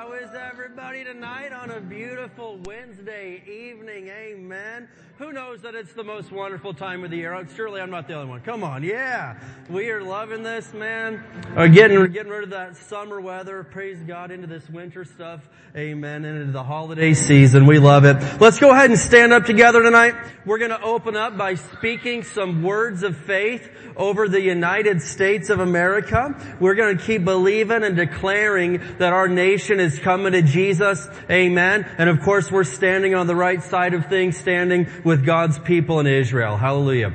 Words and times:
How 0.00 0.14
is 0.14 0.30
everybody 0.34 1.04
tonight 1.04 1.52
on 1.52 1.72
a 1.72 1.78
beautiful 1.78 2.58
Wednesday 2.64 3.42
evening? 3.46 4.08
Amen. 4.08 4.88
Who 5.20 5.32
knows 5.32 5.60
that 5.60 5.74
it's 5.74 5.92
the 5.92 6.02
most 6.02 6.32
wonderful 6.32 6.72
time 6.72 7.04
of 7.04 7.10
the 7.10 7.18
year? 7.18 7.46
Surely 7.54 7.78
I'm 7.78 7.90
not 7.90 8.08
the 8.08 8.14
only 8.14 8.30
one. 8.30 8.40
Come 8.40 8.64
on, 8.64 8.82
yeah. 8.82 9.38
We 9.68 9.90
are 9.90 10.02
loving 10.02 10.42
this, 10.42 10.72
man. 10.72 11.22
We're 11.54 11.68
getting, 11.68 11.98
we're 11.98 12.06
getting 12.06 12.32
rid 12.32 12.44
of 12.44 12.50
that 12.50 12.78
summer 12.78 13.20
weather. 13.20 13.62
Praise 13.62 13.98
God 13.98 14.30
into 14.30 14.46
this 14.46 14.66
winter 14.70 15.04
stuff. 15.04 15.46
Amen. 15.76 16.24
And 16.24 16.38
into 16.40 16.52
the 16.52 16.64
holiday 16.64 17.12
season. 17.12 17.66
We 17.66 17.78
love 17.78 18.06
it. 18.06 18.16
Let's 18.40 18.58
go 18.58 18.70
ahead 18.70 18.88
and 18.88 18.98
stand 18.98 19.34
up 19.34 19.44
together 19.44 19.82
tonight. 19.82 20.14
We're 20.46 20.56
going 20.56 20.70
to 20.70 20.80
open 20.80 21.16
up 21.16 21.36
by 21.36 21.56
speaking 21.56 22.22
some 22.22 22.62
words 22.62 23.02
of 23.02 23.14
faith 23.14 23.70
over 23.96 24.26
the 24.26 24.40
United 24.40 25.02
States 25.02 25.50
of 25.50 25.60
America. 25.60 26.34
We're 26.60 26.76
going 26.76 26.96
to 26.96 27.04
keep 27.04 27.26
believing 27.26 27.84
and 27.84 27.94
declaring 27.94 28.80
that 28.96 29.12
our 29.12 29.28
nation 29.28 29.80
is 29.80 29.98
coming 29.98 30.32
to 30.32 30.40
Jesus. 30.40 31.06
Amen. 31.30 31.86
And 31.98 32.08
of 32.08 32.22
course, 32.22 32.50
we're 32.50 32.64
standing 32.64 33.14
on 33.14 33.26
the 33.26 33.36
right 33.36 33.62
side 33.62 33.92
of 33.92 34.06
things, 34.06 34.38
standing 34.38 34.88
with 35.04 35.09
God's 35.18 35.58
people 35.58 36.00
in 36.00 36.06
Israel. 36.06 36.56
Hallelujah. 36.56 37.14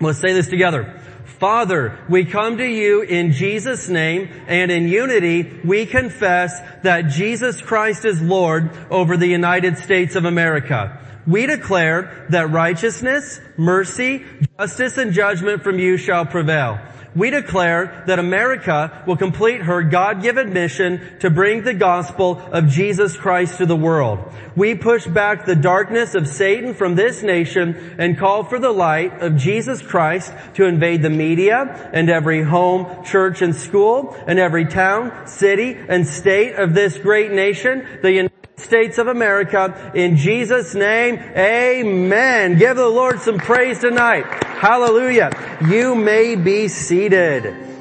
Let's 0.00 0.18
say 0.18 0.32
this 0.32 0.48
together. 0.48 1.00
Father, 1.38 1.98
we 2.08 2.24
come 2.24 2.56
to 2.58 2.66
you 2.66 3.02
in 3.02 3.32
Jesus' 3.32 3.88
name 3.88 4.30
and 4.46 4.70
in 4.70 4.88
unity 4.88 5.60
we 5.64 5.84
confess 5.84 6.58
that 6.82 7.08
Jesus 7.08 7.60
Christ 7.60 8.06
is 8.06 8.22
Lord 8.22 8.70
over 8.90 9.16
the 9.16 9.26
United 9.26 9.76
States 9.76 10.16
of 10.16 10.24
America. 10.24 10.98
We 11.26 11.46
declare 11.46 12.26
that 12.30 12.50
righteousness, 12.50 13.40
mercy, 13.56 14.24
justice, 14.58 14.96
and 14.96 15.12
judgment 15.12 15.62
from 15.62 15.78
you 15.78 15.96
shall 15.96 16.24
prevail. 16.24 16.78
We 17.16 17.30
declare 17.30 18.04
that 18.06 18.18
America 18.18 19.02
will 19.06 19.16
complete 19.16 19.62
her 19.62 19.82
God-given 19.82 20.52
mission 20.52 21.18
to 21.20 21.30
bring 21.30 21.62
the 21.62 21.72
gospel 21.72 22.38
of 22.38 22.68
Jesus 22.68 23.16
Christ 23.16 23.56
to 23.56 23.64
the 23.64 23.74
world. 23.74 24.18
We 24.54 24.74
push 24.74 25.06
back 25.06 25.46
the 25.46 25.56
darkness 25.56 26.14
of 26.14 26.28
Satan 26.28 26.74
from 26.74 26.94
this 26.94 27.22
nation 27.22 27.96
and 27.98 28.18
call 28.18 28.44
for 28.44 28.58
the 28.58 28.70
light 28.70 29.22
of 29.22 29.36
Jesus 29.36 29.80
Christ 29.80 30.30
to 30.54 30.66
invade 30.66 31.00
the 31.00 31.08
media 31.08 31.90
and 31.94 32.10
every 32.10 32.42
home, 32.42 33.02
church, 33.02 33.40
and 33.40 33.56
school 33.56 34.14
and 34.26 34.38
every 34.38 34.66
town, 34.66 35.26
city, 35.26 35.74
and 35.88 36.06
state 36.06 36.56
of 36.56 36.74
this 36.74 36.98
great 36.98 37.32
nation, 37.32 37.86
the 38.02 38.12
United 38.12 38.35
States 38.58 38.98
of 38.98 39.06
America. 39.06 39.92
In 39.94 40.16
Jesus' 40.16 40.74
name, 40.74 41.16
amen. 41.36 42.58
Give 42.58 42.76
the 42.76 42.88
Lord 42.88 43.20
some 43.20 43.38
praise 43.38 43.80
tonight. 43.80 44.24
Hallelujah. 44.44 45.30
You 45.68 45.94
may 45.94 46.36
be 46.36 46.68
seated. 46.68 47.75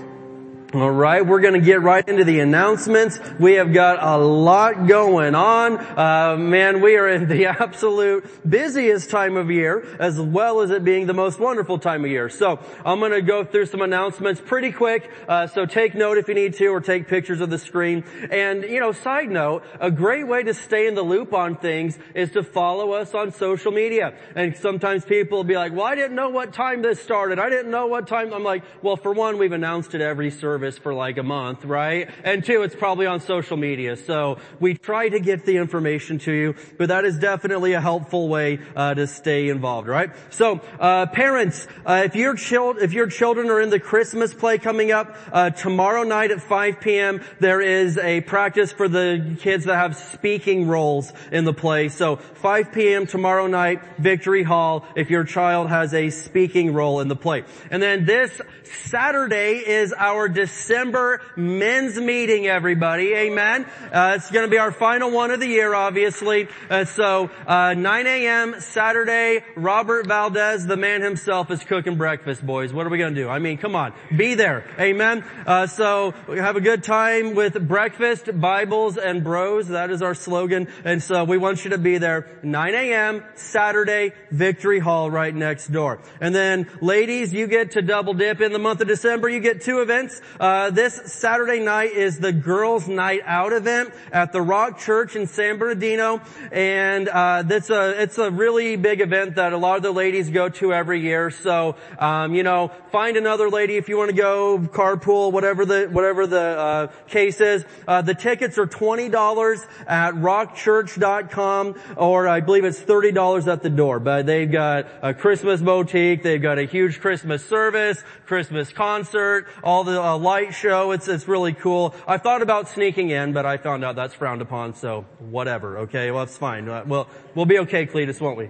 All 0.75 0.91
right, 0.91 1.25
we're 1.25 1.39
going 1.39 1.53
to 1.53 1.61
get 1.61 1.83
right 1.83 2.05
into 2.05 2.25
the 2.25 2.41
announcements. 2.41 3.17
We 3.39 3.53
have 3.53 3.71
got 3.71 4.03
a 4.03 4.17
lot 4.17 4.87
going 4.87 5.33
on. 5.33 5.77
Uh, 5.77 6.35
man, 6.35 6.81
we 6.81 6.97
are 6.97 7.07
in 7.07 7.29
the 7.29 7.45
absolute 7.61 8.25
busiest 8.47 9.09
time 9.09 9.37
of 9.37 9.49
year, 9.49 9.95
as 10.01 10.19
well 10.19 10.59
as 10.59 10.71
it 10.71 10.83
being 10.83 11.07
the 11.07 11.13
most 11.13 11.39
wonderful 11.39 11.79
time 11.79 12.03
of 12.03 12.11
year. 12.11 12.27
So 12.27 12.59
I'm 12.85 12.99
going 12.99 13.13
to 13.13 13.21
go 13.21 13.45
through 13.45 13.67
some 13.67 13.81
announcements 13.81 14.41
pretty 14.43 14.73
quick. 14.73 15.09
Uh, 15.29 15.47
so 15.47 15.65
take 15.65 15.95
note 15.95 16.17
if 16.17 16.27
you 16.27 16.33
need 16.33 16.55
to, 16.55 16.67
or 16.67 16.81
take 16.81 17.07
pictures 17.07 17.39
of 17.39 17.49
the 17.49 17.57
screen. 17.57 18.03
And 18.29 18.63
you 18.63 18.81
know, 18.81 18.91
side 18.91 19.29
note, 19.29 19.63
a 19.79 19.89
great 19.89 20.27
way 20.27 20.43
to 20.43 20.53
stay 20.53 20.87
in 20.87 20.95
the 20.95 21.03
loop 21.03 21.33
on 21.33 21.55
things 21.55 21.97
is 22.13 22.31
to 22.31 22.43
follow 22.43 22.91
us 22.91 23.15
on 23.15 23.31
social 23.31 23.71
media. 23.71 24.13
And 24.35 24.57
sometimes 24.57 25.05
people 25.05 25.37
will 25.37 25.45
be 25.45 25.55
like, 25.55 25.71
"Well, 25.71 25.85
I 25.85 25.95
didn't 25.95 26.17
know 26.17 26.31
what 26.31 26.51
time 26.51 26.81
this 26.81 27.01
started. 27.01 27.39
I 27.39 27.49
didn't 27.49 27.71
know 27.71 27.87
what 27.87 28.09
time." 28.09 28.33
I'm 28.33 28.43
like, 28.43 28.63
"Well, 28.81 28.97
for 28.97 29.13
one, 29.13 29.37
we've 29.37 29.53
announced 29.53 29.95
it 29.95 30.01
every 30.01 30.31
service." 30.31 30.64
Service 30.65 30.77
for 30.79 30.93
like 30.93 31.17
a 31.17 31.23
month, 31.23 31.63
right? 31.63 32.09
And 32.23 32.43
two, 32.43 32.63
it's 32.63 32.75
probably 32.75 33.05
on 33.05 33.19
social 33.19 33.57
media. 33.57 33.95
So 33.95 34.39
we 34.59 34.73
try 34.73 35.09
to 35.09 35.19
get 35.19 35.45
the 35.45 35.57
information 35.57 36.17
to 36.19 36.31
you, 36.31 36.55
but 36.77 36.89
that 36.89 37.05
is 37.05 37.19
definitely 37.19 37.73
a 37.73 37.81
helpful 37.81 38.27
way 38.29 38.59
uh, 38.75 38.95
to 38.95 39.05
stay 39.05 39.49
involved, 39.49 39.87
right? 39.87 40.09
So 40.31 40.61
uh, 40.79 41.05
parents, 41.07 41.67
uh, 41.85 42.03
if 42.05 42.15
your 42.15 42.35
child, 42.35 42.77
if 42.81 42.93
your 42.93 43.07
children 43.07 43.49
are 43.49 43.61
in 43.61 43.69
the 43.69 43.79
Christmas 43.79 44.33
play 44.33 44.57
coming 44.57 44.91
up 44.91 45.15
uh, 45.31 45.51
tomorrow 45.51 46.03
night 46.03 46.31
at 46.31 46.41
5 46.41 46.81
p.m., 46.81 47.21
there 47.39 47.61
is 47.61 47.97
a 47.97 48.21
practice 48.21 48.71
for 48.71 48.87
the 48.87 49.37
kids 49.39 49.65
that 49.65 49.75
have 49.75 49.95
speaking 49.95 50.67
roles 50.67 51.13
in 51.31 51.45
the 51.45 51.53
play. 51.53 51.89
So 51.89 52.15
5 52.15 52.71
p.m. 52.71 53.05
tomorrow 53.05 53.47
night, 53.47 53.81
Victory 53.99 54.43
Hall. 54.43 54.85
If 54.95 55.09
your 55.09 55.25
child 55.25 55.69
has 55.69 55.93
a 55.93 56.09
speaking 56.09 56.73
role 56.73 57.01
in 57.01 57.07
the 57.07 57.15
play, 57.15 57.43
and 57.69 57.81
then 57.83 58.05
this 58.05 58.41
Saturday 58.85 59.57
is 59.57 59.93
our 59.93 60.27
December 60.45 61.21
men's 61.35 61.99
meeting, 61.99 62.45
everybody. 62.45 63.15
Amen. 63.15 63.65
Uh, 63.91 64.13
it's 64.15 64.29
going 64.29 64.45
to 64.45 64.51
be 64.51 64.59
our 64.59 64.71
final 64.71 65.09
one 65.09 65.31
of 65.31 65.39
the 65.39 65.47
year, 65.47 65.73
obviously. 65.73 66.47
Uh, 66.69 66.85
so, 66.85 67.31
uh, 67.47 67.73
9 67.73 68.05
a.m. 68.05 68.55
Saturday, 68.59 69.43
Robert 69.55 70.05
Valdez, 70.05 70.67
the 70.67 70.77
man 70.77 71.01
himself, 71.01 71.49
is 71.49 71.63
cooking 71.63 71.97
breakfast, 71.97 72.45
boys. 72.45 72.71
What 72.71 72.85
are 72.85 72.91
we 72.91 72.99
going 72.99 73.15
to 73.15 73.21
do? 73.21 73.27
I 73.27 73.39
mean, 73.39 73.57
come 73.57 73.75
on. 73.75 73.93
Be 74.15 74.35
there. 74.35 74.69
Amen. 74.79 75.25
Uh, 75.47 75.65
so, 75.65 76.11
have 76.27 76.57
a 76.57 76.61
good 76.61 76.83
time 76.83 77.33
with 77.33 77.67
breakfast, 77.67 78.29
Bibles, 78.39 78.97
and 78.97 79.23
bros. 79.23 79.69
That 79.69 79.89
is 79.89 80.03
our 80.03 80.13
slogan. 80.13 80.67
And 80.83 81.01
so, 81.01 81.23
we 81.23 81.39
want 81.39 81.63
you 81.63 81.71
to 81.71 81.79
be 81.79 81.97
there. 81.97 82.27
9 82.43 82.75
a.m. 82.75 83.23
Saturday, 83.33 84.13
Victory 84.29 84.77
Hall 84.77 85.09
right 85.09 85.33
next 85.33 85.69
door. 85.69 86.01
And 86.21 86.35
then, 86.35 86.69
ladies, 86.81 87.33
you 87.33 87.47
get 87.47 87.71
to 87.71 87.81
double 87.81 88.13
dip 88.13 88.41
in 88.41 88.53
the 88.53 88.59
month 88.59 88.81
of 88.81 88.87
December. 88.87 89.27
You 89.27 89.39
get 89.39 89.61
two 89.61 89.79
events. 89.81 90.21
Uh, 90.39 90.69
this 90.69 91.13
Saturday 91.13 91.59
night 91.59 91.91
is 91.91 92.19
the 92.19 92.33
Girls 92.33 92.89
Night 92.89 93.21
Out 93.25 93.53
event 93.53 93.93
at 94.11 94.33
the 94.33 94.41
Rock 94.41 94.79
Church 94.79 95.15
in 95.15 95.27
San 95.27 95.57
Bernardino, 95.57 96.21
and 96.51 97.07
uh, 97.07 97.43
a 97.47 98.01
it's 98.01 98.17
a 98.17 98.29
really 98.29 98.75
big 98.75 98.99
event 98.99 99.35
that 99.35 99.53
a 99.53 99.57
lot 99.57 99.77
of 99.77 99.83
the 99.83 99.91
ladies 99.91 100.29
go 100.29 100.49
to 100.49 100.73
every 100.73 100.99
year. 100.99 101.31
So 101.31 101.77
um, 101.99 102.35
you 102.35 102.43
know, 102.43 102.71
find 102.91 103.15
another 103.15 103.49
lady 103.49 103.77
if 103.77 103.87
you 103.87 103.97
want 103.97 104.09
to 104.09 104.15
go 104.15 104.59
carpool, 104.59 105.31
whatever 105.31 105.65
the 105.65 105.87
whatever 105.89 106.27
the 106.27 106.39
uh, 106.39 106.87
case 107.07 107.39
is. 107.39 107.63
Uh, 107.87 108.01
the 108.01 108.13
tickets 108.13 108.57
are 108.57 108.67
twenty 108.67 109.07
dollars 109.07 109.61
at 109.87 110.15
rockchurch.com, 110.15 111.75
or 111.95 112.27
I 112.27 112.41
believe 112.41 112.65
it's 112.65 112.79
thirty 112.79 113.13
dollars 113.13 113.47
at 113.47 113.63
the 113.63 113.69
door. 113.69 114.01
But 114.01 114.25
they've 114.25 114.51
got 114.51 114.87
a 115.01 115.13
Christmas 115.13 115.61
boutique, 115.61 116.23
they've 116.23 116.41
got 116.41 116.59
a 116.59 116.65
huge 116.65 116.99
Christmas 116.99 117.45
service, 117.45 118.03
Christmas 118.25 118.73
concert, 118.73 119.47
all 119.63 119.85
the 119.85 120.01
uh, 120.01 120.24
light 120.25 120.53
show. 120.53 120.91
It's 120.91 121.07
it's 121.07 121.27
really 121.27 121.53
cool. 121.53 121.95
I 122.07 122.17
thought 122.17 122.41
about 122.41 122.67
sneaking 122.67 123.11
in, 123.11 123.31
but 123.31 123.45
I 123.45 123.57
found 123.57 123.85
out 123.85 123.95
that's 123.95 124.15
frowned 124.15 124.41
upon. 124.41 124.73
So 124.73 125.05
whatever. 125.19 125.77
Okay, 125.85 126.11
well 126.11 126.25
that's 126.25 126.37
fine. 126.37 126.67
Uh, 126.67 126.83
well, 126.85 127.07
we'll 127.35 127.45
be 127.45 127.59
okay, 127.59 127.85
Cletus, 127.85 128.19
won't 128.19 128.37
we? 128.37 128.49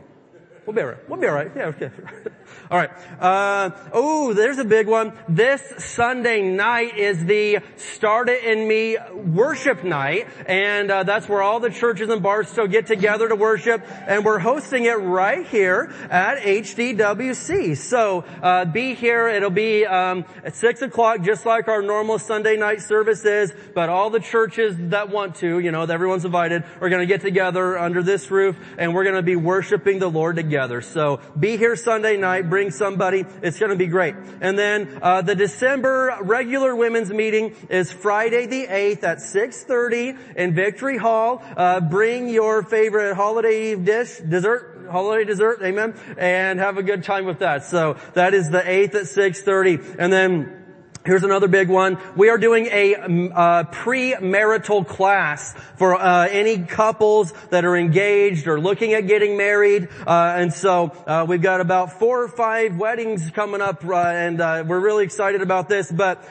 We'll 0.65 0.75
be 0.75 0.81
alright. 0.81 1.09
We'll 1.09 1.19
be 1.19 1.27
alright. 1.27 1.51
Yeah, 1.55 1.65
okay. 1.65 1.91
alright. 2.71 2.89
Uh, 3.19 3.69
oh, 3.93 4.33
there's 4.33 4.57
a 4.57 4.63
big 4.63 4.87
one. 4.87 5.13
This 5.29 5.61
Sunday 5.77 6.41
night 6.41 6.97
is 6.97 7.23
the 7.23 7.59
Start 7.75 8.29
It 8.29 8.43
in 8.43 8.67
Me 8.67 8.97
worship 9.13 9.83
night. 9.83 10.27
And, 10.47 10.89
uh, 10.89 11.03
that's 11.03 11.29
where 11.29 11.43
all 11.43 11.59
the 11.59 11.69
churches 11.69 12.09
in 12.09 12.19
Barstow 12.19 12.65
get 12.65 12.87
together 12.87 13.29
to 13.29 13.35
worship. 13.35 13.85
And 14.07 14.25
we're 14.25 14.39
hosting 14.39 14.85
it 14.85 14.95
right 14.95 15.45
here 15.45 15.93
at 16.09 16.39
HDWC. 16.39 17.77
So, 17.77 18.23
uh, 18.41 18.65
be 18.65 18.95
here. 18.95 19.27
It'll 19.27 19.51
be, 19.51 19.85
um, 19.85 20.25
at 20.43 20.55
six 20.55 20.81
o'clock, 20.81 21.21
just 21.21 21.45
like 21.45 21.67
our 21.67 21.83
normal 21.83 22.17
Sunday 22.17 22.57
night 22.57 22.81
service 22.81 23.23
is. 23.23 23.53
But 23.75 23.89
all 23.89 24.09
the 24.09 24.19
churches 24.19 24.75
that 24.89 25.09
want 25.09 25.35
to, 25.35 25.59
you 25.59 25.71
know, 25.71 25.83
everyone's 25.83 26.25
invited, 26.25 26.63
are 26.81 26.89
gonna 26.89 27.05
get 27.05 27.21
together 27.21 27.77
under 27.77 28.01
this 28.01 28.31
roof 28.31 28.57
and 28.79 28.95
we're 28.95 29.03
gonna 29.03 29.21
be 29.21 29.35
worshiping 29.35 29.99
the 29.99 30.09
Lord 30.09 30.37
together 30.37 30.54
together. 30.55 30.81
So 30.81 31.19
be 31.37 31.57
here 31.57 31.75
Sunday 31.75 32.15
night, 32.15 32.49
bring 32.49 32.71
somebody. 32.71 33.25
It's 33.41 33.59
going 33.59 33.71
to 33.71 33.75
be 33.75 33.87
great. 33.87 34.15
And 34.39 34.57
then 34.57 34.99
uh, 35.01 35.21
the 35.21 35.35
December 35.35 36.17
regular 36.21 36.73
women's 36.73 37.09
meeting 37.09 37.53
is 37.69 37.91
Friday 37.91 38.45
the 38.45 38.65
8th 38.67 39.03
at 39.03 39.17
6.30 39.17 40.37
in 40.37 40.55
Victory 40.55 40.97
Hall. 40.97 41.43
Uh, 41.57 41.81
bring 41.81 42.29
your 42.29 42.63
favorite 42.63 43.15
holiday 43.15 43.73
eve 43.73 43.83
dish, 43.83 44.19
dessert, 44.19 44.87
holiday 44.89 45.25
dessert, 45.25 45.59
amen, 45.61 45.93
and 46.17 46.59
have 46.59 46.77
a 46.77 46.83
good 46.83 47.03
time 47.03 47.25
with 47.25 47.39
that. 47.39 47.65
So 47.65 47.97
that 48.13 48.33
is 48.33 48.49
the 48.49 48.61
8th 48.61 48.95
at 48.95 49.03
6.30. 49.03 49.97
And 49.99 50.13
then 50.13 50.64
Here's 51.05 51.23
another 51.23 51.47
big 51.47 51.69
one. 51.69 51.99
We 52.15 52.29
are 52.29 52.39
doing 52.39 52.65
a 52.65 52.95
uh, 52.95 53.65
pre-marital 53.65 54.85
class 54.85 55.53
for 55.77 55.93
uh, 55.93 56.27
any 56.27 56.63
couples 56.63 57.31
that 57.51 57.63
are 57.63 57.77
engaged 57.77 58.47
or 58.47 58.59
looking 58.59 58.93
at 58.93 59.05
getting 59.05 59.37
married. 59.37 59.87
Uh, 60.07 60.33
and 60.35 60.51
so 60.51 60.85
uh, 61.05 61.23
we've 61.29 61.43
got 61.43 61.61
about 61.61 61.99
four 61.99 62.23
or 62.23 62.27
five 62.27 62.77
weddings 62.77 63.29
coming 63.29 63.61
up, 63.61 63.85
uh, 63.85 63.93
and 63.95 64.39
we're 64.67 64.79
really 64.79 65.03
excited 65.03 65.43
about 65.43 65.69
this. 65.69 65.91
But 65.91 66.23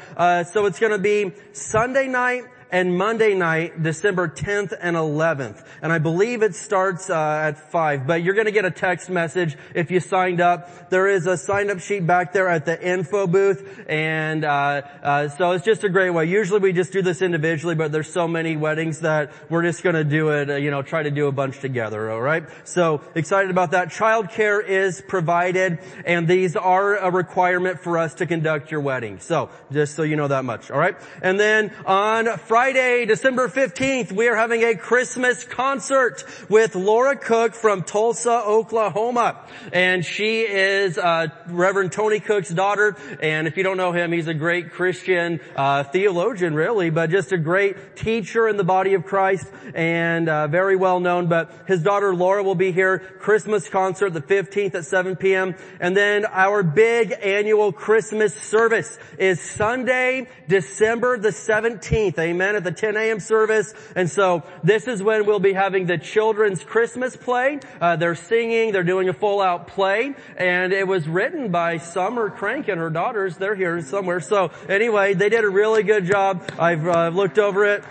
so 0.49 0.67
it's 0.67 0.81
going 0.81 0.91
to 0.91 0.99
be 0.99 1.31
Sunday 1.53 2.09
night 2.09 2.43
and 2.75 2.99
Monday 2.99 3.37
night, 3.37 3.85
December 3.85 4.27
10th 4.27 4.77
and 4.81 4.97
11th. 4.97 5.65
And 5.81 5.93
I 5.93 5.99
believe 5.99 6.43
it 6.43 6.57
starts 6.57 7.09
uh, 7.09 7.15
at 7.15 7.71
5, 7.71 8.05
but 8.05 8.25
you're 8.25 8.35
going 8.35 8.47
to 8.47 8.53
get 8.53 8.65
a 8.65 8.71
text 8.73 9.09
message 9.09 9.57
if 9.77 9.93
you 9.93 10.01
signed 10.01 10.41
up. 10.41 10.91
There 10.91 11.07
is 11.07 11.29
a 11.29 11.37
sign 11.37 11.71
up 11.71 11.79
sheet 11.79 12.05
back 12.05 12.33
there 12.33 12.49
at 12.49 12.65
the 12.65 12.77
info 12.85 13.29
booth 13.29 13.85
and 13.89 14.45
uh, 14.45 14.83
uh, 15.05 15.29
so 15.29 15.53
it's 15.53 15.65
just 15.65 15.85
a 15.85 15.89
great 15.89 16.11
way. 16.11 16.25
Usually 16.25 16.59
we 16.59 16.73
just 16.73 16.93
do 16.93 17.01
this 17.01 17.23
individually, 17.23 17.77
but 17.77 17.93
there's 17.93 18.13
so 18.13 18.27
many 18.27 18.57
weddings 18.57 19.03
that 19.03 19.31
we're 19.49 19.63
just 19.63 19.85
going 19.85 19.95
to 19.95 20.03
do 20.03 20.31
it, 20.31 20.51
uh, 20.51 20.57
you 20.57 20.73
know, 20.73 20.83
try 20.83 21.05
to 21.05 21.13
do 21.13 21.29
a 21.29 21.33
bunch 21.33 21.61
together, 21.61 22.11
all 22.11 22.21
right? 22.21 22.43
So 22.65 23.03
excited 23.15 23.53
about 23.53 23.71
that. 23.71 23.91
Childcare 23.91 24.67
is 24.67 25.01
provided 25.07 25.79
and 26.05 26.27
these 26.27 26.57
are 26.57 26.97
a 26.97 27.13
requirement 27.13 27.79
for 27.79 27.99
us 27.99 28.15
to 28.15 28.27
conduct 28.27 28.73
your 28.73 28.81
wedding. 28.81 29.21
So 29.21 29.51
just 29.71 29.95
so 29.95 30.03
you 30.03 30.17
know 30.17 30.27
that 30.27 30.45
much, 30.45 30.73
all 30.73 30.79
right? 30.79 30.97
And 31.23 31.39
then 31.39 31.73
on 31.87 32.37
Friday, 32.39 32.64
December 32.73 33.49
15th, 33.49 34.11
we 34.11 34.27
are 34.27 34.37
having 34.37 34.63
a 34.63 34.75
Christmas 34.75 35.45
concert 35.45 36.25
with 36.49 36.75
Laura 36.75 37.15
Cook 37.15 37.55
from 37.55 37.83
Tulsa, 37.83 38.31
Oklahoma. 38.31 39.45
And 39.71 40.03
she 40.03 40.41
is 40.41 40.97
uh, 40.97 41.27
Reverend 41.49 41.93
Tony 41.93 42.21
Cook's 42.21 42.49
daughter. 42.49 42.97
And 43.21 43.47
if 43.47 43.59
you 43.59 43.65
don't 43.65 43.77
know 43.77 43.93
him, 43.93 44.13
he's 44.13 44.29
a 44.29 44.35
great 44.35 44.71
Christian 44.71 45.41
uh, 45.55 45.85
theologian, 45.85 46.55
really, 46.55 46.89
but 46.89 47.11
just 47.11 47.33
a 47.33 47.37
great 47.37 47.97
teacher 47.97 48.49
in 48.49 48.57
the 48.57 48.65
body 48.65 48.95
of 48.95 49.05
Christ 49.05 49.47
and 49.75 50.27
uh, 50.31 50.47
very 50.47 50.77
well 50.77 51.01
known. 51.01 51.27
But 51.27 51.53
his 51.67 51.83
daughter 51.83 52.15
Laura 52.15 52.43
will 52.43 52.55
be 52.55 52.73
here. 52.73 52.99
Christmas 52.99 53.69
concert 53.69 54.15
the 54.15 54.23
15th 54.23 54.75
at 54.75 54.87
7 54.87 55.17
p.m. 55.17 55.55
And 55.81 55.95
then 55.95 56.25
our 56.25 56.63
big 56.63 57.13
annual 57.23 57.73
Christmas 57.73 58.33
service 58.33 58.99
is 59.19 59.39
Sunday, 59.39 60.29
December 60.49 61.19
the 61.19 61.29
17th. 61.29 62.19
Amen. 62.19 62.44
At 62.45 62.65
the 62.65 62.73
10 62.73 62.97
a.m. 62.97 63.21
service. 63.21 63.73
And 63.97 64.11
so 64.11 64.43
this 64.63 64.87
is 64.87 65.03
when 65.03 65.27
we'll 65.27 65.39
be 65.39 65.53
having 65.53 65.87
the 65.87 65.99
children's 65.99 66.63
Christmas 66.63 67.17
play. 67.17 67.61
Uh, 67.81 67.97
they're 67.97 68.15
singing. 68.15 68.73
They're 68.73 68.83
doing 68.83 69.09
a 69.09 69.15
full 69.15 69.41
out 69.41 69.69
play. 69.69 70.15
And 70.37 70.73
it 70.73 70.87
was 70.87 71.09
written 71.09 71.51
by 71.51 71.79
Summer 71.79 72.31
Crank 72.31 72.69
and 72.69 72.79
her 72.79 72.91
daughters. 72.91 73.37
They're 73.37 73.55
here 73.55 73.81
somewhere. 73.83 74.21
So 74.21 74.51
anyway, 74.69 75.15
they 75.15 75.29
did 75.29 75.45
a 75.45 75.49
really 75.49 75.83
good 75.83 76.07
job. 76.07 76.51
I've 76.59 76.87
uh, 76.87 77.09
looked 77.09 77.39
over 77.39 77.65
it 77.65 77.85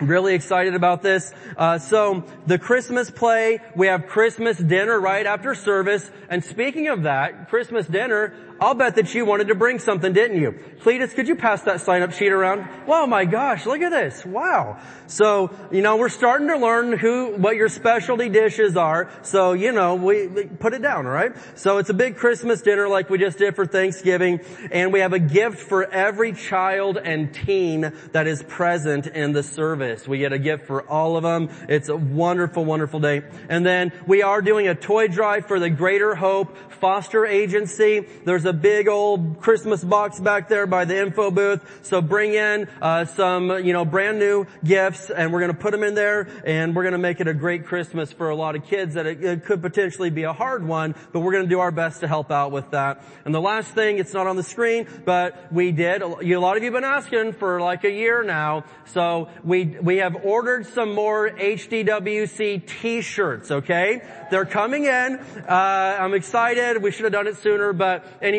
really 0.00 0.34
excited 0.34 0.74
about 0.74 1.02
this. 1.02 1.32
Uh, 1.56 1.78
so 1.78 2.24
the 2.46 2.58
Christmas 2.58 3.10
play, 3.10 3.60
we 3.74 3.86
have 3.86 4.06
Christmas 4.06 4.58
dinner 4.58 4.98
right 4.98 5.26
after 5.26 5.54
service. 5.54 6.10
And 6.28 6.44
speaking 6.44 6.88
of 6.88 7.02
that, 7.04 7.48
Christmas 7.48 7.86
dinner, 7.86 8.34
I'll 8.60 8.74
bet 8.74 8.94
that 8.96 9.12
you 9.14 9.24
wanted 9.24 9.48
to 9.48 9.54
bring 9.54 9.78
something, 9.78 10.12
didn't 10.12 10.40
you? 10.40 10.52
Cletus, 10.80 11.14
could 11.14 11.28
you 11.28 11.34
pass 11.34 11.62
that 11.62 11.80
sign 11.80 12.02
up 12.02 12.12
sheet 12.12 12.30
around? 12.30 12.68
Oh 12.86 13.06
my 13.06 13.24
gosh, 13.24 13.66
look 13.66 13.80
at 13.80 13.90
this. 13.90 14.24
Wow. 14.24 14.80
So, 15.06 15.50
you 15.70 15.82
know, 15.82 15.96
we're 15.96 16.08
starting 16.08 16.48
to 16.48 16.56
learn 16.56 16.96
who, 16.96 17.34
what 17.36 17.56
your 17.56 17.68
specialty 17.68 18.28
dishes 18.28 18.76
are. 18.76 19.10
So, 19.22 19.52
you 19.52 19.72
know, 19.72 19.96
we, 19.96 20.46
put 20.58 20.72
it 20.72 20.82
down, 20.82 21.06
alright? 21.06 21.32
So 21.56 21.78
it's 21.78 21.90
a 21.90 21.94
big 21.94 22.16
Christmas 22.16 22.62
dinner 22.62 22.88
like 22.88 23.10
we 23.10 23.18
just 23.18 23.38
did 23.38 23.56
for 23.56 23.66
Thanksgiving. 23.66 24.40
And 24.70 24.92
we 24.92 25.00
have 25.00 25.12
a 25.12 25.18
gift 25.18 25.58
for 25.58 25.84
every 25.90 26.32
child 26.32 26.96
and 26.96 27.34
teen 27.34 27.92
that 28.12 28.26
is 28.26 28.42
present 28.44 29.06
in 29.08 29.32
the 29.32 29.42
service. 29.42 30.06
We 30.06 30.18
get 30.18 30.32
a 30.32 30.38
gift 30.38 30.66
for 30.66 30.82
all 30.82 31.16
of 31.16 31.22
them. 31.22 31.50
It's 31.68 31.88
a 31.88 31.96
wonderful, 31.96 32.64
wonderful 32.64 33.00
day. 33.00 33.22
And 33.48 33.66
then 33.66 33.92
we 34.06 34.22
are 34.22 34.40
doing 34.40 34.68
a 34.68 34.74
toy 34.74 35.08
drive 35.08 35.46
for 35.46 35.58
the 35.58 35.70
Greater 35.70 36.14
Hope 36.14 36.56
Foster 36.80 37.26
Agency. 37.26 38.00
There's 38.24 38.43
a 38.46 38.52
big 38.52 38.88
old 38.88 39.40
Christmas 39.40 39.82
box 39.82 40.20
back 40.20 40.48
there 40.48 40.66
by 40.66 40.84
the 40.84 41.00
info 41.00 41.30
booth. 41.30 41.62
So 41.82 42.00
bring 42.00 42.34
in 42.34 42.68
uh, 42.80 43.04
some, 43.04 43.64
you 43.64 43.72
know, 43.72 43.84
brand 43.84 44.18
new 44.18 44.46
gifts, 44.64 45.10
and 45.10 45.32
we're 45.32 45.40
going 45.40 45.52
to 45.52 45.58
put 45.58 45.72
them 45.72 45.82
in 45.82 45.94
there, 45.94 46.28
and 46.44 46.74
we're 46.74 46.82
going 46.82 46.92
to 46.92 46.98
make 46.98 47.20
it 47.20 47.28
a 47.28 47.34
great 47.34 47.66
Christmas 47.66 48.12
for 48.12 48.30
a 48.30 48.36
lot 48.36 48.56
of 48.56 48.64
kids. 48.64 48.94
That 48.94 49.06
it, 49.06 49.22
it 49.22 49.44
could 49.44 49.62
potentially 49.62 50.10
be 50.10 50.24
a 50.24 50.32
hard 50.32 50.66
one, 50.66 50.94
but 51.12 51.20
we're 51.20 51.32
going 51.32 51.44
to 51.44 51.50
do 51.50 51.60
our 51.60 51.70
best 51.70 52.00
to 52.00 52.08
help 52.08 52.30
out 52.30 52.52
with 52.52 52.70
that. 52.70 53.04
And 53.24 53.34
the 53.34 53.40
last 53.40 53.70
thing, 53.72 53.98
it's 53.98 54.12
not 54.12 54.26
on 54.26 54.36
the 54.36 54.42
screen, 54.42 54.86
but 55.04 55.52
we 55.52 55.72
did. 55.72 56.02
A 56.02 56.06
lot 56.08 56.56
of 56.56 56.62
you 56.62 56.72
have 56.72 56.80
been 56.80 56.84
asking 56.84 57.32
for 57.34 57.60
like 57.60 57.84
a 57.84 57.90
year 57.90 58.22
now. 58.22 58.64
So 58.86 59.28
we 59.42 59.64
we 59.64 59.98
have 59.98 60.16
ordered 60.24 60.66
some 60.66 60.94
more 60.94 61.30
HDWC 61.30 62.66
T-shirts. 62.66 63.50
Okay, 63.50 64.02
they're 64.30 64.44
coming 64.44 64.84
in. 64.84 65.18
Uh, 65.48 65.96
I'm 66.00 66.14
excited. 66.14 66.82
We 66.82 66.90
should 66.90 67.04
have 67.04 67.12
done 67.12 67.26
it 67.26 67.36
sooner, 67.36 67.72
but 67.72 68.04
anyway, 68.20 68.33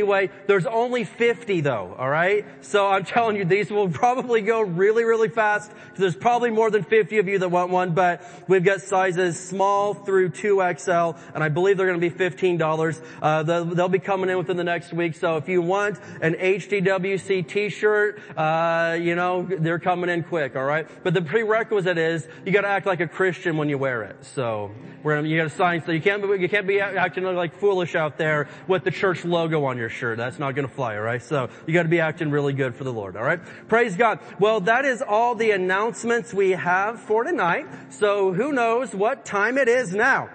there's 0.48 0.66
only 0.66 1.04
50 1.04 1.62
though, 1.62 1.96
alright? 1.98 2.46
So 2.62 2.88
I'm 2.88 3.06
telling 3.06 3.36
you, 3.36 3.46
these 3.46 3.72
will 3.72 3.90
probably 3.90 4.42
go 4.42 4.62
really, 4.62 5.04
really 5.04 5.30
fast, 5.30 5.72
there's 5.96 6.16
probably 6.16 6.50
more 6.50 6.70
than 6.70 6.84
50 6.84 7.18
of 7.20 7.28
you 7.28 7.40
that 7.40 7.50
want 7.50 7.72
one, 7.72 7.94
but 7.94 8.22
we've 8.48 8.64
got 8.64 8.82
sizes 8.82 9.40
small 9.40 9.94
through 9.94 10.30
2XL, 10.30 11.18
and 11.34 11.44
I 11.44 11.50
believe 11.50 11.78
they're 11.78 11.88
gonna 11.88 12.00
be 12.00 12.10
$15. 12.10 13.02
Uh, 13.22 13.44
they'll, 13.44 13.66
they'll, 13.66 13.86
be 13.96 14.00
coming 14.00 14.30
in 14.30 14.38
within 14.38 14.58
the 14.58 14.64
next 14.64 14.92
week, 14.92 15.16
so 15.16 15.38
if 15.38 15.48
you 15.48 15.62
want 15.62 16.00
an 16.22 16.34
HDWC 16.34 17.48
t-shirt, 17.48 18.20
uh, 18.36 18.98
you 19.00 19.16
know, 19.16 19.44
they're 19.44 19.80
coming 19.80 20.10
in 20.10 20.24
quick, 20.24 20.56
alright? 20.56 20.88
But 21.04 21.14
the 21.14 21.22
prerequisite 21.22 21.98
is, 21.98 22.28
you 22.46 22.52
gotta 22.52 22.68
act 22.68 22.86
like 22.86 23.00
a 23.00 23.08
Christian 23.08 23.58
when 23.58 23.70
you 23.70 23.78
wear 23.78 24.04
it, 24.04 24.26
so, 24.26 24.72
we're 25.06 25.18
gonna, 25.18 25.28
you 25.28 25.38
gotta 25.38 25.52
sign, 25.52 25.84
so 25.86 25.92
you 25.92 26.02
can't, 26.02 26.24
you 26.42 26.50
can't 26.50 26.66
be 26.66 26.82
acting 26.82 27.24
like 27.24 27.54
foolish 27.60 27.94
out 27.94 28.18
there 28.18 28.50
with 28.68 28.84
the 28.84 28.92
church 28.92 29.24
logo 29.24 29.64
on 29.66 29.78
your 29.78 29.85
shirt. 29.90 30.18
That's 30.18 30.40
not 30.40 30.56
going 30.56 30.68
to 30.68 30.74
fly, 30.74 30.96
all 30.96 31.02
right? 31.02 31.22
So 31.22 31.50
you 31.66 31.74
got 31.74 31.84
to 31.84 31.90
be 31.90 32.00
acting 32.00 32.32
really 32.32 32.54
good 32.54 32.76
for 32.76 32.84
the 32.84 32.94
Lord, 32.94 33.16
all 33.18 33.24
right? 33.24 33.40
Praise 33.68 33.96
God. 33.96 34.20
Well, 34.40 34.62
that 34.62 34.86
is 34.86 35.02
all 35.02 35.36
the 35.36 35.52
announcements 35.52 36.34
we 36.34 36.52
have 36.52 37.00
for 37.00 37.24
tonight. 37.24 37.68
So 37.90 38.34
who 38.34 38.52
knows 38.52 38.94
what 38.94 39.26
time 39.26 39.58
it 39.58 39.68
is 39.68 39.94
now? 39.94 40.30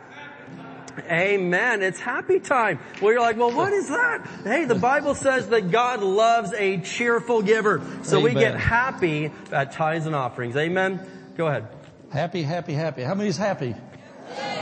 Amen. 1.11 1.83
It's 1.83 2.01
happy 2.01 2.41
time. 2.41 2.79
Well, 3.01 3.13
you're 3.13 3.21
like, 3.21 3.37
well, 3.37 3.53
what 3.53 3.73
is 3.73 3.89
that? 3.89 4.27
Hey, 4.45 4.65
the 4.65 4.75
Bible 4.75 5.15
says 5.15 5.49
that 5.49 5.71
God 5.71 6.03
loves 6.03 6.53
a 6.53 6.79
cheerful 6.79 7.43
giver. 7.43 7.81
So 8.03 8.19
Amen. 8.19 8.35
we 8.35 8.41
get 8.41 8.57
happy 8.57 9.31
at 9.53 9.73
tithes 9.73 10.07
and 10.07 10.15
offerings. 10.15 10.57
Amen. 10.57 11.01
Go 11.37 11.47
ahead. 11.47 11.69
Happy, 12.13 12.43
happy, 12.43 12.75
happy. 12.75 13.03
How 13.03 13.15
many 13.15 13.29
is 13.29 13.37
happy? 13.37 13.75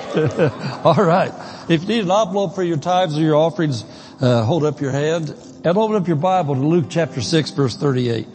All 0.84 0.94
right. 0.94 1.32
If 1.68 1.82
you 1.82 1.88
need 1.88 2.04
an 2.04 2.10
envelope 2.10 2.54
for 2.54 2.62
your 2.62 2.76
tithes 2.76 3.18
or 3.18 3.20
your 3.20 3.36
offerings, 3.36 3.84
uh, 4.20 4.42
hold 4.42 4.64
up 4.64 4.80
your 4.80 4.90
hand 4.90 5.30
and 5.64 5.78
open 5.78 5.96
up 5.96 6.06
your 6.08 6.16
Bible 6.16 6.54
to 6.54 6.60
Luke 6.60 6.86
chapter 6.88 7.20
6 7.20 7.50
verse 7.52 7.76
38. 7.76 8.26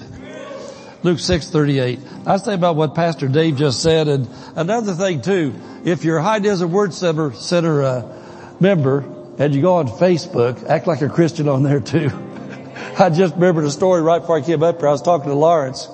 Luke 1.04 1.20
6, 1.20 1.50
38. 1.50 2.00
I 2.26 2.38
say 2.38 2.54
about 2.54 2.78
what 2.78 2.96
Pastor 2.96 3.28
Dave 3.28 3.58
just 3.58 3.82
said 3.82 4.08
and 4.08 4.30
another 4.56 4.94
thing 4.94 5.22
too, 5.22 5.54
if 5.84 6.06
you're 6.06 6.18
a 6.18 6.24
High 6.24 6.40
Desert 6.40 6.68
Word 6.68 6.94
Center, 6.94 7.34
Center 7.34 7.84
uh, 7.84 8.56
member 8.62 9.00
and 9.38 9.54
you 9.54 9.62
go 9.62 9.76
on 9.76 9.88
Facebook, 9.88 10.66
act 10.70 10.88
like 10.88 11.02
a 11.02 11.10
Christian 11.10 11.50
on 11.50 11.64
there 11.64 11.82
too. 11.82 12.10
I 12.98 13.10
just 13.10 13.36
remembered 13.36 13.66
a 13.66 13.72
story 13.72 14.02
right 14.02 14.20
before 14.20 14.38
I 14.38 14.42
came 14.42 14.64
up 14.64 14.80
here. 14.80 14.88
I 14.88 14.92
was 14.92 15.02
talking 15.02 15.28
to 15.28 15.36
Lawrence 15.36 15.90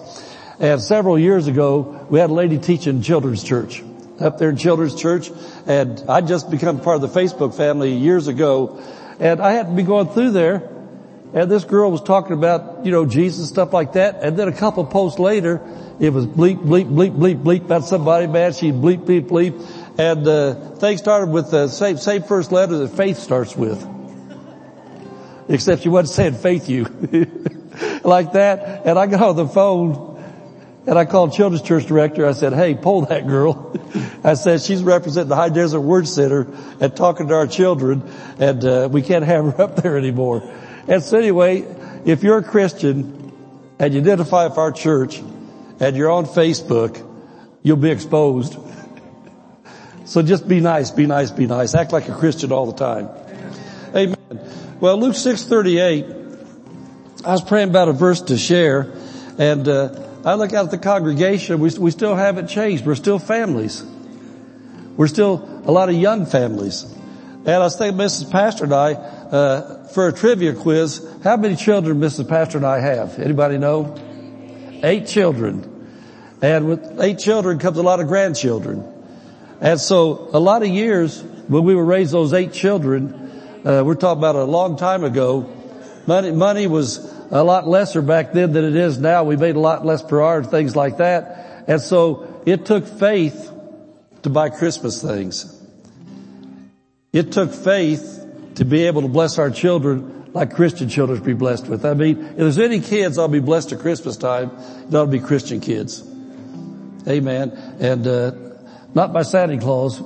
and 0.59 0.79
several 0.79 1.17
years 1.17 1.47
ago 1.47 2.05
we 2.09 2.19
had 2.19 2.29
a 2.29 2.33
lady 2.33 2.59
teaching 2.59 3.01
children's 3.01 3.43
church 3.43 3.81
up 4.19 4.37
there 4.37 4.49
in 4.49 4.57
children's 4.57 4.93
church 4.93 5.31
and 5.65 6.03
I'd 6.07 6.27
just 6.27 6.51
become 6.51 6.81
part 6.81 7.01
of 7.01 7.11
the 7.11 7.19
Facebook 7.19 7.55
family 7.55 7.95
years 7.95 8.27
ago 8.27 8.83
and 9.19 9.41
I 9.41 9.51
happened 9.51 9.77
to 9.77 9.83
be 9.83 9.87
going 9.87 10.09
through 10.09 10.31
there 10.31 10.69
and 11.33 11.49
this 11.49 11.63
girl 11.63 11.91
was 11.91 12.01
talking 12.01 12.33
about, 12.33 12.85
you 12.85 12.91
know, 12.91 13.05
Jesus, 13.05 13.49
stuff 13.49 13.71
like 13.71 13.93
that. 13.93 14.23
And 14.23 14.35
then 14.35 14.47
a 14.47 14.53
couple 14.53 14.83
posts 14.85 15.19
later, 15.19 15.61
it 15.99 16.11
was 16.11 16.25
bleep, 16.25 16.57
bleep, 16.57 16.91
bleep, 16.91 17.15
bleep, 17.15 17.43
bleep 17.43 17.65
about 17.65 17.85
somebody, 17.85 18.25
man. 18.25 18.53
She'd 18.53 18.73
bleep, 18.73 19.05
bleep, 19.05 19.27
bleep. 19.27 19.99
And, 19.99 20.27
uh, 20.27 20.75
things 20.77 21.01
started 21.01 21.29
with 21.29 21.51
the 21.51 21.67
same, 21.67 21.97
same 21.97 22.23
first 22.23 22.51
letter 22.51 22.79
that 22.79 22.89
faith 22.89 23.19
starts 23.19 23.55
with. 23.55 23.87
Except 25.47 25.83
she 25.83 25.89
wasn't 25.89 26.15
saying 26.15 26.33
faith 26.41 26.67
you. 26.67 26.85
like 28.03 28.33
that. 28.33 28.87
And 28.87 28.97
I 28.97 29.05
got 29.05 29.21
on 29.21 29.35
the 29.35 29.47
phone 29.47 30.08
and 30.89 30.97
I 30.97 31.05
called 31.05 31.33
children's 31.33 31.61
church 31.61 31.85
director. 31.85 32.25
I 32.25 32.31
said, 32.31 32.51
hey, 32.51 32.73
pull 32.73 33.01
that 33.01 33.27
girl. 33.27 33.79
I 34.23 34.33
said, 34.33 34.59
she's 34.59 34.81
representing 34.81 35.29
the 35.29 35.35
High 35.35 35.49
Desert 35.49 35.81
Word 35.81 36.07
Center 36.07 36.47
and 36.79 36.95
talking 36.95 37.27
to 37.27 37.35
our 37.35 37.45
children 37.45 38.01
and, 38.39 38.65
uh, 38.65 38.89
we 38.91 39.03
can't 39.03 39.23
have 39.23 39.53
her 39.53 39.61
up 39.65 39.75
there 39.75 39.99
anymore. 39.99 40.41
And 40.87 41.03
so 41.03 41.19
anyway, 41.19 41.63
if 42.05 42.23
you're 42.23 42.39
a 42.39 42.43
Christian 42.43 43.31
and 43.77 43.93
you 43.93 43.99
identify 43.99 44.47
with 44.47 44.57
our 44.57 44.71
church 44.71 45.19
and 45.79 45.95
you're 45.95 46.09
on 46.09 46.25
Facebook, 46.25 46.97
you'll 47.61 47.77
be 47.77 47.91
exposed. 47.91 48.57
So 50.05 50.23
just 50.23 50.47
be 50.47 50.59
nice, 50.59 50.89
be 50.89 51.05
nice, 51.05 51.29
be 51.29 51.45
nice. 51.45 51.75
Act 51.75 51.91
like 51.91 52.09
a 52.09 52.15
Christian 52.15 52.51
all 52.51 52.65
the 52.65 52.73
time. 52.73 53.09
Amen. 53.95 54.17
Well, 54.79 54.99
Luke 54.99 55.13
638, 55.13 56.05
I 57.23 57.31
was 57.31 57.43
praying 57.43 57.69
about 57.69 57.89
a 57.89 57.93
verse 57.93 58.21
to 58.21 58.37
share 58.39 58.91
and, 59.37 59.67
uh, 59.67 60.08
I 60.25 60.33
look 60.33 60.53
out 60.53 60.65
at 60.65 60.71
the 60.71 60.77
congregation, 60.77 61.59
we, 61.59 61.69
we 61.79 61.91
still 61.91 62.15
haven't 62.15 62.47
changed. 62.47 62.85
We're 62.85 62.95
still 62.95 63.19
families. 63.19 63.83
We're 64.97 65.07
still 65.07 65.61
a 65.65 65.71
lot 65.71 65.87
of 65.87 65.95
young 65.95 66.25
families. 66.25 66.83
And 66.83 67.49
I 67.49 67.59
was 67.59 67.77
thinking 67.77 67.97
Mrs. 67.97 68.29
Pastor 68.29 68.65
and 68.65 68.73
I, 68.73 68.93
uh, 68.93 69.87
for 69.87 70.09
a 70.09 70.13
trivia 70.13 70.53
quiz, 70.53 71.07
how 71.23 71.37
many 71.37 71.55
children 71.55 71.99
Mrs. 72.01 72.27
Pastor 72.27 72.57
and 72.57 72.67
I 72.67 72.79
have? 72.79 73.17
Anybody 73.17 73.57
know? 73.57 73.95
Eight 74.83 75.07
children. 75.07 75.87
And 76.41 76.67
with 76.67 76.99
eight 76.99 77.19
children 77.19 77.57
comes 77.57 77.77
a 77.77 77.83
lot 77.83 78.01
of 78.01 78.07
grandchildren. 78.07 78.83
And 79.61 79.79
so 79.79 80.29
a 80.33 80.39
lot 80.39 80.63
of 80.63 80.69
years 80.69 81.23
when 81.47 81.63
we 81.63 81.75
were 81.75 81.85
raised 81.85 82.11
those 82.11 82.33
eight 82.33 82.51
children, 82.51 83.61
uh, 83.65 83.83
we're 83.85 83.95
talking 83.95 84.19
about 84.19 84.35
a 84.35 84.43
long 84.43 84.75
time 84.75 85.05
ago, 85.05 85.49
money, 86.07 86.31
money 86.31 86.67
was 86.67 87.18
a 87.31 87.43
lot 87.43 87.67
lesser 87.67 88.01
back 88.01 88.33
then 88.33 88.53
than 88.53 88.65
it 88.65 88.75
is 88.75 88.97
now. 88.97 89.23
We 89.23 89.37
made 89.37 89.55
a 89.55 89.59
lot 89.59 89.85
less 89.85 90.01
per 90.01 90.21
hour 90.21 90.39
and 90.39 90.49
things 90.49 90.75
like 90.75 90.97
that. 90.97 91.65
And 91.67 91.81
so 91.81 92.41
it 92.45 92.65
took 92.65 92.87
faith 92.87 93.51
to 94.23 94.29
buy 94.29 94.49
Christmas 94.49 95.01
things. 95.01 95.55
It 97.13 97.31
took 97.31 97.53
faith 97.53 98.25
to 98.55 98.65
be 98.65 98.85
able 98.85 99.03
to 99.03 99.07
bless 99.07 99.37
our 99.37 99.49
children 99.49 100.31
like 100.33 100.53
Christian 100.53 100.89
children 100.89 101.19
to 101.19 101.25
be 101.25 101.33
blessed 101.33 101.67
with. 101.67 101.85
I 101.85 101.93
mean, 101.93 102.23
if 102.23 102.37
there's 102.37 102.59
any 102.59 102.81
kids 102.81 103.17
I'll 103.17 103.27
be 103.27 103.39
blessed 103.39 103.73
at 103.73 103.79
Christmas 103.79 104.17
time, 104.17 104.51
it 104.87 104.93
ought 104.93 105.05
to 105.05 105.11
be 105.11 105.19
Christian 105.19 105.59
kids. 105.59 106.03
Amen. 107.07 107.51
And, 107.79 108.05
uh, 108.05 108.31
not 108.93 109.13
by 109.13 109.21
Santa 109.21 109.57
Claus, 109.57 110.01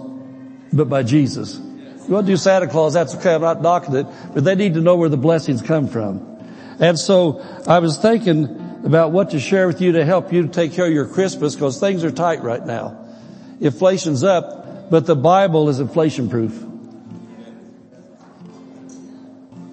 but 0.72 0.90
by 0.90 1.04
Jesus. 1.04 1.58
You 1.58 2.14
want 2.14 2.26
to 2.28 2.34
do 2.34 2.38
Santa 2.38 2.68
Claus, 2.68 2.94
that's 2.94 3.16
okay, 3.16 3.34
I'm 3.34 3.42
not 3.42 3.62
knocking 3.62 3.96
it, 3.96 4.08
but 4.34 4.44
they 4.44 4.56
need 4.56 4.74
to 4.74 4.82
know 4.82 4.98
where 4.98 5.10
the 5.10 5.18
blessings 5.18 5.62
come 5.62 5.88
from. 5.88 6.33
And 6.80 6.98
so 6.98 7.42
I 7.68 7.80
was 7.80 7.98
thinking 7.98 8.82
about 8.84 9.12
what 9.12 9.32
to 9.32 9.40
share 9.40 9.68
with 9.68 9.82
you 9.82 9.94
to 9.94 10.06
help 10.06 10.34
you 10.34 10.44
to 10.44 10.48
take 10.48 10.74
care 10.74 10.86
of 10.86 10.94
your 10.94 11.08
Christmas 11.08 11.56
because 11.56 11.80
things 11.80 12.04
are 12.04 12.12
tight 12.12 12.44
right 12.44 12.66
now. 12.66 13.00
Inflation's 13.62 14.24
up, 14.24 14.90
but 14.90 15.06
the 15.06 15.16
Bible 15.16 15.70
is 15.70 15.80
inflation 15.80 16.30
proof. 16.30 16.62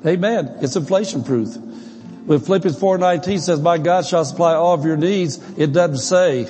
Amen. 0.07 0.59
It's 0.61 0.77
inflation 0.77 1.25
proof. 1.25 1.57
When 1.57 2.39
Philippians 2.39 2.79
4.19 2.79 3.41
says, 3.41 3.61
my 3.61 3.79
God 3.79 4.07
shall 4.07 4.25
supply 4.25 4.55
all 4.55 4.75
of 4.75 4.85
your 4.85 4.97
needs, 4.97 5.39
it 5.59 5.73
doesn't 5.73 5.99
say, 5.99 6.47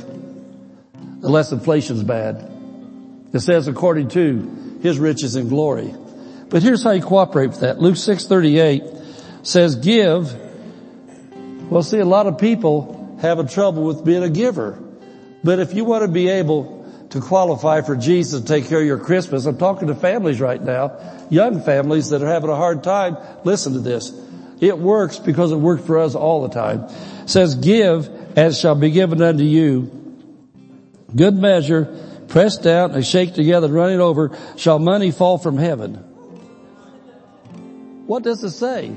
unless 1.23 1.53
inflation's 1.53 2.03
bad. 2.03 2.47
It 3.33 3.41
says 3.41 3.69
according 3.69 4.09
to 4.11 4.79
his 4.83 4.99
riches 4.99 5.37
and 5.37 5.49
glory. 5.49 5.95
But 6.49 6.63
here's 6.63 6.83
how 6.83 6.91
you 6.91 7.03
cooperate 7.03 7.49
with 7.49 7.61
that. 7.61 7.79
Luke 7.79 7.95
6.38 7.95 9.00
says, 9.43 9.77
give. 9.77 10.35
Well 11.71 11.83
see, 11.83 11.99
a 11.99 12.05
lot 12.05 12.27
of 12.27 12.39
people 12.39 13.19
have 13.21 13.39
a 13.39 13.45
trouble 13.45 13.85
with 13.85 14.05
being 14.05 14.23
a 14.23 14.31
giver. 14.31 14.79
But 15.43 15.59
if 15.59 15.75
you 15.75 15.85
want 15.85 16.03
to 16.03 16.09
be 16.09 16.29
able 16.29 16.79
to 17.11 17.21
qualify 17.21 17.81
for 17.81 17.97
Jesus 17.97 18.41
to 18.41 18.47
take 18.47 18.69
care 18.69 18.81
of 18.81 18.87
your 18.87 18.99
Christmas, 18.99 19.47
I'm 19.47 19.59
talking 19.59 19.89
to 19.89 19.95
families 19.95 20.41
right 20.41 20.61
now, 20.61 20.99
young 21.31 21.63
families 21.63 22.11
that 22.11 22.23
are 22.23 22.29
having 22.29 22.51
a 22.51 22.57
hard 22.57 22.85
time. 22.85 23.17
Listen 23.45 23.73
to 23.75 23.81
this. 23.81 24.13
It 24.61 24.79
works 24.79 25.19
because 25.19 25.53
it 25.53 25.57
worked 25.57 25.87
for 25.87 25.99
us 25.99 26.15
all 26.15 26.47
the 26.47 26.55
time. 26.55 26.85
It 26.85 27.31
says, 27.31 27.55
give 27.55 28.09
as 28.37 28.61
shall 28.61 28.75
be 28.75 28.91
given 28.91 29.23
unto 29.23 29.45
you. 29.45 29.97
Good 31.15 31.35
measure, 31.35 31.87
pressed 32.29 32.63
down 32.63 32.93
and 32.93 33.05
shake 33.05 33.35
together, 33.35 33.69
running 33.69 34.01
over, 34.01 34.37
shall 34.57 34.79
money 34.79 35.11
fall 35.11 35.39
from 35.39 35.57
heaven. 35.57 35.95
What 38.07 38.23
does 38.23 38.45
it 38.45 38.51
say? 38.51 38.97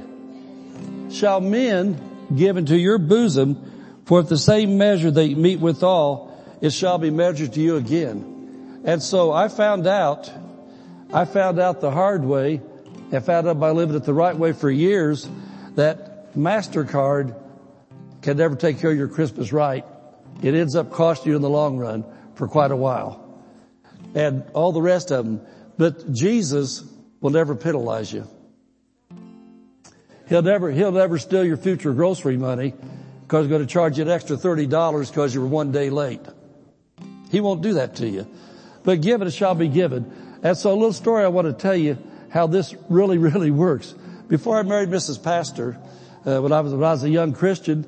Shall 1.13 1.41
men 1.41 2.27
give 2.35 2.57
into 2.57 2.75
your 2.75 2.97
bosom, 2.97 4.01
for 4.05 4.19
if 4.19 4.29
the 4.29 4.37
same 4.37 4.77
measure 4.77 5.09
you 5.09 5.35
meet 5.35 5.59
withal, 5.59 6.31
it 6.59 6.71
shall 6.71 6.97
be 6.97 7.11
measured 7.11 7.53
to 7.53 7.61
you 7.61 7.75
again. 7.75 8.81
And 8.83 9.01
so 9.01 9.31
I 9.31 9.47
found 9.47 9.85
out, 9.85 10.31
I 11.13 11.25
found 11.25 11.59
out 11.59 11.81
the 11.81 11.91
hard 11.91 12.25
way 12.25 12.61
and 13.11 13.23
found 13.23 13.47
out 13.47 13.59
by 13.59 13.69
living 13.69 13.95
it 13.95 14.05
the 14.05 14.13
right 14.13 14.35
way 14.35 14.53
for 14.53 14.71
years 14.71 15.29
that 15.75 16.35
MasterCard 16.35 17.39
can 18.23 18.37
never 18.37 18.55
take 18.55 18.79
care 18.79 18.89
of 18.89 18.97
your 18.97 19.07
Christmas 19.07 19.53
right. 19.53 19.85
It 20.41 20.55
ends 20.55 20.75
up 20.75 20.91
costing 20.91 21.29
you 21.29 21.35
in 21.35 21.43
the 21.43 21.49
long 21.49 21.77
run 21.77 22.05
for 22.35 22.47
quite 22.47 22.71
a 22.71 22.75
while. 22.75 23.43
And 24.15 24.43
all 24.53 24.71
the 24.71 24.81
rest 24.81 25.11
of 25.11 25.25
them. 25.25 25.41
But 25.77 26.11
Jesus 26.11 26.83
will 27.21 27.31
never 27.31 27.55
penalize 27.55 28.11
you. 28.11 28.27
He'll 30.27 30.41
never, 30.41 30.71
he'll 30.71 30.91
never 30.91 31.17
steal 31.17 31.43
your 31.43 31.57
future 31.57 31.93
grocery 31.93 32.37
money 32.37 32.73
because 33.23 33.45
he's 33.45 33.49
going 33.49 33.65
to 33.65 33.71
charge 33.71 33.97
you 33.97 34.03
an 34.03 34.09
extra 34.09 34.37
$30 34.37 35.07
because 35.07 35.33
you 35.33 35.41
were 35.41 35.47
one 35.47 35.71
day 35.71 35.89
late. 35.89 36.21
He 37.31 37.41
won't 37.41 37.61
do 37.61 37.73
that 37.73 37.95
to 37.95 38.07
you. 38.07 38.27
But 38.83 39.01
given 39.01 39.27
it 39.27 39.31
shall 39.31 39.55
be 39.55 39.67
given. 39.67 40.39
And 40.43 40.57
so 40.57 40.71
a 40.71 40.75
little 40.75 40.93
story 40.93 41.23
I 41.23 41.29
want 41.29 41.47
to 41.47 41.53
tell 41.53 41.75
you 41.75 41.97
how 42.29 42.47
this 42.47 42.75
really, 42.89 43.17
really 43.17 43.51
works. 43.51 43.93
Before 44.27 44.57
I 44.57 44.63
married 44.63 44.89
Mrs. 44.89 45.21
Pastor, 45.21 45.77
uh, 46.25 46.39
when 46.39 46.51
I 46.51 46.61
was, 46.61 46.73
when 46.73 46.83
I 46.83 46.91
was 46.91 47.03
a 47.03 47.09
young 47.09 47.33
Christian, 47.33 47.85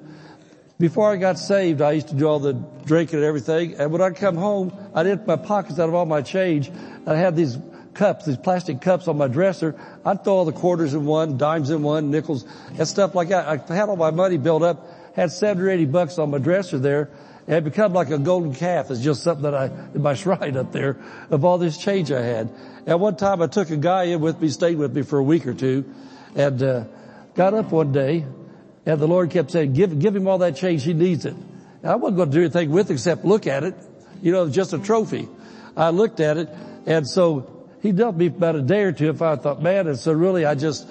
before 0.77 1.11
I 1.11 1.15
got 1.15 1.39
saved, 1.39 1.81
I 1.81 1.93
used 1.93 2.09
to 2.09 2.15
do 2.15 2.27
all 2.27 2.39
the 2.39 2.53
drinking 2.53 3.19
and 3.19 3.25
everything. 3.25 3.75
And 3.75 3.91
when 3.91 4.01
I'd 4.01 4.17
come 4.17 4.35
home, 4.35 4.73
I'd 4.93 5.07
empty 5.07 5.25
my 5.25 5.37
pockets 5.37 5.79
out 5.79 5.87
of 5.87 5.95
all 5.95 6.05
my 6.05 6.21
change. 6.21 6.69
I 7.07 7.15
had 7.15 7.35
these 7.35 7.57
cups, 7.95 8.25
these 8.25 8.37
plastic 8.37 8.81
cups 8.81 9.07
on 9.07 9.17
my 9.17 9.27
dresser. 9.27 9.75
I'd 10.05 10.23
throw 10.23 10.33
all 10.33 10.45
the 10.45 10.51
quarters 10.51 10.93
in 10.93 11.05
one, 11.05 11.37
dimes 11.37 11.69
in 11.69 11.81
one, 11.81 12.11
nickels, 12.11 12.45
and 12.77 12.87
stuff 12.87 13.15
like 13.15 13.29
that. 13.29 13.47
I 13.47 13.73
had 13.73 13.89
all 13.89 13.95
my 13.95 14.11
money 14.11 14.37
built 14.37 14.61
up, 14.61 14.87
had 15.15 15.31
70 15.31 15.63
or 15.63 15.69
80 15.69 15.85
bucks 15.85 16.19
on 16.19 16.29
my 16.29 16.37
dresser 16.37 16.77
there. 16.77 17.09
It 17.47 17.51
had 17.51 17.63
become 17.63 17.93
like 17.93 18.09
a 18.09 18.17
golden 18.17 18.53
calf. 18.53 18.91
It's 18.91 19.01
just 19.01 19.23
something 19.23 19.43
that 19.43 19.55
I, 19.55 19.65
in 19.93 20.01
my 20.01 20.13
shrine 20.15 20.57
up 20.57 20.71
there 20.71 20.97
of 21.29 21.45
all 21.45 21.57
this 21.57 21.77
change 21.77 22.11
I 22.11 22.21
had. 22.21 22.49
At 22.85 22.99
one 22.99 23.15
time 23.15 23.41
I 23.41 23.47
took 23.47 23.69
a 23.69 23.77
guy 23.77 24.03
in 24.05 24.19
with 24.19 24.39
me, 24.39 24.49
stayed 24.49 24.77
with 24.77 24.95
me 24.95 25.01
for 25.01 25.17
a 25.19 25.23
week 25.23 25.47
or 25.47 25.53
two 25.53 25.85
and, 26.35 26.61
uh, 26.61 26.83
got 27.35 27.53
up 27.53 27.71
one 27.71 27.91
day 27.91 28.25
and 28.85 28.99
the 28.99 29.07
Lord 29.07 29.31
kept 29.31 29.51
saying, 29.51 29.73
give, 29.73 29.97
give 29.99 30.15
him 30.15 30.27
all 30.27 30.39
that 30.39 30.55
change. 30.55 30.83
He 30.83 30.93
needs 30.93 31.25
it. 31.25 31.35
And 31.81 31.91
I 31.91 31.95
wasn't 31.95 32.17
going 32.17 32.31
to 32.31 32.35
do 32.35 32.41
anything 32.41 32.71
with 32.71 32.89
it 32.89 32.93
except 32.93 33.25
look 33.25 33.47
at 33.47 33.63
it. 33.63 33.75
You 34.21 34.31
know, 34.31 34.49
just 34.49 34.73
a 34.73 34.79
trophy. 34.79 35.27
I 35.75 35.89
looked 35.89 36.19
at 36.19 36.37
it 36.37 36.49
and 36.85 37.07
so 37.07 37.54
he 37.85 37.91
dealt 37.91 38.15
me 38.15 38.27
about 38.27 38.55
a 38.55 38.61
day 38.61 38.83
or 38.83 38.91
two 38.91 39.09
if 39.09 39.21
I 39.21 39.35
thought, 39.35 39.61
man, 39.61 39.87
and 39.87 39.97
so 39.97 40.11
really 40.11 40.45
I 40.45 40.55
just 40.55 40.87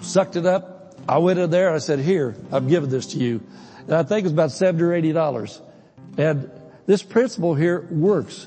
sucked 0.00 0.36
it 0.36 0.46
up. 0.46 0.94
I 1.08 1.18
went 1.18 1.38
in 1.38 1.50
there 1.50 1.72
I 1.72 1.78
said, 1.78 1.98
here, 1.98 2.36
I'm 2.50 2.68
giving 2.68 2.90
this 2.90 3.06
to 3.08 3.18
you. 3.18 3.42
And 3.86 3.94
I 3.94 4.02
think 4.02 4.20
it 4.20 4.24
was 4.24 4.32
about 4.32 4.52
70 4.52 4.82
or 4.82 4.94
80 4.94 5.12
dollars. 5.12 5.60
And 6.16 6.50
this 6.86 7.02
principle 7.02 7.54
here 7.54 7.86
works. 7.90 8.46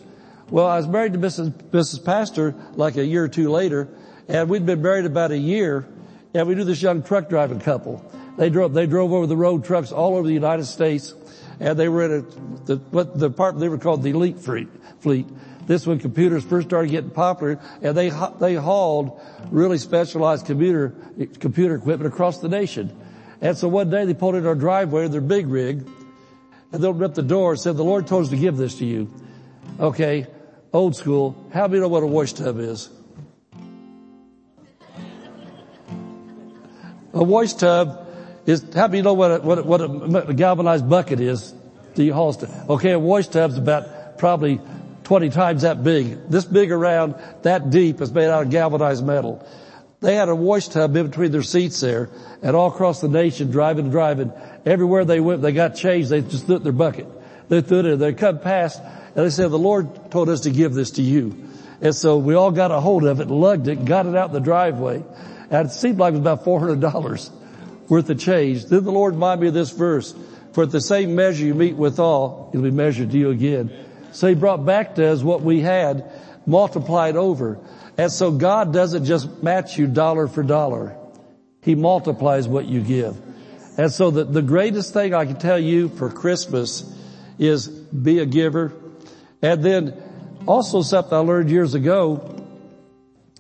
Well, 0.50 0.66
I 0.66 0.78
was 0.78 0.88
married 0.88 1.14
to 1.14 1.20
Mrs. 1.20 1.52
Mrs. 1.72 2.04
Pastor 2.06 2.56
like 2.76 2.96
a 2.96 3.06
year 3.06 3.26
or 3.26 3.28
two 3.28 3.50
later, 3.50 3.90
and 4.28 4.50
we'd 4.50 4.66
been 4.66 4.82
married 4.82 5.06
about 5.06 5.32
a 5.32 5.38
year, 5.38 5.88
and 6.34 6.48
we 6.48 6.56
knew 6.56 6.64
this 6.64 6.82
young 6.82 7.04
truck 7.04 7.30
driving 7.30 7.60
couple. 7.60 8.10
They 8.38 8.50
drove, 8.50 8.74
they 8.74 8.86
drove 8.86 9.12
over 9.12 9.28
the 9.28 9.36
road 9.36 9.66
trucks 9.66 9.92
all 9.92 10.16
over 10.16 10.28
the 10.28 10.34
United 10.34 10.66
States, 10.66 11.14
and 11.60 11.78
they 11.78 11.90
were 11.90 12.06
in 12.06 12.12
a, 12.12 12.66
the, 12.66 12.76
what 12.92 13.20
the 13.20 13.30
part, 13.30 13.60
they 13.60 13.68
were 13.68 13.78
called 13.78 14.04
the 14.04 14.12
elite 14.12 14.40
fleet. 14.40 15.28
This 15.68 15.86
when 15.86 16.00
computers 16.00 16.46
first 16.46 16.70
started 16.70 16.90
getting 16.90 17.10
popular, 17.10 17.60
and 17.82 17.96
they, 17.96 18.10
they 18.40 18.56
hauled 18.56 19.20
really 19.52 19.78
specialized 19.78 20.46
computer, 20.46 20.96
computer 21.40 21.76
equipment 21.76 22.12
across 22.12 22.40
the 22.40 22.50
nation. 22.50 22.98
And 23.42 23.58
so 23.58 23.68
one 23.68 23.90
day 23.90 24.06
they 24.06 24.14
pulled 24.14 24.36
in 24.36 24.46
our 24.48 24.56
driveway 24.56 25.08
their 25.10 25.22
big 25.22 25.48
rig 25.48 25.88
and 26.72 26.84
they 26.84 26.88
opened 26.88 27.04
up 27.04 27.14
the 27.16 27.22
door 27.22 27.52
and 27.52 27.60
said, 27.60 27.78
the 27.78 27.84
Lord 27.84 28.08
told 28.08 28.24
us 28.24 28.30
to 28.30 28.38
give 28.38 28.58
this 28.58 28.76
to 28.80 28.86
you. 28.86 29.14
Okay. 29.80 30.28
Old 30.74 30.96
school. 30.96 31.50
How 31.54 31.68
many 31.68 31.80
know 31.80 31.88
what 31.88 32.04
a 32.04 32.08
wash 32.08 32.34
tub 32.34 32.60
is? 32.60 32.90
A 37.14 37.24
wash 37.24 37.54
tub 37.54 38.08
is, 38.46 38.66
how 38.74 38.88
many 38.88 39.02
know 39.02 39.14
what 39.14 39.32
a, 39.32 39.40
what 39.40 39.60
a, 39.60 39.88
what 39.88 40.30
a, 40.30 40.34
galvanized 40.34 40.90
bucket 40.90 41.20
is? 41.20 41.54
The 41.96 42.10
haul 42.10 42.34
stuff. 42.34 42.70
Okay. 42.70 42.92
A 42.92 43.00
wash 43.00 43.28
tub's 43.28 43.58
about 43.58 44.18
probably 44.18 44.60
20 45.08 45.30
times 45.30 45.62
that 45.62 45.86
big. 45.86 46.28
This 46.28 46.44
big 46.44 46.70
around, 46.70 47.16
that 47.44 47.70
deep 47.70 48.02
is 48.02 48.12
made 48.12 48.28
out 48.28 48.44
of 48.44 48.50
galvanized 48.50 49.06
metal. 49.06 49.42
They 50.02 50.16
had 50.16 50.28
a 50.28 50.36
wash 50.36 50.68
tub 50.68 50.98
in 50.98 51.08
between 51.08 51.32
their 51.32 51.44
seats 51.44 51.80
there 51.80 52.10
and 52.42 52.58
all 52.58 52.68
across 52.68 53.00
the 53.00 53.08
nation 53.08 53.50
driving 53.50 53.86
and 53.86 53.92
driving. 53.94 54.34
Everywhere 54.66 55.06
they 55.06 55.22
went, 55.22 55.42
they 55.42 55.54
got 55.54 55.76
changed. 55.76 56.10
They 56.10 56.20
just 56.20 56.46
threw 56.46 56.56
it 56.56 56.58
in 56.58 56.64
their 56.64 56.74
bucket. 56.74 57.08
They 57.48 57.62
threw 57.62 57.80
it 57.80 57.86
in. 57.86 58.00
They 58.00 58.12
come 58.12 58.40
past 58.40 58.82
and 58.82 59.26
they 59.26 59.30
said, 59.30 59.50
the 59.50 59.58
Lord 59.58 60.12
told 60.12 60.28
us 60.28 60.42
to 60.42 60.50
give 60.50 60.74
this 60.74 60.92
to 60.92 61.02
you. 61.02 61.42
And 61.80 61.96
so 61.96 62.18
we 62.18 62.36
all 62.36 62.52
got 62.52 62.72
a 62.72 62.82
hold 62.82 63.06
of 63.06 63.22
it, 63.22 63.30
lugged 63.30 63.70
it, 63.70 63.86
got 63.86 64.08
it 64.08 64.16
out 64.18 64.32
in 64.32 64.34
the 64.34 64.42
driveway. 64.42 65.06
And 65.50 65.70
it 65.70 65.72
seemed 65.72 66.00
like 66.00 66.16
it 66.16 66.20
was 66.20 66.22
about 66.22 66.44
$400 66.44 67.32
worth 67.88 68.10
of 68.10 68.20
change. 68.20 68.66
Then 68.66 68.84
the 68.84 68.92
Lord 68.92 69.14
reminded 69.14 69.42
me 69.44 69.48
of 69.48 69.54
this 69.54 69.72
verse. 69.72 70.14
For 70.52 70.64
at 70.64 70.72
the 70.72 70.82
same 70.82 71.16
measure 71.16 71.46
you 71.46 71.56
meet 71.56 71.78
withal, 71.78 72.50
it'll 72.52 72.64
be 72.64 72.72
measured 72.72 73.12
to 73.12 73.18
you 73.18 73.30
again. 73.30 73.86
So 74.18 74.28
he 74.28 74.34
brought 74.34 74.66
back 74.66 74.96
to 74.96 75.06
us 75.06 75.22
what 75.22 75.44
we 75.44 75.62
had 75.62 76.12
multiplied 76.48 77.16
over. 77.16 77.60
And 78.00 78.12
so 78.12 78.32
God 78.32 78.74
doesn't 78.74 79.06
just 79.06 79.44
match 79.44 79.78
you 79.78 79.86
dollar 79.86 80.28
for 80.28 80.42
dollar. 80.42 80.98
He 81.62 81.76
multiplies 81.76 82.48
what 82.48 82.66
you 82.66 82.82
give. 82.82 83.16
And 83.78 83.92
so 83.92 84.10
the, 84.10 84.24
the 84.24 84.42
greatest 84.42 84.92
thing 84.92 85.14
I 85.14 85.26
can 85.28 85.38
tell 85.38 85.60
you 85.60 85.90
for 85.90 86.10
Christmas 86.10 86.84
is 87.38 87.68
be 87.68 88.18
a 88.18 88.26
giver. 88.26 88.74
And 89.44 89.64
then 89.64 89.94
also 90.48 90.82
something 90.82 91.14
I 91.14 91.18
learned 91.18 91.52
years 91.52 91.76
ago, 91.76 92.44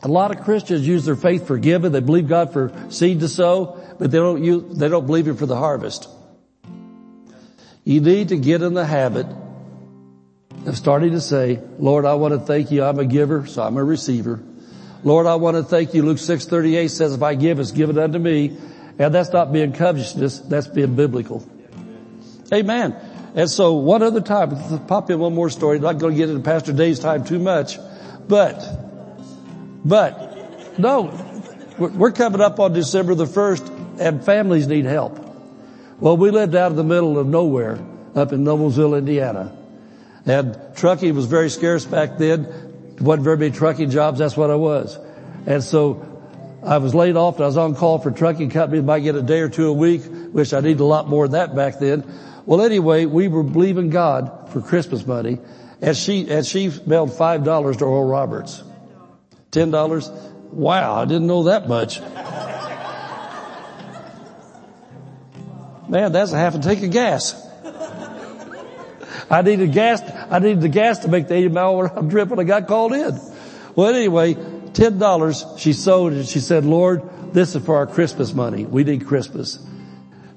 a 0.03 0.07
lot 0.07 0.29
of 0.29 0.43
Christians 0.43 0.87
use 0.87 1.05
their 1.05 1.15
faith 1.15 1.47
for 1.47 1.57
giving. 1.57 1.91
They 1.91 2.01
believe 2.01 2.27
God 2.27 2.53
for 2.53 2.71
seed 2.91 3.21
to 3.21 3.27
sow, 3.27 3.83
but 3.97 4.11
they 4.11 4.19
don't 4.19 4.43
use, 4.43 4.77
they 4.77 4.89
don't 4.89 5.07
believe 5.07 5.27
Him 5.27 5.37
for 5.37 5.47
the 5.47 5.57
harvest. 5.57 6.07
You 7.83 7.99
need 7.99 8.29
to 8.29 8.37
get 8.37 8.61
in 8.61 8.75
the 8.75 8.85
habit 8.85 9.25
Starting 10.73 11.11
to 11.11 11.21
say, 11.21 11.59
Lord, 11.79 12.05
I 12.05 12.15
want 12.15 12.33
to 12.33 12.39
thank 12.39 12.71
you. 12.71 12.83
I'm 12.83 12.99
a 12.99 13.05
giver, 13.05 13.45
so 13.45 13.63
I'm 13.63 13.77
a 13.77 13.83
receiver. 13.83 14.41
Lord, 15.03 15.25
I 15.25 15.35
want 15.35 15.55
to 15.55 15.63
thank 15.63 15.93
you. 15.93 16.03
Luke 16.03 16.17
6:38 16.17 16.89
says, 16.89 17.13
if 17.13 17.23
I 17.23 17.35
give, 17.35 17.59
it's 17.59 17.71
given 17.71 17.97
unto 17.97 18.19
me. 18.19 18.57
And 18.99 19.13
that's 19.13 19.31
not 19.31 19.53
being 19.53 19.73
covetousness, 19.73 20.39
that's 20.39 20.67
being 20.67 20.95
biblical. 20.95 21.47
Amen. 22.51 22.95
And 23.35 23.49
so 23.49 23.73
one 23.73 24.01
other 24.01 24.21
time, 24.21 24.85
pop 24.87 25.09
in 25.11 25.19
one 25.19 25.35
more 25.35 25.49
story. 25.49 25.77
I'm 25.77 25.83
Not 25.83 25.99
going 25.99 26.13
to 26.13 26.17
get 26.17 26.29
into 26.29 26.41
Pastor 26.41 26.73
Dave's 26.73 26.99
time 26.99 27.23
too 27.23 27.39
much, 27.39 27.77
but, 28.27 28.59
but, 29.85 30.79
no, 30.79 31.13
we're 31.77 32.11
coming 32.11 32.41
up 32.41 32.59
on 32.59 32.73
December 32.73 33.13
the 33.13 33.25
1st 33.25 33.99
and 33.99 34.25
families 34.25 34.67
need 34.67 34.85
help. 34.85 35.19
Well, 35.99 36.17
we 36.17 36.31
lived 36.31 36.55
out 36.55 36.71
in 36.71 36.77
the 36.77 36.83
middle 36.83 37.19
of 37.19 37.27
nowhere 37.27 37.79
up 38.15 38.33
in 38.33 38.43
Noblesville, 38.43 38.97
Indiana. 38.97 39.55
And 40.27 40.59
trucking 40.75 41.15
was 41.15 41.25
very 41.25 41.49
scarce 41.49 41.85
back 41.85 42.17
then. 42.17 42.45
wasn't 42.99 43.23
very 43.23 43.37
many 43.37 43.51
trucking 43.51 43.89
jobs. 43.89 44.19
That's 44.19 44.35
what 44.35 44.51
I 44.51 44.55
was. 44.55 44.99
And 45.45 45.63
so 45.63 46.03
I 46.63 46.77
was 46.79 46.93
laid 46.93 47.15
off 47.15 47.35
and 47.35 47.43
I 47.43 47.47
was 47.47 47.57
on 47.57 47.75
call 47.75 47.99
for 47.99 48.11
trucking 48.11 48.49
companies. 48.49 48.83
Might 48.83 48.99
get 48.99 49.15
a 49.15 49.21
day 49.21 49.39
or 49.39 49.49
two 49.49 49.69
a 49.69 49.73
week, 49.73 50.03
which 50.03 50.53
I 50.53 50.59
needed 50.59 50.81
a 50.81 50.85
lot 50.85 51.07
more 51.07 51.27
than 51.27 51.39
that 51.39 51.55
back 51.55 51.79
then. 51.79 52.03
Well, 52.45 52.61
anyway, 52.61 53.05
we 53.05 53.29
were 53.29 53.43
believing 53.43 53.89
God 53.89 54.49
for 54.51 54.61
Christmas 54.61 55.07
money 55.07 55.39
and 55.81 55.95
she, 55.95 56.29
and 56.29 56.45
she 56.45 56.71
mailed 56.85 57.13
five 57.13 57.43
dollars 57.43 57.77
to 57.77 57.85
Oral 57.85 58.09
Roberts. 58.09 58.63
Ten 59.51 59.71
dollars. 59.71 60.09
Wow. 60.51 60.95
I 61.01 61.05
didn't 61.05 61.27
know 61.27 61.43
that 61.43 61.67
much. 61.67 62.01
Man, 65.89 66.11
that's 66.11 66.33
a 66.33 66.37
half 66.37 66.55
a 66.55 66.59
tank 66.59 66.83
of 66.83 66.91
gas. 66.91 67.43
I 69.29 69.41
needed 69.41 69.73
gas, 69.73 70.01
I 70.29 70.39
needed 70.39 70.61
the 70.61 70.69
gas 70.69 70.99
to 70.99 71.07
make 71.07 71.27
the 71.27 71.35
80 71.35 71.49
mile 71.49 71.81
round 71.81 72.11
trip 72.11 72.29
when 72.29 72.39
I 72.39 72.43
got 72.43 72.67
called 72.67 72.93
in. 72.93 73.19
Well 73.75 73.93
anyway, 73.93 74.33
$10 74.33 75.59
she 75.59 75.73
sold 75.73 76.13
and 76.13 76.25
she 76.25 76.39
said, 76.39 76.65
Lord, 76.65 77.33
this 77.33 77.55
is 77.55 77.65
for 77.65 77.77
our 77.77 77.87
Christmas 77.87 78.33
money. 78.33 78.65
We 78.65 78.83
need 78.83 79.07
Christmas. 79.07 79.59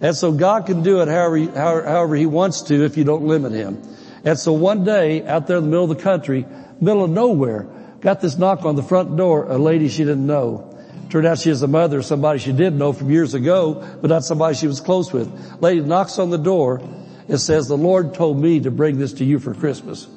And 0.01 0.17
so 0.17 0.33
God 0.33 0.67
can 0.67 0.83
do 0.83 1.01
it 1.03 1.09
however, 1.09 1.47
however 1.51 2.17
He 2.17 2.27
wants 2.27 2.63
to 2.63 2.85
if 2.85 2.97
you 2.97 3.05
don't 3.05 3.27
limit 3.27 3.53
Him. 3.53 3.83
And 4.25 4.39
so 4.39 4.53
one 4.53 4.85
day 4.85 5.27
out 5.27 5.47
there 5.47 5.59
in 5.59 5.65
the 5.65 5.71
middle 5.71 5.91
of 5.91 5.97
the 5.97 6.03
country, 6.03 6.47
middle 6.81 7.05
of 7.05 7.11
nowhere, 7.11 7.67
got 8.01 8.21
this 8.21 8.39
knock 8.39 8.65
on 8.65 8.77
the 8.77 8.83
front 8.83 9.17
door, 9.17 9.47
a 9.47 9.59
lady 9.59 9.89
she 9.89 10.05
didn't 10.05 10.27
know. 10.27 10.67
Turned 11.11 11.27
out 11.27 11.39
she 11.39 11.51
was 11.51 11.63
a 11.63 11.69
mother 11.69 11.99
of 11.99 12.05
somebody 12.05 12.39
she 12.39 12.53
did 12.53 12.73
know 12.75 12.93
from 12.93 13.11
years 13.11 13.35
ago, 13.35 13.85
but 14.01 14.09
not 14.09 14.25
somebody 14.25 14.55
she 14.55 14.67
was 14.67 14.81
close 14.81 15.13
with. 15.13 15.29
Lady 15.61 15.81
knocks 15.81 16.19
on 16.19 16.31
the 16.31 16.39
door 16.39 16.81
it 17.29 17.39
says, 17.39 17.69
the 17.69 17.77
Lord 17.77 18.15
told 18.15 18.41
me 18.41 18.61
to 18.61 18.71
bring 18.71 18.99
this 18.99 19.15
to 19.15 19.25
you 19.25 19.39
for 19.39 19.55
Christmas. 19.55 20.09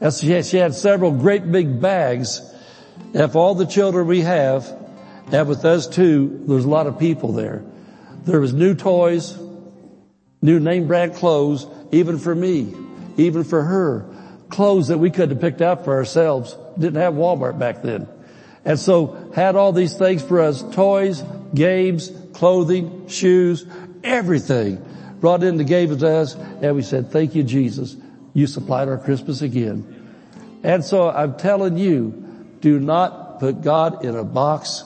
And 0.00 0.12
she 0.12 0.30
had, 0.30 0.74
several 0.74 1.10
great 1.10 1.50
big 1.50 1.80
bags. 1.80 2.40
For 3.12 3.38
all 3.38 3.54
the 3.54 3.66
children 3.66 4.06
we 4.06 4.20
have, 4.20 4.66
and 5.32 5.48
with 5.48 5.64
us 5.64 5.86
too, 5.86 6.44
there's 6.46 6.64
a 6.64 6.68
lot 6.68 6.86
of 6.86 6.98
people 6.98 7.32
there. 7.32 7.64
There 8.24 8.40
was 8.40 8.52
new 8.52 8.74
toys, 8.74 9.36
new 10.42 10.60
name 10.60 10.86
brand 10.86 11.14
clothes, 11.14 11.66
even 11.92 12.18
for 12.18 12.34
me, 12.34 12.74
even 13.16 13.44
for 13.44 13.62
her. 13.62 14.06
Clothes 14.48 14.88
that 14.88 14.98
we 14.98 15.10
couldn't 15.10 15.30
have 15.30 15.40
picked 15.40 15.62
out 15.62 15.84
for 15.84 15.94
ourselves. 15.94 16.56
Didn't 16.78 17.00
have 17.00 17.14
Walmart 17.14 17.58
back 17.58 17.82
then. 17.82 18.08
And 18.64 18.78
so 18.78 19.32
had 19.34 19.56
all 19.56 19.72
these 19.72 19.96
things 19.96 20.22
for 20.22 20.40
us, 20.40 20.62
toys, 20.74 21.22
games, 21.54 22.12
clothing, 22.32 23.08
shoes, 23.08 23.64
everything 24.04 24.84
brought 25.20 25.42
in 25.42 25.58
and 25.58 25.68
gave 25.68 25.90
it 25.90 26.00
to 26.00 26.08
us, 26.08 26.34
and 26.34 26.74
we 26.74 26.82
said, 26.82 27.10
thank 27.10 27.34
you, 27.34 27.42
Jesus. 27.42 27.96
You 28.34 28.46
supplied 28.46 28.88
our 28.88 28.98
Christmas 28.98 29.42
again. 29.42 29.94
And 30.62 30.84
so 30.84 31.08
I'm 31.08 31.36
telling 31.36 31.78
you, 31.78 32.10
do 32.60 32.78
not 32.78 33.40
put 33.40 33.62
God 33.62 34.04
in 34.04 34.14
a 34.16 34.24
box. 34.24 34.84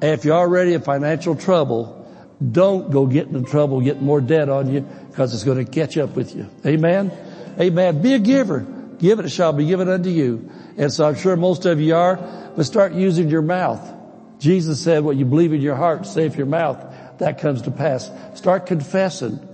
And 0.00 0.12
if 0.12 0.24
you're 0.24 0.36
already 0.36 0.74
in 0.74 0.82
financial 0.82 1.34
trouble, 1.34 1.94
don't 2.40 2.90
go 2.90 3.06
get 3.06 3.28
in 3.28 3.44
trouble, 3.44 3.80
get 3.80 4.00
more 4.00 4.20
debt 4.20 4.48
on 4.48 4.72
you, 4.72 4.80
because 4.80 5.34
it's 5.34 5.44
going 5.44 5.64
to 5.64 5.70
catch 5.70 5.98
up 5.98 6.14
with 6.14 6.36
you. 6.36 6.48
Amen? 6.64 7.10
Amen. 7.58 8.00
Be 8.00 8.14
a 8.14 8.18
giver. 8.18 8.60
Give 8.98 9.18
it, 9.18 9.24
it 9.24 9.30
shall 9.30 9.52
be 9.52 9.66
given 9.66 9.88
unto 9.88 10.10
you. 10.10 10.50
And 10.76 10.92
so 10.92 11.08
I'm 11.08 11.16
sure 11.16 11.36
most 11.36 11.66
of 11.66 11.80
you 11.80 11.96
are, 11.96 12.16
but 12.56 12.64
start 12.64 12.92
using 12.92 13.28
your 13.28 13.42
mouth. 13.42 13.80
Jesus 14.38 14.80
said, 14.80 15.02
what 15.02 15.16
you 15.16 15.24
believe 15.24 15.52
in 15.52 15.60
your 15.60 15.74
heart, 15.74 16.06
say 16.06 16.28
your 16.28 16.46
mouth, 16.46 17.18
that 17.18 17.40
comes 17.40 17.62
to 17.62 17.72
pass. 17.72 18.08
Start 18.34 18.66
confessing. 18.66 19.47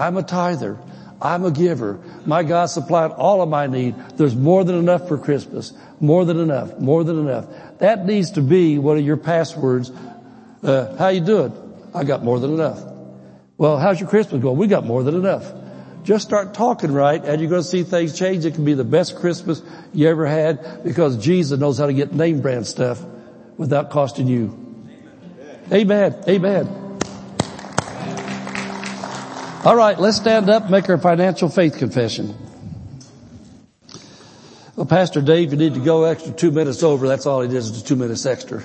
I'm 0.00 0.16
a 0.16 0.22
tither. 0.22 0.78
I'm 1.22 1.44
a 1.44 1.50
giver. 1.50 2.00
My 2.24 2.42
God 2.42 2.66
supplied 2.66 3.10
all 3.10 3.42
of 3.42 3.48
my 3.48 3.66
need. 3.66 3.94
There's 4.16 4.34
more 4.34 4.64
than 4.64 4.76
enough 4.76 5.06
for 5.06 5.18
Christmas. 5.18 5.72
More 6.00 6.24
than 6.24 6.40
enough. 6.40 6.78
More 6.78 7.04
than 7.04 7.18
enough. 7.18 7.46
That 7.78 8.06
needs 8.06 8.32
to 8.32 8.40
be 8.40 8.78
one 8.78 8.96
of 8.96 9.04
your 9.04 9.18
passwords. 9.18 9.92
Uh, 10.62 10.96
how 10.96 11.08
you 11.08 11.20
doing? 11.20 11.52
I 11.94 12.04
got 12.04 12.24
more 12.24 12.38
than 12.38 12.54
enough. 12.54 12.82
Well, 13.58 13.76
how's 13.76 14.00
your 14.00 14.08
Christmas 14.08 14.42
going? 14.42 14.56
We 14.56 14.66
got 14.66 14.86
more 14.86 15.02
than 15.02 15.14
enough. 15.14 15.52
Just 16.02 16.26
start 16.26 16.54
talking 16.54 16.92
right 16.92 17.22
and 17.22 17.40
you're 17.40 17.50
going 17.50 17.62
to 17.62 17.68
see 17.68 17.82
things 17.82 18.18
change. 18.18 18.46
It 18.46 18.54
can 18.54 18.64
be 18.64 18.72
the 18.72 18.84
best 18.84 19.16
Christmas 19.16 19.60
you 19.92 20.08
ever 20.08 20.26
had 20.26 20.82
because 20.82 21.18
Jesus 21.18 21.60
knows 21.60 21.76
how 21.76 21.86
to 21.86 21.92
get 21.92 22.14
name 22.14 22.40
brand 22.40 22.66
stuff 22.66 23.04
without 23.58 23.90
costing 23.90 24.26
you. 24.26 24.56
Amen. 25.70 26.24
Amen. 26.26 26.89
All 29.62 29.76
right, 29.76 29.98
let's 29.98 30.16
stand 30.16 30.48
up 30.48 30.70
make 30.70 30.88
our 30.88 30.96
financial 30.96 31.50
faith 31.50 31.76
confession. 31.76 32.34
Well, 34.74 34.86
Pastor 34.86 35.20
Dave, 35.20 35.52
you 35.52 35.58
need 35.58 35.74
to 35.74 35.80
go 35.80 36.04
extra 36.04 36.32
two 36.32 36.50
minutes 36.50 36.82
over. 36.82 37.06
That's 37.06 37.26
all 37.26 37.42
he 37.42 37.48
does 37.48 37.68
is 37.68 37.82
two 37.82 37.96
minutes 37.96 38.24
extra. 38.24 38.62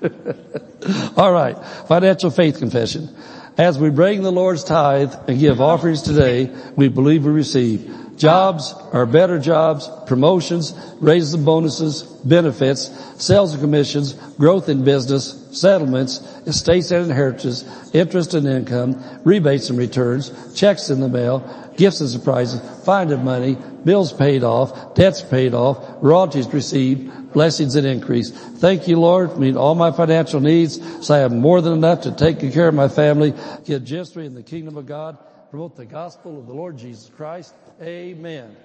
all 1.16 1.32
right, 1.32 1.56
financial 1.88 2.30
faith 2.30 2.58
confession. 2.58 3.08
As 3.56 3.76
we 3.76 3.90
bring 3.90 4.22
the 4.22 4.30
Lord's 4.30 4.62
tithe 4.62 5.12
and 5.26 5.40
give 5.40 5.60
offerings 5.60 6.02
today, 6.02 6.54
we 6.76 6.86
believe 6.86 7.24
we 7.24 7.32
receive 7.32 7.92
jobs 8.16 8.72
or 8.92 9.04
better 9.04 9.40
jobs, 9.40 9.90
promotions, 10.06 10.74
raises 11.00 11.34
and 11.34 11.44
bonuses, 11.44 12.04
benefits, 12.04 12.88
sales 13.20 13.52
and 13.52 13.60
commissions, 13.60 14.12
growth 14.12 14.68
in 14.68 14.84
business, 14.84 15.47
settlements, 15.60 16.20
estates 16.46 16.90
and 16.90 17.10
inheritances, 17.10 17.64
interest 17.94 18.34
and 18.34 18.46
income, 18.46 19.02
rebates 19.24 19.70
and 19.70 19.78
returns, 19.78 20.54
checks 20.54 20.90
in 20.90 21.00
the 21.00 21.08
mail, 21.08 21.40
gifts 21.76 22.00
and 22.00 22.10
surprises, 22.10 22.60
finding 22.84 23.24
money, 23.24 23.56
bills 23.84 24.12
paid 24.12 24.42
off, 24.42 24.94
debts 24.94 25.22
paid 25.22 25.54
off, 25.54 25.78
royalties 26.00 26.46
received, 26.52 27.32
blessings 27.32 27.76
and 27.76 27.86
increase. 27.86 28.30
Thank 28.30 28.88
you, 28.88 28.98
Lord, 28.98 29.38
meet 29.38 29.56
all 29.56 29.74
my 29.74 29.92
financial 29.92 30.40
needs 30.40 31.06
so 31.06 31.14
I 31.14 31.18
have 31.18 31.32
more 31.32 31.60
than 31.60 31.72
enough 31.72 32.02
to 32.02 32.12
take 32.12 32.40
care 32.52 32.68
of 32.68 32.74
my 32.74 32.88
family, 32.88 33.32
get 33.64 33.84
generously 33.84 34.26
in 34.26 34.34
the 34.34 34.42
kingdom 34.42 34.76
of 34.76 34.86
God, 34.86 35.18
promote 35.50 35.76
the 35.76 35.86
gospel 35.86 36.38
of 36.38 36.46
the 36.46 36.54
Lord 36.54 36.76
Jesus 36.76 37.10
Christ. 37.14 37.54
Amen. 37.80 38.56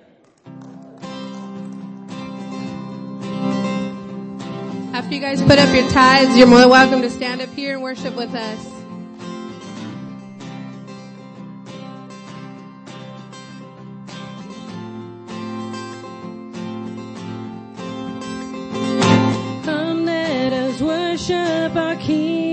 After 4.93 5.15
you 5.15 5.21
guys 5.21 5.41
put 5.41 5.57
up 5.57 5.73
your 5.75 5.89
tithes, 5.89 6.37
you're 6.37 6.45
more 6.45 6.59
than 6.59 6.69
welcome 6.69 7.01
to 7.01 7.09
stand 7.09 7.41
up 7.41 7.49
here 7.49 7.73
and 7.73 7.81
worship 7.81 8.15
with 8.15 8.35
us. 8.35 8.63
Come 19.65 20.05
let 20.05 20.53
us 20.53 20.79
worship 20.79 21.75
our 21.75 21.95
King. 21.95 22.52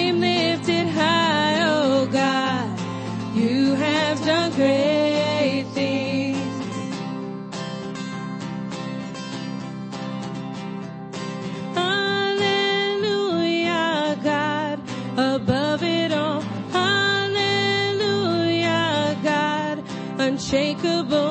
unshakable. 20.53 21.30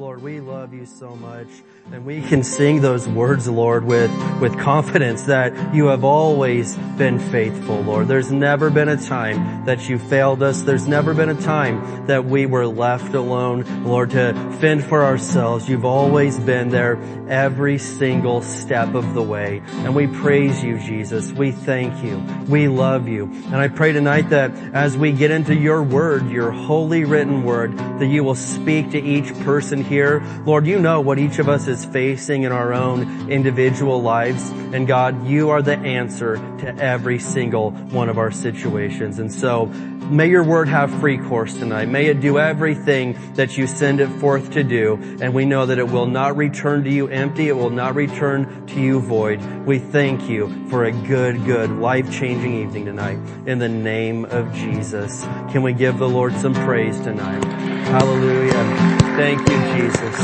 Lord, 0.00 0.22
we 0.22 0.40
love 0.40 0.72
you 0.72 0.86
so 0.86 1.14
much 1.14 1.48
and 1.92 2.06
we 2.06 2.22
can 2.22 2.44
sing 2.44 2.80
those 2.80 3.08
words, 3.08 3.48
Lord, 3.48 3.84
with, 3.84 4.10
with 4.40 4.56
confidence 4.58 5.24
that 5.24 5.74
you 5.74 5.86
have 5.86 6.04
always 6.04 6.76
been 6.96 7.18
faithful, 7.18 7.80
Lord. 7.82 8.06
There's 8.06 8.30
never 8.30 8.70
been 8.70 8.88
a 8.88 8.96
time 8.96 9.64
that 9.64 9.88
you 9.88 9.98
failed 9.98 10.40
us. 10.42 10.62
There's 10.62 10.86
never 10.86 11.14
been 11.14 11.30
a 11.30 11.40
time 11.40 12.06
that 12.06 12.24
we 12.24 12.46
were 12.46 12.66
left 12.66 13.14
alone, 13.14 13.84
Lord, 13.84 14.10
to 14.10 14.34
fend 14.60 14.84
for 14.84 15.04
ourselves. 15.04 15.68
You've 15.68 15.84
always 15.84 16.38
been 16.38 16.68
there 16.68 16.96
every 17.28 17.78
single 17.78 18.40
step 18.40 18.94
of 18.94 19.14
the 19.14 19.22
way. 19.22 19.60
And 19.66 19.94
we 19.94 20.06
praise 20.06 20.62
you, 20.62 20.78
Jesus. 20.78 21.32
We 21.32 21.50
thank 21.50 22.04
you. 22.04 22.18
We 22.48 22.68
love 22.68 23.08
you. 23.08 23.24
And 23.24 23.56
I 23.56 23.66
pray 23.66 23.92
tonight 23.92 24.30
that 24.30 24.52
as 24.74 24.96
we 24.96 25.10
get 25.10 25.32
into 25.32 25.56
your 25.56 25.82
word, 25.82 26.30
your 26.30 26.52
holy 26.52 27.04
written 27.04 27.42
word, 27.42 27.76
that 27.76 28.06
you 28.06 28.22
will 28.22 28.36
speak 28.36 28.92
to 28.92 29.00
each 29.00 29.34
person 29.40 29.82
here. 29.90 30.22
Lord, 30.46 30.66
you 30.66 30.78
know 30.78 31.02
what 31.02 31.18
each 31.18 31.38
of 31.38 31.48
us 31.48 31.66
is 31.66 31.84
facing 31.84 32.44
in 32.44 32.52
our 32.52 32.72
own 32.72 33.30
individual 33.30 34.00
lives. 34.00 34.48
And 34.72 34.86
God, 34.86 35.26
you 35.26 35.50
are 35.50 35.60
the 35.60 35.76
answer 35.76 36.36
to 36.36 36.74
every 36.78 37.18
single 37.18 37.72
one 37.72 38.08
of 38.08 38.16
our 38.16 38.30
situations. 38.30 39.18
And 39.18 39.30
so 39.30 39.66
may 39.66 40.30
your 40.30 40.44
word 40.44 40.68
have 40.68 40.90
free 41.00 41.18
course 41.18 41.54
tonight. 41.54 41.88
May 41.88 42.06
it 42.06 42.20
do 42.20 42.38
everything 42.38 43.34
that 43.34 43.58
you 43.58 43.66
send 43.66 44.00
it 44.00 44.08
forth 44.20 44.52
to 44.52 44.62
do. 44.62 44.94
And 45.20 45.34
we 45.34 45.44
know 45.44 45.66
that 45.66 45.78
it 45.78 45.88
will 45.88 46.06
not 46.06 46.36
return 46.36 46.84
to 46.84 46.90
you 46.90 47.08
empty. 47.08 47.48
It 47.48 47.56
will 47.56 47.70
not 47.70 47.94
return 47.94 48.66
to 48.68 48.80
you 48.80 49.00
void. 49.00 49.42
We 49.66 49.80
thank 49.80 50.28
you 50.28 50.68
for 50.68 50.84
a 50.84 50.92
good, 50.92 51.44
good, 51.44 51.70
life-changing 51.70 52.62
evening 52.62 52.84
tonight. 52.84 53.18
In 53.46 53.58
the 53.58 53.68
name 53.68 54.24
of 54.26 54.54
Jesus. 54.54 55.22
Can 55.50 55.62
we 55.62 55.72
give 55.72 55.98
the 55.98 56.08
Lord 56.08 56.32
some 56.34 56.54
praise 56.54 57.00
tonight? 57.00 57.44
Hallelujah. 57.90 58.99
Thank 59.20 59.40
you, 59.50 59.76
Jesus. 59.76 60.18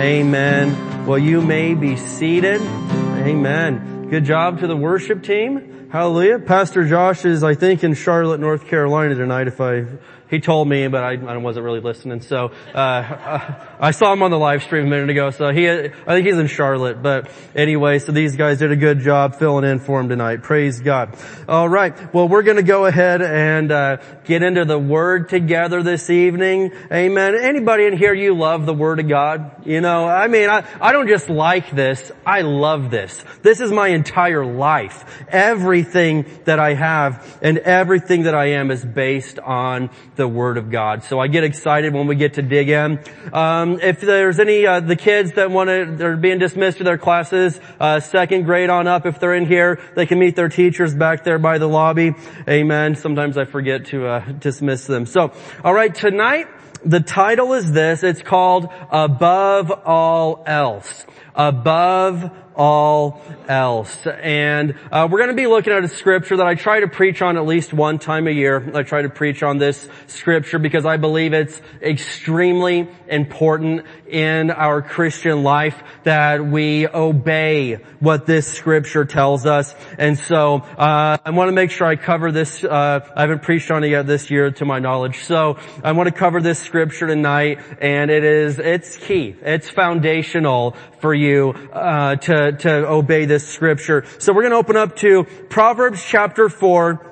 Amen. 0.00 1.04
Well, 1.04 1.18
you 1.18 1.42
may 1.42 1.74
be 1.74 1.98
seated. 1.98 2.62
Amen. 2.62 4.08
Good 4.08 4.24
job 4.24 4.60
to 4.60 4.66
the 4.66 4.74
worship 4.74 5.22
team. 5.22 5.90
Hallelujah. 5.92 6.38
Pastor 6.38 6.88
Josh 6.88 7.26
is, 7.26 7.44
I 7.44 7.54
think, 7.54 7.84
in 7.84 7.92
Charlotte, 7.92 8.40
North 8.40 8.66
Carolina 8.66 9.14
tonight, 9.14 9.46
if 9.46 9.60
I 9.60 9.84
he 10.30 10.40
told 10.40 10.68
me, 10.68 10.88
but 10.88 11.02
I, 11.02 11.14
I 11.14 11.36
wasn't 11.38 11.64
really 11.64 11.80
listening. 11.80 12.20
So 12.20 12.52
uh, 12.74 13.64
I 13.80 13.90
saw 13.92 14.12
him 14.12 14.22
on 14.22 14.30
the 14.30 14.38
live 14.38 14.62
stream 14.62 14.86
a 14.86 14.90
minute 14.90 15.10
ago. 15.10 15.30
So 15.30 15.50
he, 15.52 15.68
I 15.68 15.88
think 15.88 16.26
he's 16.26 16.38
in 16.38 16.48
Charlotte. 16.48 17.02
But 17.02 17.30
anyway, 17.54 17.98
so 17.98 18.12
these 18.12 18.36
guys 18.36 18.58
did 18.58 18.70
a 18.70 18.76
good 18.76 19.00
job 19.00 19.36
filling 19.36 19.64
in 19.64 19.78
for 19.78 20.00
him 20.00 20.08
tonight. 20.08 20.42
Praise 20.42 20.80
God. 20.80 21.16
All 21.48 21.68
right. 21.68 22.12
Well, 22.12 22.28
we're 22.28 22.42
going 22.42 22.56
to 22.58 22.62
go 22.62 22.86
ahead 22.86 23.22
and 23.22 23.72
uh, 23.72 23.96
get 24.24 24.42
into 24.42 24.64
the 24.64 24.78
Word 24.78 25.28
together 25.28 25.82
this 25.82 26.10
evening. 26.10 26.72
Amen. 26.92 27.34
Anybody 27.34 27.86
in 27.86 27.96
here, 27.96 28.14
you 28.14 28.36
love 28.36 28.66
the 28.66 28.74
Word 28.74 29.00
of 29.00 29.08
God? 29.08 29.66
You 29.66 29.80
know, 29.80 30.06
I 30.06 30.28
mean, 30.28 30.50
I, 30.50 30.66
I 30.80 30.92
don't 30.92 31.08
just 31.08 31.30
like 31.30 31.70
this. 31.70 32.12
I 32.26 32.42
love 32.42 32.90
this. 32.90 33.24
This 33.42 33.60
is 33.60 33.72
my 33.72 33.88
entire 33.88 34.44
life. 34.44 35.24
Everything 35.28 36.26
that 36.44 36.58
I 36.58 36.74
have 36.74 37.38
and 37.40 37.58
everything 37.58 38.24
that 38.24 38.34
I 38.34 38.52
am 38.52 38.70
is 38.70 38.84
based 38.84 39.38
on 39.38 39.90
the 40.18 40.28
Word 40.28 40.58
of 40.58 40.70
God. 40.70 41.04
So 41.04 41.18
I 41.18 41.28
get 41.28 41.44
excited 41.44 41.94
when 41.94 42.06
we 42.06 42.16
get 42.16 42.34
to 42.34 42.42
dig 42.42 42.68
in. 42.68 42.98
Um, 43.32 43.80
if 43.80 44.02
there's 44.02 44.38
any 44.38 44.66
uh, 44.66 44.80
the 44.80 44.96
kids 44.96 45.32
that 45.32 45.50
want 45.50 45.70
to, 45.70 45.94
they're 45.96 46.16
being 46.16 46.38
dismissed 46.38 46.78
to 46.78 46.84
their 46.84 46.98
classes, 46.98 47.58
uh, 47.80 48.00
second 48.00 48.42
grade 48.42 48.68
on 48.68 48.86
up. 48.86 49.06
If 49.06 49.20
they're 49.20 49.34
in 49.34 49.46
here, 49.46 49.80
they 49.94 50.04
can 50.04 50.18
meet 50.18 50.36
their 50.36 50.50
teachers 50.50 50.94
back 50.94 51.24
there 51.24 51.38
by 51.38 51.56
the 51.56 51.68
lobby. 51.68 52.14
Amen. 52.46 52.96
Sometimes 52.96 53.38
I 53.38 53.46
forget 53.46 53.86
to 53.86 54.06
uh, 54.06 54.32
dismiss 54.32 54.86
them. 54.86 55.06
So, 55.06 55.32
all 55.64 55.72
right, 55.72 55.94
tonight 55.94 56.48
the 56.84 57.00
title 57.00 57.54
is 57.54 57.70
this. 57.72 58.02
It's 58.02 58.22
called 58.22 58.68
Above 58.90 59.70
All 59.70 60.42
Else. 60.46 61.06
Above 61.34 62.30
all 62.58 63.22
else. 63.48 63.96
And 64.06 64.74
uh, 64.90 65.08
we're 65.10 65.18
going 65.18 65.30
to 65.30 65.36
be 65.36 65.46
looking 65.46 65.72
at 65.72 65.84
a 65.84 65.88
scripture 65.88 66.36
that 66.38 66.46
I 66.46 66.56
try 66.56 66.80
to 66.80 66.88
preach 66.88 67.22
on 67.22 67.36
at 67.36 67.46
least 67.46 67.72
one 67.72 68.00
time 68.00 68.26
a 68.26 68.32
year. 68.32 68.70
I 68.74 68.82
try 68.82 69.02
to 69.02 69.08
preach 69.08 69.44
on 69.44 69.58
this 69.58 69.88
scripture 70.08 70.58
because 70.58 70.84
I 70.84 70.96
believe 70.96 71.32
it's 71.32 71.62
extremely 71.80 72.88
important 73.06 73.86
in 74.08 74.50
our 74.50 74.82
Christian 74.82 75.44
life 75.44 75.80
that 76.02 76.44
we 76.44 76.88
obey 76.88 77.74
what 78.00 78.26
this 78.26 78.48
scripture 78.48 79.04
tells 79.04 79.46
us. 79.46 79.74
And 79.96 80.18
so 80.18 80.56
uh, 80.56 81.18
I 81.24 81.30
want 81.30 81.48
to 81.48 81.52
make 81.52 81.70
sure 81.70 81.86
I 81.86 81.94
cover 81.96 82.32
this. 82.32 82.64
Uh, 82.64 83.00
I 83.14 83.20
haven't 83.20 83.42
preached 83.42 83.70
on 83.70 83.84
it 83.84 83.88
yet 83.88 84.06
this 84.06 84.30
year, 84.30 84.50
to 84.50 84.64
my 84.64 84.80
knowledge. 84.80 85.24
So 85.24 85.58
I 85.84 85.92
want 85.92 86.08
to 86.08 86.14
cover 86.14 86.40
this 86.40 86.58
scripture 86.58 87.06
tonight, 87.06 87.60
and 87.80 88.10
it 88.10 88.24
is 88.24 88.58
it's 88.58 88.96
key. 88.96 89.36
It's 89.42 89.70
foundational 89.70 90.76
for 91.00 91.14
you 91.14 91.50
uh, 91.72 92.16
to 92.16 92.52
to 92.52 92.88
obey 92.88 93.24
this 93.24 93.46
scripture. 93.46 94.04
So 94.18 94.32
we're 94.32 94.42
going 94.42 94.52
to 94.52 94.58
open 94.58 94.76
up 94.76 94.96
to 94.96 95.24
Proverbs 95.48 96.04
chapter 96.04 96.48
four 96.48 97.04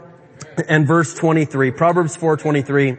and 0.69 0.87
verse 0.87 1.15
twenty 1.15 1.45
three. 1.45 1.71
Proverbs 1.71 2.17
four 2.17 2.37
twenty 2.37 2.63
three. 2.63 2.97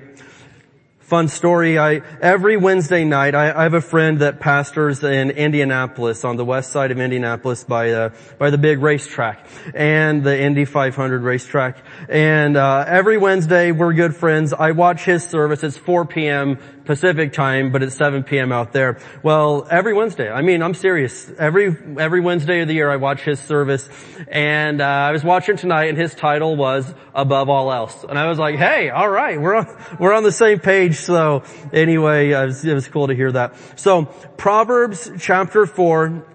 Fun 1.08 1.30
story. 1.30 1.80
I, 1.80 2.02
every 2.20 2.58
Wednesday 2.58 3.06
night, 3.06 3.34
I, 3.34 3.58
I, 3.58 3.64
have 3.64 3.74
a 3.74 3.80
friend 3.80 4.20
that 4.20 4.42
pastors 4.42 5.02
in 5.06 5.32
Indianapolis, 5.32 6.26
on 6.26 6.36
the 6.36 6.44
west 6.44 6.74
side 6.74 6.92
of 6.92 7.00
Indianapolis 7.00 7.64
by, 7.64 7.92
uh, 7.92 8.10
by 8.38 8.50
the 8.50 8.58
big 8.58 8.82
racetrack 8.82 9.48
and 9.74 10.22
the 10.22 10.38
Indy 10.38 10.66
500 10.66 11.22
racetrack. 11.22 11.78
And, 12.10 12.58
uh, 12.58 12.84
every 12.86 13.18
Wednesday, 13.18 13.72
we're 13.72 13.94
good 13.94 14.18
friends. 14.18 14.52
I 14.52 14.72
watch 14.72 15.06
his 15.06 15.24
service. 15.24 15.64
It's 15.64 15.78
4 15.78 16.04
p.m. 16.04 16.60
Pacific 16.88 17.34
time, 17.34 17.72
but 17.72 17.84
it's 17.84 17.96
7 17.96 18.24
p.m. 18.24 18.52
out 18.52 18.74
there. 18.74 18.98
Well, 19.22 19.68
every 19.70 19.94
Wednesday. 19.94 20.32
I 20.32 20.42
mean, 20.42 20.64
I'm 20.64 20.74
serious. 20.74 21.30
Every, 21.38 21.76
every 22.00 22.22
Wednesday 22.22 22.62
of 22.62 22.68
the 22.68 22.74
year 22.74 22.90
I 22.90 22.96
watch 22.96 23.22
his 23.22 23.40
service 23.40 23.88
and, 24.28 24.82
uh, 24.82 24.86
I 24.86 25.12
was 25.12 25.24
watching 25.24 25.58
tonight 25.58 25.90
and 25.90 25.98
his 25.98 26.16
title 26.16 26.56
was 26.56 26.92
Above 27.14 27.50
All 27.50 27.72
Else. 27.72 28.06
And 28.08 28.18
I 28.18 28.28
was 28.28 28.40
like, 28.40 28.56
hey, 28.56 28.90
alright, 28.90 29.40
we're 29.40 29.56
on, 29.56 29.68
we're 30.00 30.14
on 30.14 30.24
the 30.24 30.32
same 30.32 30.60
page. 30.60 30.96
So 30.96 31.44
anyway, 31.72 32.32
it 32.32 32.46
was, 32.46 32.66
it 32.66 32.74
was 32.74 32.88
cool 32.88 33.08
to 33.08 33.16
hear 33.16 33.32
that. 33.34 33.56
So 33.78 34.06
Proverbs 34.06 35.12
chapter 35.20 35.66
4, 35.66 36.26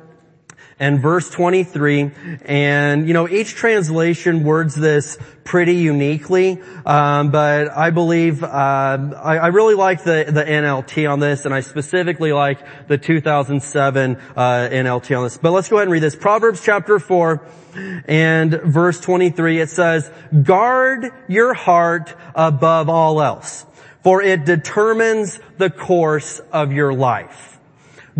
and 0.82 0.98
verse 0.98 1.30
23. 1.30 2.10
And, 2.44 3.06
you 3.06 3.14
know, 3.14 3.28
each 3.28 3.54
translation 3.54 4.42
words 4.42 4.74
this 4.74 5.16
pretty 5.44 5.76
uniquely, 5.76 6.60
um, 6.84 7.30
but 7.30 7.70
I 7.70 7.90
believe, 7.90 8.42
uh, 8.42 8.48
I, 8.48 9.38
I, 9.38 9.46
really 9.48 9.76
like 9.76 10.02
the, 10.02 10.24
the 10.28 10.42
NLT 10.42 11.08
on 11.08 11.20
this, 11.20 11.44
and 11.44 11.54
I 11.54 11.60
specifically 11.60 12.32
like 12.32 12.88
the 12.88 12.98
2007 12.98 14.16
uh, 14.16 14.42
NLT 14.72 15.16
on 15.16 15.22
this. 15.22 15.38
But 15.38 15.52
let's 15.52 15.68
go 15.68 15.76
ahead 15.76 15.86
and 15.86 15.92
read 15.92 16.02
this. 16.02 16.16
Proverbs 16.16 16.60
chapter 16.64 16.98
4 16.98 17.46
and 18.06 18.50
verse 18.52 18.98
23, 18.98 19.60
it 19.60 19.70
says, 19.70 20.10
guard 20.42 21.12
your 21.28 21.54
heart 21.54 22.12
above 22.34 22.88
all 22.88 23.22
else, 23.22 23.64
for 24.02 24.20
it 24.20 24.44
determines 24.44 25.38
the 25.58 25.70
course 25.70 26.40
of 26.52 26.72
your 26.72 26.92
life. 26.92 27.60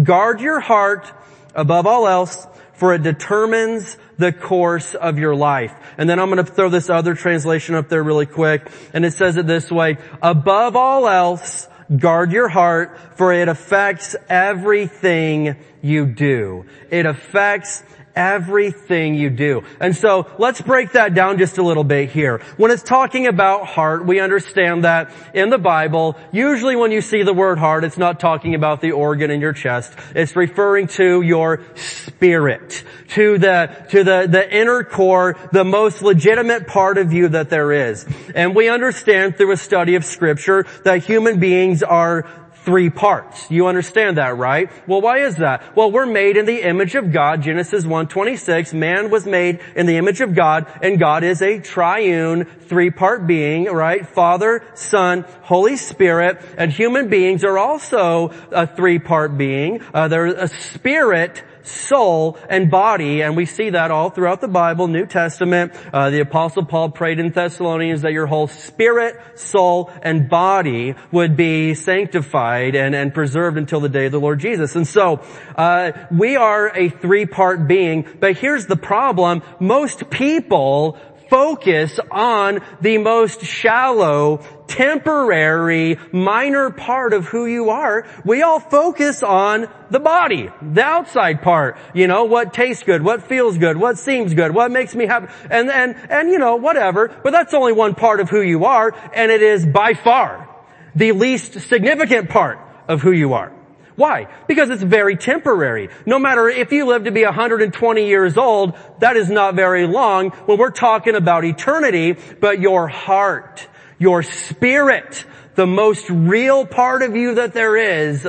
Guard 0.00 0.40
your 0.40 0.60
heart 0.60 1.12
above 1.54 1.86
all 1.86 2.06
else, 2.06 2.46
for 2.82 2.94
it 2.94 3.02
determines 3.04 3.96
the 4.18 4.32
course 4.32 4.96
of 4.96 5.16
your 5.16 5.36
life. 5.36 5.72
And 5.98 6.10
then 6.10 6.18
I'm 6.18 6.28
going 6.30 6.44
to 6.44 6.52
throw 6.52 6.68
this 6.68 6.90
other 6.90 7.14
translation 7.14 7.76
up 7.76 7.88
there 7.88 8.02
really 8.02 8.26
quick. 8.26 8.68
And 8.92 9.04
it 9.04 9.12
says 9.12 9.36
it 9.36 9.46
this 9.46 9.70
way, 9.70 9.98
above 10.20 10.74
all 10.74 11.06
else, 11.06 11.68
guard 11.96 12.32
your 12.32 12.48
heart, 12.48 12.98
for 13.16 13.32
it 13.32 13.46
affects 13.46 14.16
everything 14.28 15.54
you 15.80 16.06
do. 16.06 16.66
It 16.90 17.06
affects 17.06 17.84
everything 18.14 19.14
you 19.14 19.30
do. 19.30 19.62
And 19.80 19.96
so 19.96 20.26
let's 20.38 20.60
break 20.60 20.92
that 20.92 21.14
down 21.14 21.38
just 21.38 21.58
a 21.58 21.62
little 21.62 21.84
bit 21.84 22.10
here. 22.10 22.38
When 22.56 22.70
it's 22.70 22.82
talking 22.82 23.26
about 23.26 23.66
heart, 23.66 24.06
we 24.06 24.20
understand 24.20 24.84
that 24.84 25.12
in 25.34 25.50
the 25.50 25.58
Bible, 25.58 26.16
usually 26.30 26.76
when 26.76 26.92
you 26.92 27.00
see 27.00 27.22
the 27.22 27.32
word 27.32 27.58
heart, 27.58 27.84
it's 27.84 27.98
not 27.98 28.20
talking 28.20 28.54
about 28.54 28.80
the 28.80 28.92
organ 28.92 29.30
in 29.30 29.40
your 29.40 29.52
chest. 29.52 29.92
It's 30.14 30.36
referring 30.36 30.88
to 30.88 31.22
your 31.22 31.62
spirit, 31.74 32.84
to 33.10 33.38
the, 33.38 33.86
to 33.90 34.04
the, 34.04 34.26
the 34.28 34.54
inner 34.54 34.84
core, 34.84 35.36
the 35.52 35.64
most 35.64 36.02
legitimate 36.02 36.66
part 36.66 36.98
of 36.98 37.12
you 37.12 37.28
that 37.28 37.50
there 37.50 37.72
is. 37.72 38.06
And 38.34 38.54
we 38.54 38.68
understand 38.68 39.36
through 39.36 39.52
a 39.52 39.56
study 39.56 39.94
of 39.94 40.04
scripture 40.04 40.66
that 40.84 41.04
human 41.04 41.40
beings 41.40 41.82
are 41.82 42.26
three 42.64 42.90
parts. 42.90 43.50
You 43.50 43.66
understand 43.66 44.18
that, 44.18 44.36
right? 44.36 44.70
Well, 44.86 45.00
why 45.00 45.18
is 45.18 45.36
that? 45.36 45.76
Well, 45.76 45.90
we're 45.90 46.06
made 46.06 46.36
in 46.36 46.46
the 46.46 46.62
image 46.62 46.94
of 46.94 47.12
God. 47.12 47.42
Genesis 47.42 47.84
1:26. 47.84 48.72
Man 48.72 49.10
was 49.10 49.26
made 49.26 49.60
in 49.74 49.86
the 49.86 49.96
image 49.96 50.20
of 50.20 50.34
God, 50.34 50.66
and 50.80 50.98
God 50.98 51.24
is 51.24 51.42
a 51.42 51.58
triune, 51.58 52.44
three-part 52.44 53.26
being, 53.26 53.64
right? 53.64 54.06
Father, 54.06 54.62
Son, 54.74 55.24
Holy 55.42 55.76
Spirit, 55.76 56.40
and 56.56 56.72
human 56.72 57.08
beings 57.08 57.44
are 57.44 57.58
also 57.58 58.32
a 58.50 58.66
three-part 58.66 59.36
being. 59.36 59.80
Uh, 59.92 60.08
they're 60.08 60.26
a 60.26 60.48
spirit 60.48 61.42
soul, 61.66 62.38
and 62.48 62.70
body. 62.70 63.22
And 63.22 63.36
we 63.36 63.46
see 63.46 63.70
that 63.70 63.90
all 63.90 64.10
throughout 64.10 64.40
the 64.40 64.48
Bible, 64.48 64.88
New 64.88 65.06
Testament. 65.06 65.72
Uh, 65.92 66.10
the 66.10 66.20
apostle 66.20 66.64
Paul 66.64 66.90
prayed 66.90 67.18
in 67.18 67.30
Thessalonians 67.30 68.02
that 68.02 68.12
your 68.12 68.26
whole 68.26 68.48
spirit, 68.48 69.16
soul, 69.38 69.90
and 70.02 70.28
body 70.28 70.94
would 71.10 71.36
be 71.36 71.74
sanctified 71.74 72.74
and, 72.74 72.94
and 72.94 73.12
preserved 73.14 73.58
until 73.58 73.80
the 73.80 73.88
day 73.88 74.06
of 74.06 74.12
the 74.12 74.20
Lord 74.20 74.40
Jesus. 74.40 74.76
And 74.76 74.86
so, 74.86 75.20
uh, 75.56 75.92
we 76.10 76.36
are 76.36 76.76
a 76.76 76.88
three-part 76.88 77.66
being, 77.68 78.06
but 78.20 78.36
here's 78.36 78.66
the 78.66 78.76
problem. 78.76 79.42
Most 79.60 80.10
people 80.10 80.98
focus 81.32 81.98
on 82.10 82.60
the 82.82 82.98
most 82.98 83.40
shallow, 83.40 84.36
temporary, 84.66 85.96
minor 86.12 86.68
part 86.68 87.14
of 87.14 87.24
who 87.24 87.46
you 87.46 87.70
are. 87.70 88.06
We 88.22 88.42
all 88.42 88.60
focus 88.60 89.22
on 89.22 89.66
the 89.90 89.98
body, 89.98 90.50
the 90.60 90.82
outside 90.82 91.40
part. 91.40 91.78
You 91.94 92.06
know, 92.06 92.24
what 92.24 92.52
tastes 92.52 92.82
good, 92.82 93.02
what 93.02 93.22
feels 93.28 93.56
good, 93.56 93.78
what 93.78 93.96
seems 93.96 94.34
good, 94.34 94.54
what 94.54 94.70
makes 94.70 94.94
me 94.94 95.06
happy, 95.06 95.32
and, 95.50 95.70
and, 95.70 95.96
and 96.10 96.28
you 96.28 96.38
know, 96.38 96.56
whatever. 96.56 97.08
But 97.08 97.30
that's 97.30 97.54
only 97.54 97.72
one 97.72 97.94
part 97.94 98.20
of 98.20 98.28
who 98.28 98.42
you 98.42 98.66
are, 98.66 98.94
and 99.14 99.32
it 99.32 99.40
is 99.40 99.64
by 99.64 99.94
far 99.94 100.50
the 100.94 101.12
least 101.12 101.60
significant 101.60 102.28
part 102.28 102.58
of 102.88 103.00
who 103.00 103.10
you 103.10 103.32
are. 103.32 103.61
Why? 103.96 104.28
Because 104.48 104.70
it's 104.70 104.82
very 104.82 105.16
temporary. 105.16 105.90
No 106.06 106.18
matter 106.18 106.48
if 106.48 106.72
you 106.72 106.86
live 106.86 107.04
to 107.04 107.10
be 107.10 107.24
120 107.24 108.06
years 108.06 108.36
old, 108.36 108.76
that 109.00 109.16
is 109.16 109.30
not 109.30 109.54
very 109.54 109.86
long 109.86 110.30
when 110.30 110.58
we're 110.58 110.70
talking 110.70 111.14
about 111.14 111.44
eternity, 111.44 112.16
but 112.40 112.60
your 112.60 112.88
heart, 112.88 113.66
your 113.98 114.22
spirit, 114.22 115.24
the 115.54 115.66
most 115.66 116.08
real 116.08 116.66
part 116.66 117.02
of 117.02 117.16
you 117.16 117.34
that 117.36 117.52
there 117.52 117.76
is, 117.76 118.26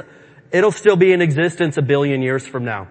it'll 0.51 0.72
still 0.72 0.95
be 0.97 1.14
in 1.14 1.22
existence 1.22 1.78
a 1.78 1.82
billion 1.82 2.22
years 2.22 2.45
from 2.45 2.66
now 2.66 2.89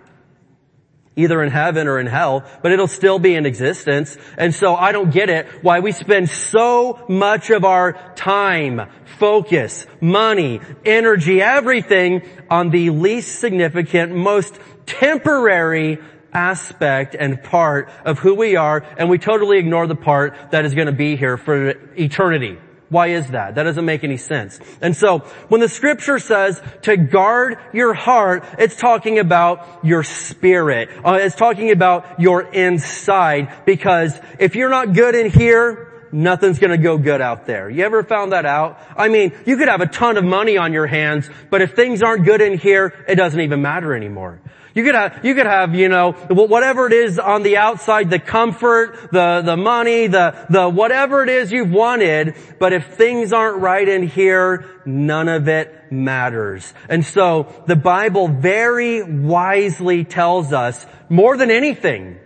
either 1.16 1.42
in 1.42 1.50
heaven 1.50 1.88
or 1.88 1.98
in 1.98 2.06
hell, 2.06 2.44
but 2.62 2.72
it'll 2.72 2.86
still 2.86 3.18
be 3.18 3.34
in 3.34 3.46
existence. 3.46 4.16
And 4.38 4.54
so 4.54 4.74
I 4.74 4.92
don't 4.92 5.12
get 5.12 5.28
it 5.28 5.46
why 5.62 5.80
we 5.80 5.92
spend 5.92 6.30
so 6.30 7.04
much 7.08 7.50
of 7.50 7.64
our 7.64 7.92
time, 8.14 8.88
focus, 9.18 9.86
money, 10.00 10.60
energy, 10.84 11.42
everything 11.42 12.22
on 12.50 12.70
the 12.70 12.90
least 12.90 13.38
significant, 13.38 14.14
most 14.14 14.58
temporary 14.86 15.98
aspect 16.32 17.14
and 17.18 17.42
part 17.42 17.90
of 18.04 18.18
who 18.18 18.34
we 18.34 18.56
are, 18.56 18.84
and 18.96 19.10
we 19.10 19.18
totally 19.18 19.58
ignore 19.58 19.86
the 19.86 19.94
part 19.94 20.34
that 20.50 20.64
is 20.64 20.74
going 20.74 20.86
to 20.86 20.92
be 20.92 21.16
here 21.16 21.36
for 21.36 21.70
eternity. 21.94 22.58
Why 22.92 23.06
is 23.06 23.28
that? 23.28 23.54
That 23.54 23.62
doesn't 23.62 23.86
make 23.86 24.04
any 24.04 24.18
sense. 24.18 24.60
And 24.82 24.94
so, 24.94 25.20
when 25.48 25.62
the 25.62 25.68
scripture 25.68 26.18
says 26.18 26.60
to 26.82 26.98
guard 26.98 27.56
your 27.72 27.94
heart, 27.94 28.44
it's 28.58 28.76
talking 28.76 29.18
about 29.18 29.82
your 29.82 30.04
spirit. 30.04 30.90
Uh, 31.02 31.18
it's 31.22 31.34
talking 31.34 31.70
about 31.70 32.20
your 32.20 32.42
inside. 32.42 33.64
Because 33.64 34.20
if 34.38 34.56
you're 34.56 34.68
not 34.68 34.92
good 34.92 35.14
in 35.14 35.30
here, 35.30 35.90
nothing's 36.12 36.58
gonna 36.58 36.76
go 36.76 36.98
good 36.98 37.22
out 37.22 37.46
there. 37.46 37.70
You 37.70 37.82
ever 37.82 38.02
found 38.02 38.32
that 38.32 38.44
out? 38.44 38.78
I 38.94 39.08
mean, 39.08 39.32
you 39.46 39.56
could 39.56 39.68
have 39.68 39.80
a 39.80 39.86
ton 39.86 40.18
of 40.18 40.24
money 40.24 40.58
on 40.58 40.74
your 40.74 40.86
hands, 40.86 41.30
but 41.48 41.62
if 41.62 41.74
things 41.74 42.02
aren't 42.02 42.26
good 42.26 42.42
in 42.42 42.58
here, 42.58 42.92
it 43.08 43.14
doesn't 43.14 43.40
even 43.40 43.62
matter 43.62 43.94
anymore. 43.94 44.38
You 44.74 44.84
could 44.84 44.94
have, 44.94 45.24
you 45.24 45.34
could 45.34 45.46
have, 45.46 45.74
you 45.74 45.88
know, 45.88 46.12
whatever 46.12 46.86
it 46.86 46.92
is 46.92 47.18
on 47.18 47.42
the 47.42 47.58
outside, 47.58 48.10
the 48.10 48.18
comfort, 48.18 49.10
the, 49.12 49.42
the 49.44 49.56
money, 49.56 50.06
the, 50.06 50.46
the 50.48 50.68
whatever 50.68 51.22
it 51.22 51.28
is 51.28 51.52
you've 51.52 51.70
wanted, 51.70 52.34
but 52.58 52.72
if 52.72 52.94
things 52.94 53.32
aren't 53.32 53.60
right 53.60 53.86
in 53.86 54.06
here, 54.06 54.64
none 54.86 55.28
of 55.28 55.48
it 55.48 55.92
matters. 55.92 56.72
And 56.88 57.04
so, 57.04 57.62
the 57.66 57.76
Bible 57.76 58.28
very 58.28 59.02
wisely 59.02 60.04
tells 60.04 60.52
us, 60.52 60.86
more 61.08 61.36
than 61.36 61.50
anything, 61.50 62.18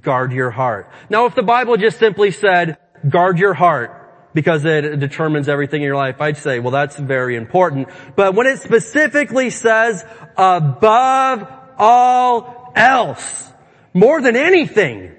guard 0.00 0.32
your 0.32 0.50
heart. 0.50 0.90
Now 1.10 1.26
if 1.26 1.34
the 1.34 1.42
Bible 1.42 1.76
just 1.76 1.98
simply 1.98 2.30
said, 2.30 2.78
guard 3.06 3.38
your 3.38 3.52
heart, 3.52 4.00
because 4.32 4.64
it 4.64 4.98
determines 4.98 5.48
everything 5.48 5.82
in 5.82 5.86
your 5.86 5.96
life, 5.96 6.20
I'd 6.20 6.38
say, 6.38 6.58
well, 6.58 6.72
that's 6.72 6.96
very 6.96 7.36
important. 7.36 7.88
But 8.16 8.34
when 8.34 8.46
it 8.46 8.58
specifically 8.60 9.50
says 9.50 10.04
above 10.36 11.46
all 11.78 12.72
else. 12.74 13.52
More 13.92 14.20
than 14.20 14.36
anything, 14.36 15.12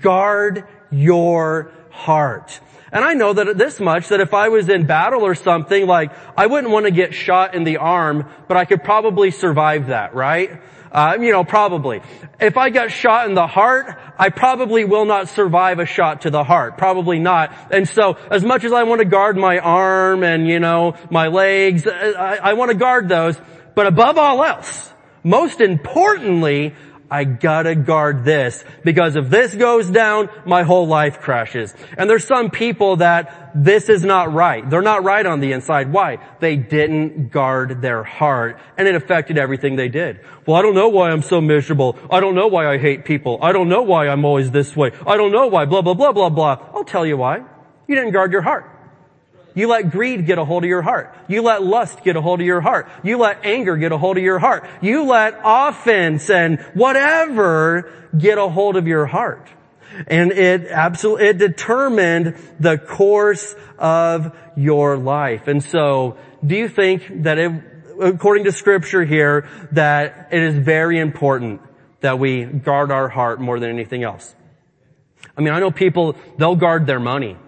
guard 0.00 0.64
your 0.90 1.72
heart. 1.90 2.60
And 2.92 3.04
I 3.04 3.14
know 3.14 3.32
that 3.32 3.58
this 3.58 3.80
much, 3.80 4.08
that 4.08 4.20
if 4.20 4.32
I 4.32 4.48
was 4.48 4.68
in 4.68 4.86
battle 4.86 5.22
or 5.22 5.34
something, 5.34 5.86
like, 5.86 6.12
I 6.36 6.46
wouldn't 6.46 6.72
want 6.72 6.86
to 6.86 6.92
get 6.92 7.14
shot 7.14 7.54
in 7.54 7.64
the 7.64 7.78
arm, 7.78 8.30
but 8.48 8.56
I 8.56 8.64
could 8.64 8.84
probably 8.84 9.32
survive 9.32 9.88
that, 9.88 10.14
right? 10.14 10.62
Uh, 10.92 11.18
you 11.20 11.32
know, 11.32 11.44
probably. 11.44 12.00
If 12.40 12.56
I 12.56 12.70
got 12.70 12.90
shot 12.90 13.28
in 13.28 13.34
the 13.34 13.46
heart, 13.46 13.98
I 14.18 14.30
probably 14.30 14.84
will 14.84 15.04
not 15.04 15.28
survive 15.28 15.78
a 15.78 15.84
shot 15.84 16.22
to 16.22 16.30
the 16.30 16.44
heart. 16.44 16.78
Probably 16.78 17.18
not. 17.18 17.52
And 17.70 17.88
so, 17.88 18.16
as 18.30 18.44
much 18.44 18.64
as 18.64 18.72
I 18.72 18.84
want 18.84 19.00
to 19.00 19.04
guard 19.04 19.36
my 19.36 19.58
arm 19.58 20.22
and, 20.22 20.48
you 20.48 20.60
know, 20.60 20.96
my 21.10 21.26
legs, 21.26 21.86
I, 21.86 22.38
I 22.42 22.52
want 22.54 22.70
to 22.70 22.76
guard 22.76 23.08
those. 23.08 23.38
But 23.74 23.86
above 23.88 24.16
all 24.16 24.42
else, 24.42 24.92
most 25.26 25.60
importantly, 25.60 26.72
I 27.10 27.24
gotta 27.24 27.74
guard 27.74 28.24
this 28.24 28.64
because 28.84 29.16
if 29.16 29.28
this 29.28 29.52
goes 29.54 29.90
down, 29.90 30.28
my 30.44 30.62
whole 30.62 30.86
life 30.86 31.20
crashes. 31.20 31.74
And 31.98 32.08
there's 32.08 32.24
some 32.24 32.50
people 32.50 32.96
that 32.96 33.50
this 33.52 33.88
is 33.88 34.04
not 34.04 34.32
right. 34.32 34.68
They're 34.68 34.82
not 34.82 35.02
right 35.02 35.26
on 35.26 35.40
the 35.40 35.50
inside. 35.50 35.92
Why? 35.92 36.18
They 36.38 36.54
didn't 36.54 37.30
guard 37.30 37.82
their 37.82 38.04
heart 38.04 38.60
and 38.78 38.86
it 38.86 38.94
affected 38.94 39.36
everything 39.36 39.74
they 39.74 39.88
did. 39.88 40.20
Well, 40.46 40.56
I 40.56 40.62
don't 40.62 40.76
know 40.76 40.90
why 40.90 41.10
I'm 41.10 41.22
so 41.22 41.40
miserable. 41.40 41.98
I 42.08 42.20
don't 42.20 42.36
know 42.36 42.46
why 42.46 42.72
I 42.72 42.78
hate 42.78 43.04
people. 43.04 43.40
I 43.42 43.50
don't 43.50 43.68
know 43.68 43.82
why 43.82 44.06
I'm 44.06 44.24
always 44.24 44.52
this 44.52 44.76
way. 44.76 44.92
I 45.04 45.16
don't 45.16 45.32
know 45.32 45.48
why 45.48 45.64
blah, 45.64 45.82
blah, 45.82 45.94
blah, 45.94 46.12
blah, 46.12 46.30
blah. 46.30 46.70
I'll 46.72 46.84
tell 46.84 47.04
you 47.04 47.16
why. 47.16 47.38
You 47.88 47.96
didn't 47.96 48.12
guard 48.12 48.30
your 48.30 48.42
heart. 48.42 48.75
You 49.56 49.68
let 49.68 49.90
greed 49.90 50.26
get 50.26 50.36
a 50.36 50.44
hold 50.44 50.64
of 50.64 50.68
your 50.68 50.82
heart. 50.82 51.16
You 51.28 51.40
let 51.40 51.62
lust 51.62 52.04
get 52.04 52.14
a 52.14 52.20
hold 52.20 52.40
of 52.40 52.46
your 52.46 52.60
heart. 52.60 52.88
You 53.02 53.16
let 53.16 53.44
anger 53.44 53.78
get 53.78 53.90
a 53.90 53.96
hold 53.96 54.18
of 54.18 54.22
your 54.22 54.38
heart. 54.38 54.68
You 54.82 55.04
let 55.04 55.40
offense 55.42 56.28
and 56.28 56.60
whatever 56.74 57.90
get 58.16 58.36
a 58.36 58.48
hold 58.48 58.76
of 58.76 58.86
your 58.86 59.06
heart. 59.06 59.48
And 60.08 60.30
it 60.30 60.66
absolutely, 60.66 61.28
it 61.28 61.38
determined 61.38 62.36
the 62.60 62.76
course 62.76 63.54
of 63.78 64.36
your 64.58 64.98
life. 64.98 65.48
And 65.48 65.64
so, 65.64 66.18
do 66.44 66.54
you 66.54 66.68
think 66.68 67.22
that 67.22 67.38
it, 67.38 67.50
according 67.98 68.44
to 68.44 68.52
scripture 68.52 69.06
here, 69.06 69.48
that 69.72 70.28
it 70.32 70.42
is 70.42 70.54
very 70.54 71.00
important 71.00 71.62
that 72.02 72.18
we 72.18 72.44
guard 72.44 72.92
our 72.92 73.08
heart 73.08 73.40
more 73.40 73.58
than 73.58 73.70
anything 73.70 74.04
else? 74.04 74.34
I 75.34 75.40
mean, 75.40 75.54
I 75.54 75.60
know 75.60 75.70
people, 75.70 76.14
they'll 76.36 76.56
guard 76.56 76.86
their 76.86 77.00
money. 77.00 77.38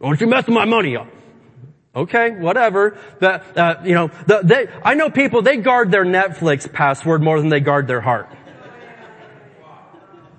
Don't 0.00 0.20
you 0.20 0.28
mess 0.28 0.46
with 0.46 0.54
my 0.54 0.64
money 0.64 0.96
up. 0.96 1.08
Okay, 1.96 2.32
whatever. 2.32 2.98
The, 3.20 3.42
uh, 3.58 3.82
you 3.82 3.94
know, 3.94 4.10
the, 4.26 4.40
they, 4.44 4.68
I 4.84 4.92
know 4.92 5.08
people, 5.08 5.40
they 5.40 5.56
guard 5.56 5.90
their 5.90 6.04
Netflix 6.04 6.70
password 6.70 7.22
more 7.22 7.40
than 7.40 7.48
they 7.48 7.60
guard 7.60 7.88
their 7.88 8.02
heart. 8.02 8.28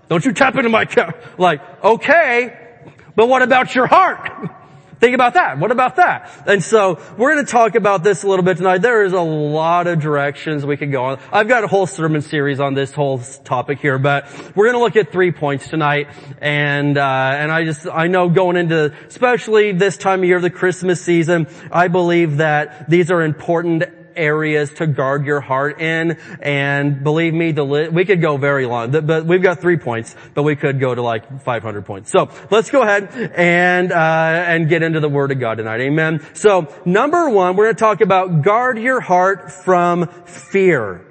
Don't 0.08 0.24
you 0.24 0.34
tap 0.34 0.56
into 0.56 0.70
my 0.70 0.84
account. 0.84 1.16
Like, 1.40 1.62
okay, 1.84 2.86
but 3.16 3.28
what 3.28 3.42
about 3.42 3.74
your 3.74 3.88
heart? 3.88 4.52
Think 5.00 5.14
about 5.14 5.36
that. 5.36 5.60
What 5.60 5.72
about 5.72 5.98
that? 5.98 6.48
And 6.48 6.64
so 6.64 7.00
we're 7.18 7.34
going 7.34 7.46
to 7.46 7.52
talk 7.52 7.76
about 7.76 8.04
this 8.04 8.24
a 8.24 8.28
little 8.28 8.44
bit 8.44 8.58
tonight. 8.58 8.80
There 8.80 9.04
is 9.04 9.14
a 9.14 9.22
lot 9.22 9.86
of 9.86 10.00
directions 10.00 10.66
we 10.66 10.76
could 10.76 10.92
go 10.92 11.06
on. 11.06 11.20
I've 11.32 11.48
got 11.48 11.64
a 11.64 11.68
whole 11.68 11.86
sermon 11.86 12.22
series 12.22 12.60
on 12.60 12.74
this 12.74 12.94
whole 12.94 13.20
topic 13.20 13.80
here, 13.80 14.00
but 14.00 14.26
we're 14.56 14.66
going 14.66 14.76
to 14.76 14.80
look 14.80 14.96
at 14.96 15.12
three 15.12 15.32
points 15.32 15.68
tonight. 15.68 16.08
And 16.42 16.98
uh, 16.98 17.02
and 17.02 17.52
I 17.52 17.64
just 17.64 17.86
I 17.88 18.08
know 18.08 18.30
going 18.30 18.58
into 18.58 18.92
especially 19.08 19.72
this 19.72 19.98
time 19.98 20.22
of 20.22 20.26
year, 20.26 20.42
the 20.42 20.50
Christmas 20.50 21.00
season, 21.00 21.48
I 21.72 21.90
believe 21.90 22.38
that 22.38 22.90
these 22.90 23.12
are 23.12 23.22
important 23.22 23.84
areas 24.18 24.74
to 24.76 24.88
guard 24.88 25.26
your 25.26 25.40
heart 25.40 25.80
in. 25.80 26.18
And 26.42 27.04
believe 27.04 27.34
me, 27.34 27.52
the 27.52 27.64
li- 27.64 27.90
we 27.90 28.06
could 28.06 28.22
go 28.22 28.38
very 28.38 28.66
long, 28.66 28.92
but 28.92 29.26
we've 29.26 29.42
got 29.42 29.62
three 29.62 29.78
points, 29.78 30.16
but 30.34 30.44
we 30.44 30.56
could 30.56 30.80
go 30.80 30.94
to 30.94 31.02
like 31.02 31.44
500 31.44 31.86
points. 31.86 32.12
So 32.12 32.30
let's 32.50 32.70
go 32.70 32.82
ahead 32.82 33.32
and, 33.36 33.92
uh, 33.92 33.96
and 33.96 34.68
get 34.68 34.84
into 34.84 35.00
the 35.00 35.10
Word 35.10 35.32
of 35.32 35.40
God 35.40 35.56
tonight. 35.56 35.82
Amen. 35.82 36.26
So 36.34 36.74
number 36.86 37.30
one, 37.30 37.56
we're 37.56 37.66
going 37.66 37.76
to 37.76 37.80
talk 37.80 38.02
about 38.02 38.42
guard 38.42 38.78
your 38.78 39.00
heart 39.00 39.52
from 39.52 40.08
fear. 40.26 41.06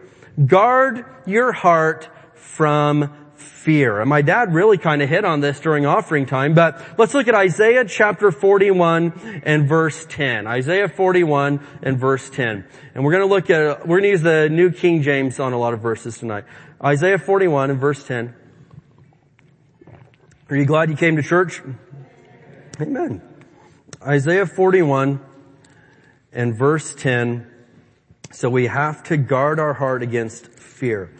Guard 0.45 1.05
your 1.25 1.53
heart 1.53 2.09
from 2.35 3.26
fear. 3.67 4.01
And 4.01 4.09
my 4.09 4.23
dad 4.23 4.55
really 4.55 4.79
kind 4.79 5.03
of 5.03 5.09
hit 5.09 5.25
on 5.25 5.41
this 5.41 5.59
during 5.59 5.87
offering 5.87 6.25
time, 6.25 6.55
but 6.55 6.81
let's 6.99 7.15
look 7.15 7.27
at 7.27 7.35
Isaiah 7.35 7.85
chapter 7.85 8.31
41 8.31 9.43
and 9.45 9.69
verse 9.69 10.07
10. 10.09 10.47
Isaiah 10.47 10.89
41 10.89 11.59
and 11.83 11.99
verse 11.99 12.31
10. 12.31 12.65
And 12.95 13.05
we're 13.05 13.11
going 13.11 13.29
to 13.29 13.35
look 13.35 13.51
at, 13.51 13.81
we're 13.81 13.99
going 13.99 14.05
to 14.05 14.11
use 14.11 14.23
the 14.23 14.49
New 14.49 14.71
King 14.71 15.03
James 15.03 15.41
on 15.41 15.53
a 15.53 15.59
lot 15.59 15.75
of 15.75 15.81
verses 15.81 16.17
tonight. 16.17 16.45
Isaiah 16.83 17.19
41 17.19 17.71
and 17.71 17.81
verse 17.81 18.07
10. 18.07 18.33
Are 20.49 20.57
you 20.57 20.65
glad 20.65 20.89
you 20.89 20.97
came 20.97 21.17
to 21.17 21.23
church? 21.25 21.61
Amen. 22.81 23.21
Isaiah 24.01 24.47
41 24.47 25.19
and 26.33 26.57
verse 26.57 26.95
10. 26.95 27.51
So 28.31 28.49
we 28.49 28.69
have 28.69 29.03
to 29.05 29.17
guard 29.17 29.59
our 29.59 29.75
heart 29.75 30.05
against 30.05 30.47
fear. 30.47 31.11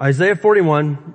Isaiah 0.00 0.36
41, 0.36 1.14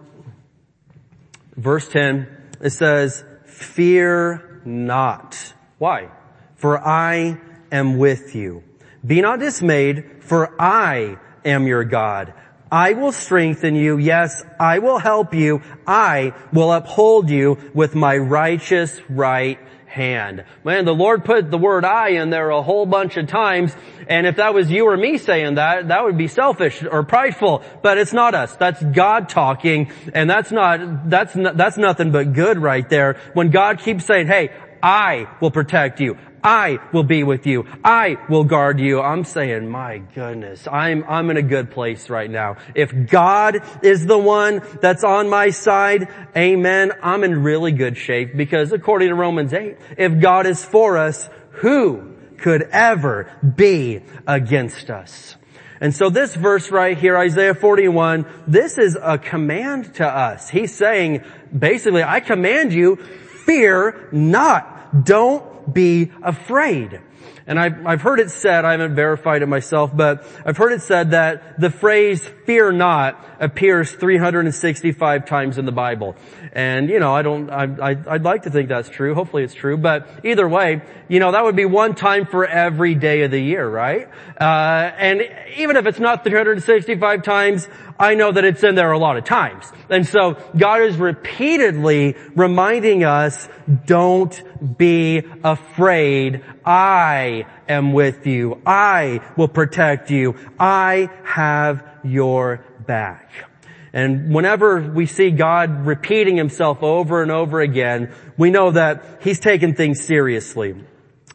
verse 1.56 1.88
10, 1.88 2.28
it 2.62 2.72
says, 2.72 3.24
fear 3.46 4.62
not. 4.66 5.54
Why? 5.78 6.10
For 6.56 6.80
I 6.80 7.40
am 7.72 8.00
with 8.00 8.34
you. 8.34 8.64
Be 9.06 9.22
not 9.22 9.40
dismayed, 9.40 10.24
for 10.24 10.60
I 10.60 11.18
am 11.46 11.68
your 11.68 11.84
God. 11.84 12.34
I 12.72 12.94
will 12.94 13.12
strengthen 13.12 13.76
you. 13.76 14.00
Yes, 14.00 14.44
I 14.60 14.80
will 14.80 14.98
help 14.98 15.36
you. 15.36 15.62
I 15.86 16.34
will 16.52 16.72
uphold 16.72 17.30
you 17.30 17.60
with 17.76 17.94
my 17.94 18.18
righteous 18.18 19.00
right 19.10 19.60
hand. 19.92 20.46
Man, 20.64 20.86
the 20.86 20.96
Lord 20.96 21.26
put 21.26 21.52
the 21.52 21.58
word 21.58 21.84
I 21.84 22.10
in 22.10 22.30
there 22.30 22.50
a 22.50 22.62
whole 22.62 22.86
bunch 22.86 23.18
of 23.18 23.28
times, 23.28 23.76
and 24.08 24.26
if 24.26 24.38
that 24.38 24.54
was 24.54 24.72
you 24.72 24.88
or 24.88 24.96
me 24.96 25.18
saying 25.18 25.56
that, 25.56 25.90
that 25.90 26.04
would 26.06 26.18
be 26.18 26.30
selfish 26.30 26.82
or 26.84 27.04
prideful, 27.04 27.62
but 27.82 27.98
it's 27.98 28.14
not 28.14 28.34
us. 28.34 28.56
That's 28.56 28.82
God 28.82 29.28
talking, 29.28 29.92
and 30.14 30.30
that's 30.30 30.52
not, 30.52 31.10
that's, 31.10 31.34
that's 31.34 31.78
nothing 31.78 32.12
but 32.12 32.32
good 32.32 32.58
right 32.58 32.88
there. 32.90 33.20
When 33.34 33.50
God 33.50 33.80
keeps 33.80 34.06
saying, 34.06 34.28
hey, 34.28 34.52
I 34.82 35.28
will 35.42 35.52
protect 35.52 36.00
you. 36.00 36.18
I 36.44 36.80
will 36.92 37.04
be 37.04 37.24
with 37.24 37.46
you. 37.46 37.66
I 37.84 38.18
will 38.30 38.44
guard 38.44 38.80
you. 38.80 39.02
I'm 39.02 39.24
saying, 39.24 39.70
my 39.70 40.00
goodness, 40.00 40.68
I'm, 40.68 41.04
I'm 41.08 41.30
in 41.30 41.38
a 41.38 41.42
good 41.42 41.72
place 41.72 42.10
right 42.10 42.30
now. 42.30 42.58
If 42.76 43.10
God 43.10 43.62
is 43.84 44.06
the 44.06 44.18
one 44.18 44.62
that's 44.82 45.04
on 45.04 45.30
my 45.30 45.52
side, 45.52 46.08
amen, 46.36 46.94
I'm 47.04 47.24
in 47.24 47.44
really 47.44 47.72
good 47.72 47.98
shape 47.98 48.36
because 48.36 48.72
according 48.72 49.10
to 49.10 49.16
Romans 49.16 49.54
8, 49.54 49.78
if 49.98 50.20
God 50.20 50.46
is 50.46 50.64
for 50.64 50.98
us, 50.98 51.30
who 51.52 52.16
could 52.38 52.64
ever 52.72 53.32
be 53.56 54.02
against 54.28 54.90
us? 54.90 55.36
And 55.80 55.96
so 55.96 56.12
this 56.12 56.36
verse 56.36 56.70
right 56.70 56.96
here, 56.96 57.18
Isaiah 57.18 57.56
41, 57.56 58.28
this 58.46 58.78
is 58.78 58.96
a 59.02 59.18
command 59.18 59.96
to 59.96 60.08
us. 60.08 60.48
He's 60.48 60.74
saying, 60.74 61.24
basically, 61.58 62.04
I 62.04 62.20
command 62.20 62.72
you, 62.72 62.98
fear 63.46 64.08
not. 64.12 65.04
Don't 65.06 65.51
be 65.72 66.12
afraid. 66.24 67.02
And 67.48 67.60
I've, 67.60 67.86
I've 67.86 68.02
heard 68.02 68.20
it 68.20 68.30
said, 68.32 68.66
I 68.66 68.72
haven't 68.72 68.96
verified 68.96 69.42
it 69.42 69.48
myself, 69.48 69.96
but 69.96 70.26
I've 70.46 70.58
heard 70.58 70.74
it 70.74 70.82
said 70.82 71.12
that 71.12 71.60
the 71.60 71.70
phrase 71.70 72.26
fear 72.46 72.72
not 72.72 73.24
appears 73.40 73.92
365 73.92 75.26
times 75.26 75.58
in 75.58 75.66
the 75.66 75.72
Bible. 75.72 76.16
And, 76.54 76.90
you 76.90 77.00
know, 77.00 77.14
I 77.14 77.22
don't, 77.22 77.50
I, 77.50 77.64
I, 77.64 77.98
I'd 78.08 78.24
like 78.24 78.44
to 78.44 78.50
think 78.50 78.68
that's 78.68 78.90
true. 78.90 79.16
Hopefully 79.16 79.44
it's 79.44 79.54
true. 79.54 79.78
But 79.78 80.08
either 80.26 80.48
way, 80.50 80.82
you 81.08 81.20
know, 81.20 81.32
that 81.32 81.44
would 81.46 81.56
be 81.56 81.66
one 81.66 81.96
time 81.96 82.26
for 82.26 82.46
every 82.46 82.94
day 82.94 83.22
of 83.22 83.32
the 83.32 83.40
year, 83.40 83.68
right? 83.70 84.10
Uh, 84.40 84.92
and 84.98 85.22
even 85.58 85.78
if 85.78 85.86
it's 85.86 86.00
not 86.00 86.26
365 86.26 87.24
times, 87.24 87.70
I 87.98 88.16
know 88.16 88.32
that 88.34 88.44
it's 88.44 88.64
in 88.64 88.76
there 88.76 88.92
a 88.92 88.98
lot 88.98 89.16
of 89.16 89.24
times. 89.24 89.72
And 89.90 90.06
so 90.06 90.38
God 90.58 90.82
is 90.82 90.98
repeatedly 90.98 92.16
reminding 92.36 93.06
us, 93.06 93.48
don't 93.86 94.78
be 94.78 95.24
afraid. 95.44 96.44
I 96.66 97.46
am 97.70 97.94
with 97.94 98.28
you. 98.28 98.62
I 98.66 99.22
will 99.38 99.48
protect 99.48 100.12
you. 100.12 100.36
I 100.60 101.10
have 101.24 101.88
your 102.04 102.66
back. 102.86 103.51
And 103.94 104.34
whenever 104.34 104.82
we 104.82 105.06
see 105.06 105.32
God 105.32 105.86
repeating 105.86 106.38
himself 106.38 106.82
over 106.82 107.22
and 107.22 107.32
over 107.32 107.60
again, 107.60 108.14
we 108.38 108.50
know 108.50 108.72
that 108.72 109.20
he's 109.22 109.40
taking 109.40 109.76
things 109.76 110.02
seriously. 110.04 110.76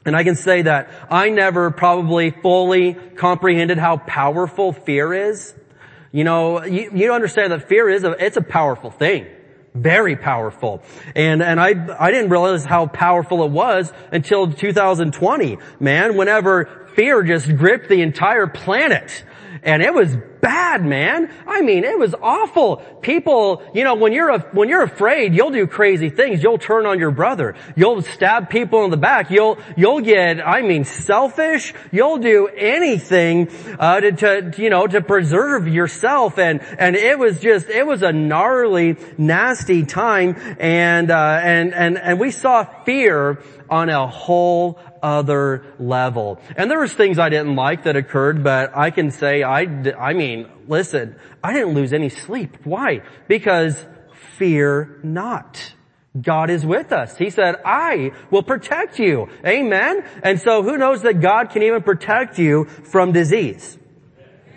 And 0.07 0.17
I 0.17 0.25
can 0.25 0.37
say 0.37 0.63
that 0.63 0.89
I 1.11 1.31
never 1.31 1.71
probably 1.71 2.31
fully 2.31 2.95
comprehended 2.95 3.77
how 3.77 3.99
powerful 3.99 4.73
fear 4.73 5.13
is. 5.13 5.55
You 6.13 6.25
know, 6.25 6.65
you, 6.65 6.91
you 6.95 7.13
understand 7.13 7.53
that 7.53 7.69
fear 7.69 7.91
is 7.91 8.05
a, 8.05 8.13
it's 8.25 8.37
a 8.37 8.43
powerful 8.43 8.91
thing. 8.91 9.27
Very 9.75 10.17
powerful. 10.17 10.83
And, 11.15 11.43
and 11.43 11.61
I, 11.61 11.75
I 11.99 12.11
didn't 12.11 12.31
realize 12.31 12.65
how 12.65 12.87
powerful 12.87 13.45
it 13.45 13.51
was 13.51 13.93
until 14.11 14.51
2020, 14.51 15.59
man, 15.79 16.17
whenever 16.17 16.89
fear 16.95 17.23
just 17.23 17.55
gripped 17.57 17.91
the 17.91 18.01
entire 18.01 18.47
planet. 18.47 19.25
And 19.63 19.83
it 19.83 19.93
was 19.93 20.17
bad, 20.41 20.85
man. 20.85 21.33
I 21.47 21.63
mean, 21.63 21.85
it 21.85 21.99
was 21.99 22.15
awful. 22.23 22.77
People, 23.01 23.63
you 23.75 23.85
know, 23.85 23.95
when 23.95 24.13
you're, 24.13 24.31
a, 24.31 24.41
when 24.53 24.69
you're 24.69 24.83
afraid, 24.83 25.35
you'll 25.35 25.51
do 25.51 25.67
crazy 25.67 26.11
things. 26.11 26.43
You'll 26.43 26.59
turn 26.59 26.87
on 26.87 26.99
your 26.99 27.11
brother. 27.11 27.57
You'll 27.75 28.03
stab 28.03 28.49
people 28.49 28.85
in 28.85 28.91
the 28.91 28.97
back. 28.97 29.31
You'll, 29.31 29.59
you'll 29.77 30.01
get, 30.01 30.47
I 30.47 30.63
mean, 30.63 30.85
selfish. 30.85 31.75
You'll 31.91 32.19
do 32.19 32.49
anything, 32.49 33.51
uh, 33.79 34.01
to, 34.01 34.13
to, 34.13 34.63
you 34.63 34.71
know, 34.71 34.87
to 34.87 35.01
preserve 35.01 35.67
yourself. 35.67 36.39
And, 36.39 36.61
and 36.79 36.95
it 36.95 37.19
was 37.19 37.41
just, 37.41 37.69
it 37.69 37.87
was 37.87 38.03
a 38.03 38.13
gnarly, 38.13 38.97
nasty 39.19 39.85
time. 39.85 40.37
And, 40.61 41.11
uh, 41.11 41.41
and, 41.43 41.75
and, 41.75 41.99
and 41.99 42.21
we 42.21 42.31
saw 42.31 42.65
fear 42.85 43.43
on 43.69 43.89
a 43.89 44.07
whole 44.07 44.79
other 45.07 45.65
level. 45.79 46.41
And 46.57 46.69
there 46.69 46.81
was 46.81 46.93
things 46.93 47.17
I 47.17 47.29
didn't 47.29 47.55
like 47.55 47.85
that 47.85 47.95
occurred, 47.95 48.43
but 48.43 48.77
I 48.77 48.91
can 48.91 49.13
say 49.13 49.45
I, 49.45 49.61
I 49.99 50.15
mean, 50.15 50.51
listen, 50.67 51.15
I 51.45 51.53
didn't 51.53 51.75
lose 51.75 51.93
any 51.93 52.09
sleep. 52.09 52.57
Why? 52.65 53.03
Because 53.29 53.87
fear 54.37 54.99
not. 55.05 55.75
God 56.21 56.51
is 56.51 56.67
with 56.67 56.93
us. 56.93 57.17
He 57.17 57.31
said, 57.31 57.57
I 57.65 58.13
will 58.31 58.43
protect 58.43 58.99
you. 58.99 59.29
Amen? 59.45 60.05
And 60.25 60.41
so 60.41 60.65
who 60.65 60.77
knows 60.77 61.03
that 61.03 61.21
God 61.21 61.51
can 61.51 61.63
even 61.63 61.83
protect 61.83 62.39
you 62.39 62.65
from 62.65 63.13
disease? 63.13 63.79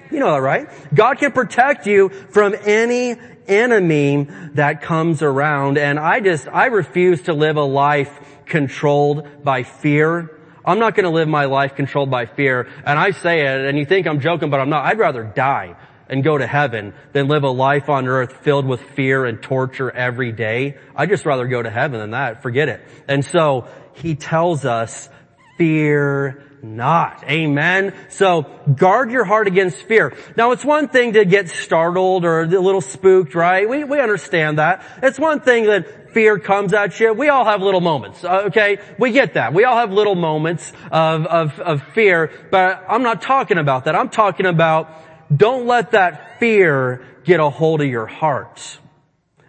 You 0.09 0.19
know 0.19 0.31
that, 0.31 0.41
right? 0.41 0.67
God 0.95 1.19
can 1.19 1.31
protect 1.31 1.85
you 1.85 2.09
from 2.09 2.55
any 2.65 3.15
enemy 3.47 4.27
that 4.53 4.81
comes 4.81 5.21
around. 5.21 5.77
And 5.77 5.99
I 5.99 6.21
just, 6.21 6.47
I 6.47 6.67
refuse 6.67 7.23
to 7.23 7.33
live 7.33 7.57
a 7.57 7.63
life 7.63 8.19
controlled 8.45 9.43
by 9.43 9.63
fear. 9.63 10.38
I'm 10.69 10.79
not 10.79 10.95
going 10.95 11.05
to 11.05 11.09
live 11.09 11.27
my 11.27 11.45
life 11.45 11.75
controlled 11.75 12.11
by 12.11 12.25
fear. 12.25 12.67
And 12.85 12.99
I 12.99 13.11
say 13.11 13.41
it, 13.41 13.65
and 13.65 13.77
you 13.77 13.85
think 13.85 14.07
I'm 14.07 14.19
joking, 14.19 14.49
but 14.49 14.59
I'm 14.59 14.69
not. 14.69 14.85
I'd 14.85 14.99
rather 14.99 15.23
die 15.23 15.75
and 16.07 16.23
go 16.23 16.37
to 16.37 16.47
heaven 16.47 16.93
than 17.11 17.27
live 17.27 17.43
a 17.43 17.49
life 17.49 17.89
on 17.89 18.07
earth 18.07 18.33
filled 18.43 18.65
with 18.65 18.81
fear 18.81 19.25
and 19.25 19.41
torture 19.41 19.91
every 19.91 20.31
day. 20.31 20.77
I'd 20.95 21.09
just 21.09 21.25
rather 21.25 21.47
go 21.47 21.61
to 21.61 21.69
heaven 21.69 21.99
than 21.99 22.11
that. 22.11 22.41
Forget 22.41 22.69
it. 22.69 22.81
And 23.07 23.23
so 23.23 23.67
he 23.93 24.15
tells 24.15 24.65
us, 24.65 25.09
fear 25.57 26.43
not. 26.61 27.23
Amen. 27.23 27.93
So 28.09 28.43
guard 28.75 29.11
your 29.11 29.25
heart 29.25 29.47
against 29.47 29.77
fear. 29.83 30.15
Now 30.35 30.51
it's 30.51 30.65
one 30.65 30.87
thing 30.89 31.13
to 31.13 31.25
get 31.25 31.49
startled 31.49 32.25
or 32.25 32.41
a 32.41 32.47
little 32.47 32.81
spooked, 32.81 33.35
right? 33.35 33.67
We, 33.67 33.83
we 33.83 33.99
understand 33.99 34.59
that. 34.59 34.83
It's 35.01 35.19
one 35.19 35.41
thing 35.41 35.65
that 35.65 36.13
fear 36.13 36.39
comes 36.39 36.73
at 36.73 36.99
you. 36.99 37.13
We 37.13 37.29
all 37.29 37.45
have 37.45 37.61
little 37.61 37.81
moments, 37.81 38.23
uh, 38.23 38.43
okay? 38.47 38.79
We 38.97 39.11
get 39.11 39.35
that. 39.35 39.53
We 39.53 39.63
all 39.63 39.77
have 39.77 39.91
little 39.91 40.15
moments 40.15 40.71
of, 40.91 41.25
of, 41.25 41.59
of 41.59 41.83
fear, 41.93 42.31
but 42.51 42.83
I'm 42.87 43.03
not 43.03 43.21
talking 43.21 43.57
about 43.57 43.85
that. 43.85 43.95
I'm 43.95 44.09
talking 44.09 44.45
about 44.45 44.89
don't 45.35 45.67
let 45.67 45.91
that 45.91 46.39
fear 46.39 47.05
get 47.23 47.39
a 47.39 47.49
hold 47.49 47.81
of 47.81 47.87
your 47.87 48.07
heart. 48.07 48.79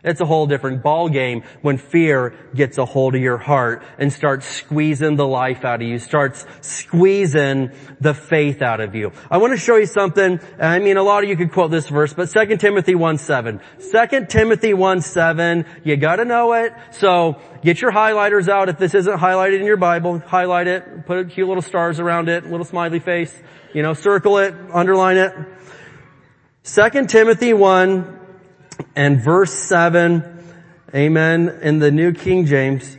It's 0.03 0.20
a 0.20 0.24
whole 0.24 0.46
different 0.46 0.82
ball 0.82 1.11
game 1.11 1.42
when 1.61 1.76
fear 1.76 2.34
gets 2.55 2.78
a 2.78 2.86
hold 2.86 3.14
of 3.14 3.20
your 3.20 3.36
heart 3.36 3.82
and 3.98 4.11
starts 4.11 4.46
squeezing 4.46 5.16
the 5.16 5.26
life 5.26 5.64
out 5.64 5.82
of 5.82 5.88
you, 5.88 5.98
starts 5.98 6.46
squeezing 6.62 7.72
the 8.01 8.14
faith 8.14 8.62
out 8.62 8.80
of 8.80 8.94
you. 8.94 9.12
I 9.30 9.36
want 9.36 9.53
to 9.53 9.59
show 9.59 9.76
you 9.76 9.84
something. 9.84 10.40
I 10.59 10.78
mean, 10.78 10.96
a 10.96 11.03
lot 11.03 11.22
of 11.22 11.28
you 11.28 11.36
could 11.36 11.53
quote 11.53 11.70
this 11.70 11.88
verse, 11.88 12.14
but 12.14 12.30
2 12.30 12.57
Timothy 12.57 12.94
1 12.94 13.18
7. 13.18 13.61
2 13.92 14.26
Timothy 14.26 14.72
1 14.72 15.01
7, 15.03 15.66
you 15.84 15.96
gotta 15.96 16.24
know 16.24 16.55
it. 16.55 16.72
So 16.92 17.36
get 17.62 17.82
your 17.82 17.92
highlighters 17.92 18.48
out. 18.48 18.70
If 18.70 18.78
this 18.78 18.94
isn't 18.94 19.18
highlighted 19.18 19.61
in 19.61 19.66
your 19.66 19.76
Bible, 19.76 20.18
highlight 20.20 20.66
it, 20.66 21.05
put 21.05 21.28
cute 21.30 21.46
little 21.46 21.62
stars 21.62 22.01
around 22.01 22.30
it, 22.30 22.46
little 22.46 22.64
smiley 22.64 23.01
face, 23.01 23.34
you 23.74 23.82
know, 23.82 23.92
circle 23.92 24.38
it, 24.38 24.55
underline 24.72 25.18
it. 25.18 25.34
2 26.64 27.07
Timothy 27.07 27.53
1 27.53 28.20
and 28.95 29.20
verse 29.20 29.53
7, 29.53 30.55
amen, 30.95 31.61
in 31.62 31.78
the 31.78 31.91
New 31.91 32.12
King 32.12 32.47
James, 32.47 32.99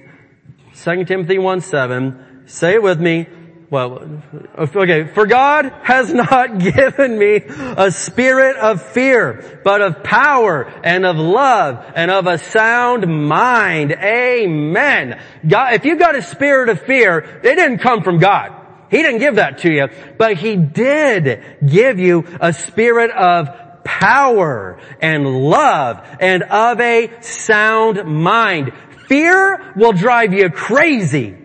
2 0.83 1.05
Timothy 1.05 1.37
1 1.37 1.61
7, 1.61 2.43
say 2.47 2.75
it 2.75 2.83
with 2.83 2.99
me, 2.99 3.27
well, 3.71 4.21
okay, 4.57 5.05
for 5.05 5.25
God 5.25 5.71
has 5.83 6.13
not 6.13 6.59
given 6.59 7.17
me 7.17 7.41
a 7.47 7.89
spirit 7.89 8.57
of 8.57 8.81
fear, 8.81 9.61
but 9.63 9.81
of 9.81 10.03
power 10.03 10.65
and 10.83 11.05
of 11.05 11.15
love 11.15 11.85
and 11.95 12.11
of 12.11 12.27
a 12.27 12.37
sound 12.37 13.07
mind. 13.07 13.93
Amen. 13.93 15.21
God, 15.47 15.73
if 15.75 15.85
you 15.85 15.95
got 15.95 16.17
a 16.17 16.21
spirit 16.21 16.67
of 16.67 16.81
fear, 16.81 17.19
it 17.19 17.55
didn't 17.55 17.77
come 17.77 18.03
from 18.03 18.17
God. 18.17 18.57
He 18.91 18.97
didn't 18.97 19.19
give 19.19 19.35
that 19.35 19.59
to 19.59 19.71
you, 19.71 19.87
but 20.17 20.35
He 20.35 20.57
did 20.57 21.41
give 21.65 21.97
you 21.97 22.25
a 22.41 22.51
spirit 22.51 23.09
of 23.11 23.47
power 23.83 24.79
and 25.01 25.25
love 25.25 26.05
and 26.19 26.43
of 26.43 26.79
a 26.79 27.21
sound 27.21 28.05
mind. 28.05 28.73
Fear 29.07 29.73
will 29.75 29.91
drive 29.91 30.33
you 30.33 30.49
crazy, 30.49 31.35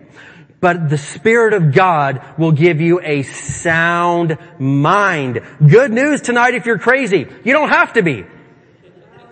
but 0.59 0.89
the 0.89 0.97
Spirit 0.97 1.53
of 1.53 1.73
God 1.73 2.21
will 2.37 2.51
give 2.53 2.79
you 2.81 3.01
a 3.01 3.23
sound 3.23 4.37
mind. 4.57 5.41
Good 5.59 5.91
news 5.91 6.21
tonight 6.21 6.55
if 6.55 6.65
you're 6.65 6.79
crazy. 6.79 7.27
You 7.43 7.53
don't 7.53 7.69
have 7.69 7.93
to 7.93 8.03
be. 8.03 8.25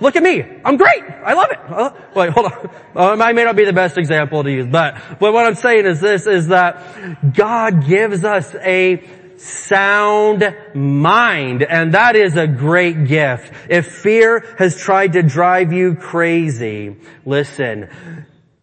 look 0.01 0.15
at 0.15 0.23
me. 0.23 0.43
I'm 0.63 0.77
great. 0.77 1.03
I 1.03 1.33
love 1.33 1.51
it. 1.51 1.59
Uh, 1.67 1.91
wait, 2.15 2.29
hold 2.31 2.47
on. 2.47 2.69
Uh, 2.95 3.23
I 3.23 3.33
may 3.33 3.43
not 3.43 3.55
be 3.55 3.65
the 3.65 3.73
best 3.73 3.97
example 3.97 4.43
to 4.43 4.51
use, 4.51 4.67
but, 4.67 5.01
but 5.19 5.33
what 5.33 5.45
I'm 5.45 5.55
saying 5.55 5.85
is 5.85 6.01
this, 6.01 6.27
is 6.27 6.47
that 6.47 7.33
God 7.33 7.87
gives 7.87 8.23
us 8.23 8.53
a 8.55 8.97
sound 9.37 10.55
mind. 10.73 11.63
And 11.63 11.93
that 11.93 12.15
is 12.15 12.35
a 12.37 12.47
great 12.47 13.05
gift. 13.07 13.53
If 13.69 13.87
fear 13.87 14.55
has 14.57 14.77
tried 14.77 15.13
to 15.13 15.23
drive 15.23 15.73
you 15.73 15.95
crazy, 15.95 16.95
listen, 17.25 17.89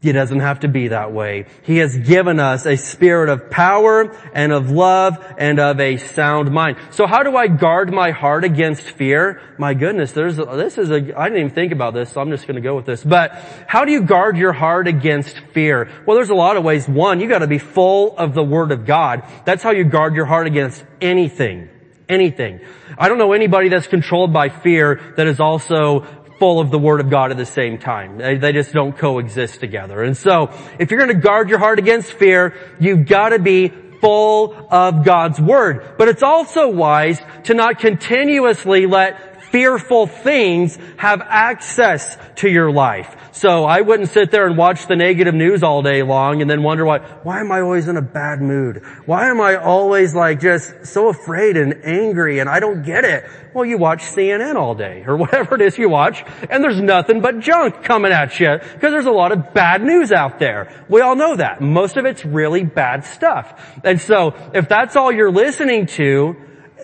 it 0.02 0.14
doesn't 0.14 0.40
have 0.40 0.60
to 0.60 0.68
be 0.68 0.88
that 0.88 1.12
way. 1.12 1.46
He 1.62 1.76
has 1.76 1.96
given 1.96 2.40
us 2.40 2.66
a 2.66 2.76
spirit 2.76 3.28
of 3.28 3.50
power 3.50 4.12
and 4.34 4.52
of 4.52 4.68
love 4.68 5.24
and 5.38 5.60
of 5.60 5.78
a 5.78 5.96
sound 5.96 6.50
mind. 6.50 6.76
So 6.90 7.06
how 7.06 7.22
do 7.22 7.36
I 7.36 7.46
guard 7.46 7.92
my 7.92 8.10
heart 8.10 8.42
against 8.42 8.82
fear? 8.82 9.40
My 9.58 9.74
goodness, 9.74 10.10
there's, 10.10 10.36
this 10.36 10.76
is 10.76 10.90
a, 10.90 10.96
I 11.16 11.28
didn't 11.28 11.44
even 11.44 11.50
think 11.50 11.72
about 11.72 11.94
this, 11.94 12.10
so 12.10 12.20
I'm 12.20 12.30
just 12.30 12.48
gonna 12.48 12.60
go 12.60 12.74
with 12.74 12.84
this. 12.84 13.04
But 13.04 13.32
how 13.68 13.84
do 13.84 13.92
you 13.92 14.02
guard 14.02 14.36
your 14.36 14.52
heart 14.52 14.88
against 14.88 15.38
fear? 15.52 15.88
Well, 16.04 16.16
there's 16.16 16.30
a 16.30 16.34
lot 16.34 16.56
of 16.56 16.64
ways. 16.64 16.88
One, 16.88 17.20
you 17.20 17.28
gotta 17.28 17.46
be 17.46 17.58
full 17.58 18.16
of 18.18 18.34
the 18.34 18.42
Word 18.42 18.72
of 18.72 18.84
God. 18.84 19.22
That's 19.44 19.62
how 19.62 19.70
you 19.70 19.84
guard 19.84 20.16
your 20.16 20.26
heart 20.26 20.48
against 20.48 20.84
anything. 21.00 21.68
Anything. 22.08 22.60
I 22.98 23.08
don't 23.08 23.18
know 23.18 23.32
anybody 23.32 23.68
that's 23.68 23.86
controlled 23.86 24.32
by 24.32 24.48
fear 24.48 25.14
that 25.16 25.28
is 25.28 25.38
also 25.38 26.06
full 26.42 26.58
of 26.58 26.72
the 26.72 26.78
Word 26.78 26.98
of 26.98 27.08
God 27.08 27.30
at 27.30 27.36
the 27.36 27.46
same 27.46 27.78
time. 27.78 28.18
They 28.18 28.52
just 28.52 28.72
don't 28.72 28.98
coexist 28.98 29.60
together. 29.60 30.02
And 30.02 30.16
so, 30.16 30.50
if 30.76 30.90
you're 30.90 31.06
to 31.06 31.14
guard 31.14 31.48
your 31.48 31.60
heart 31.60 31.78
against 31.78 32.14
fear, 32.14 32.56
you've 32.80 33.06
got 33.06 33.28
to 33.28 33.38
be 33.38 33.68
full 34.00 34.52
of 34.68 35.04
God's 35.04 35.40
Word. 35.40 35.94
But 35.98 36.08
it's 36.08 36.24
also 36.24 36.68
wise 36.68 37.22
to 37.44 37.54
not 37.54 37.78
continuously 37.78 38.86
let 38.86 39.31
fearful 39.52 40.06
things 40.06 40.76
have 40.96 41.20
access 41.20 42.16
to 42.36 42.48
your 42.48 42.72
life. 42.72 43.16
So 43.32 43.64
I 43.64 43.82
wouldn't 43.82 44.08
sit 44.08 44.30
there 44.30 44.46
and 44.46 44.56
watch 44.56 44.86
the 44.86 44.96
negative 44.96 45.34
news 45.34 45.62
all 45.62 45.82
day 45.82 46.02
long 46.02 46.42
and 46.42 46.50
then 46.50 46.62
wonder 46.62 46.84
why, 46.84 46.98
why 47.22 47.40
am 47.40 47.52
I 47.52 47.60
always 47.60 47.86
in 47.86 47.96
a 47.96 48.02
bad 48.02 48.40
mood? 48.40 48.82
Why 49.06 49.28
am 49.28 49.40
I 49.40 49.56
always 49.56 50.14
like 50.14 50.40
just 50.40 50.86
so 50.86 51.08
afraid 51.08 51.56
and 51.56 51.84
angry 51.84 52.40
and 52.40 52.48
I 52.48 52.60
don't 52.60 52.82
get 52.82 53.04
it? 53.04 53.24
Well, 53.54 53.64
you 53.64 53.78
watch 53.78 54.02
CNN 54.02 54.56
all 54.56 54.74
day 54.74 55.04
or 55.06 55.16
whatever 55.22 55.54
it 55.54 55.60
is 55.60 55.78
you 55.78 55.88
watch 55.88 56.24
and 56.50 56.64
there's 56.64 56.80
nothing 56.80 57.20
but 57.20 57.40
junk 57.40 57.82
coming 57.84 58.12
at 58.12 58.38
you 58.40 58.58
because 58.58 58.92
there's 58.92 59.06
a 59.06 59.10
lot 59.10 59.32
of 59.32 59.52
bad 59.52 59.82
news 59.82 60.12
out 60.12 60.38
there. 60.38 60.84
We 60.88 61.00
all 61.00 61.16
know 61.16 61.36
that. 61.36 61.60
Most 61.60 61.96
of 61.96 62.06
it's 62.06 62.24
really 62.24 62.64
bad 62.64 63.04
stuff. 63.04 63.80
And 63.84 64.00
so 64.00 64.34
if 64.54 64.68
that's 64.68 64.96
all 64.96 65.12
you're 65.12 65.32
listening 65.32 65.86
to, 65.86 66.36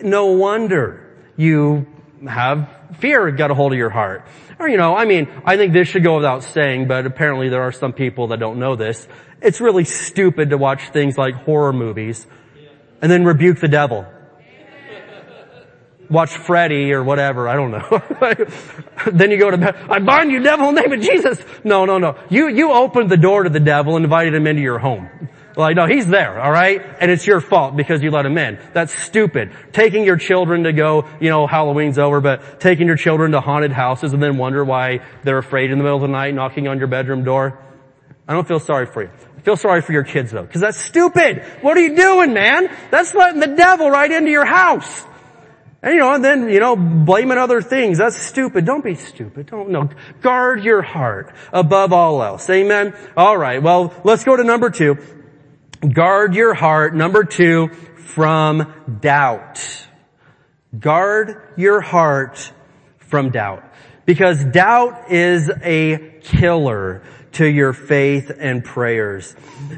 no 0.03 0.27
wonder 0.27 1.15
you 1.35 1.87
have 2.27 2.69
fear 2.99 3.31
got 3.31 3.51
a 3.51 3.55
hold 3.55 3.71
of 3.71 3.77
your 3.77 3.89
heart. 3.89 4.25
Or, 4.59 4.67
you 4.67 4.77
know, 4.77 4.95
I 4.95 5.05
mean, 5.05 5.29
I 5.45 5.57
think 5.57 5.73
this 5.73 5.87
should 5.87 6.03
go 6.03 6.17
without 6.17 6.43
saying, 6.43 6.87
but 6.87 7.05
apparently 7.05 7.49
there 7.49 7.61
are 7.61 7.71
some 7.71 7.93
people 7.93 8.27
that 8.27 8.39
don't 8.39 8.59
know 8.59 8.75
this. 8.75 9.07
It's 9.41 9.61
really 9.61 9.85
stupid 9.85 10.49
to 10.49 10.57
watch 10.57 10.89
things 10.89 11.17
like 11.17 11.35
horror 11.35 11.71
movies 11.71 12.27
and 13.01 13.11
then 13.11 13.23
rebuke 13.23 13.59
the 13.59 13.67
devil. 13.67 14.05
Watch 16.09 16.35
Freddy 16.35 16.91
or 16.91 17.03
whatever, 17.03 17.47
I 17.47 17.55
don't 17.55 17.71
know. 17.71 18.01
then 19.11 19.29
you 19.29 19.37
go 19.37 19.51
to 19.51 19.57
bed, 19.57 19.75
I 19.89 19.99
bind 19.99 20.31
you 20.31 20.41
devil 20.41 20.69
in 20.69 20.75
the 20.75 20.81
name 20.81 20.91
of 20.91 21.01
Jesus. 21.01 21.39
No, 21.63 21.85
no, 21.85 21.99
no. 21.99 22.17
You, 22.29 22.49
you 22.49 22.71
opened 22.71 23.11
the 23.11 23.17
door 23.17 23.43
to 23.43 23.49
the 23.49 23.59
devil 23.59 23.95
and 23.95 24.03
invited 24.03 24.33
him 24.33 24.47
into 24.47 24.61
your 24.61 24.79
home. 24.79 25.07
Like, 25.59 25.75
no, 25.75 25.87
he's 25.87 26.07
there, 26.07 26.41
alright? 26.41 26.81
And 27.01 27.11
it's 27.11 27.27
your 27.27 27.41
fault 27.41 27.75
because 27.75 28.01
you 28.01 28.11
let 28.11 28.25
him 28.25 28.37
in. 28.37 28.57
That's 28.73 28.97
stupid. 29.03 29.51
Taking 29.73 30.05
your 30.05 30.15
children 30.15 30.63
to 30.63 30.71
go, 30.71 31.05
you 31.19 31.29
know, 31.29 31.47
Halloween's 31.47 31.99
over, 31.99 32.21
but 32.21 32.61
taking 32.61 32.87
your 32.87 32.95
children 32.95 33.33
to 33.33 33.41
haunted 33.41 33.73
houses 33.73 34.13
and 34.13 34.23
then 34.23 34.37
wonder 34.37 34.63
why 34.63 35.01
they're 35.25 35.37
afraid 35.37 35.71
in 35.71 35.77
the 35.77 35.83
middle 35.83 35.97
of 35.97 36.01
the 36.01 36.07
night 36.07 36.33
knocking 36.33 36.69
on 36.69 36.77
your 36.77 36.87
bedroom 36.87 37.25
door. 37.25 37.61
I 38.25 38.33
don't 38.33 38.47
feel 38.47 38.61
sorry 38.61 38.85
for 38.85 39.03
you. 39.03 39.09
I 39.37 39.41
feel 39.41 39.57
sorry 39.57 39.81
for 39.81 39.91
your 39.91 40.05
kids 40.05 40.31
though, 40.31 40.43
because 40.43 40.61
that's 40.61 40.77
stupid. 40.77 41.43
What 41.59 41.75
are 41.75 41.81
you 41.81 41.93
doing, 41.93 42.33
man? 42.33 42.73
That's 42.89 43.13
letting 43.13 43.41
the 43.41 43.47
devil 43.47 43.89
right 43.89 44.09
into 44.09 44.31
your 44.31 44.45
house. 44.45 45.05
And 45.81 45.93
you 45.93 45.99
know, 45.99 46.13
and 46.13 46.23
then, 46.23 46.49
you 46.49 46.61
know, 46.61 46.77
blaming 46.77 47.37
other 47.37 47.61
things. 47.61 47.97
That's 47.97 48.15
stupid. 48.15 48.65
Don't 48.65 48.83
be 48.83 48.95
stupid. 48.95 49.47
Don't, 49.47 49.71
no. 49.71 49.89
Guard 50.21 50.63
your 50.63 50.81
heart 50.81 51.35
above 51.51 51.91
all 51.91 52.23
else. 52.23 52.49
Amen? 52.49 52.93
Alright, 53.17 53.61
well, 53.61 53.93
let's 54.05 54.23
go 54.23 54.37
to 54.37 54.45
number 54.45 54.69
two. 54.69 54.97
Guard 55.87 56.35
your 56.35 56.53
heart, 56.53 56.93
number 56.93 57.23
two, 57.23 57.69
from 57.69 58.73
doubt. 58.99 59.87
Guard 60.77 61.53
your 61.55 61.79
heart 61.79 62.51
from 62.97 63.29
doubt. 63.29 63.63
Because 64.05 64.43
doubt 64.43 65.11
is 65.11 65.49
a 65.63 66.19
killer 66.21 67.01
to 67.33 67.45
your 67.45 67.73
faith 67.73 68.31
and 68.37 68.63
prayers. 68.63 69.35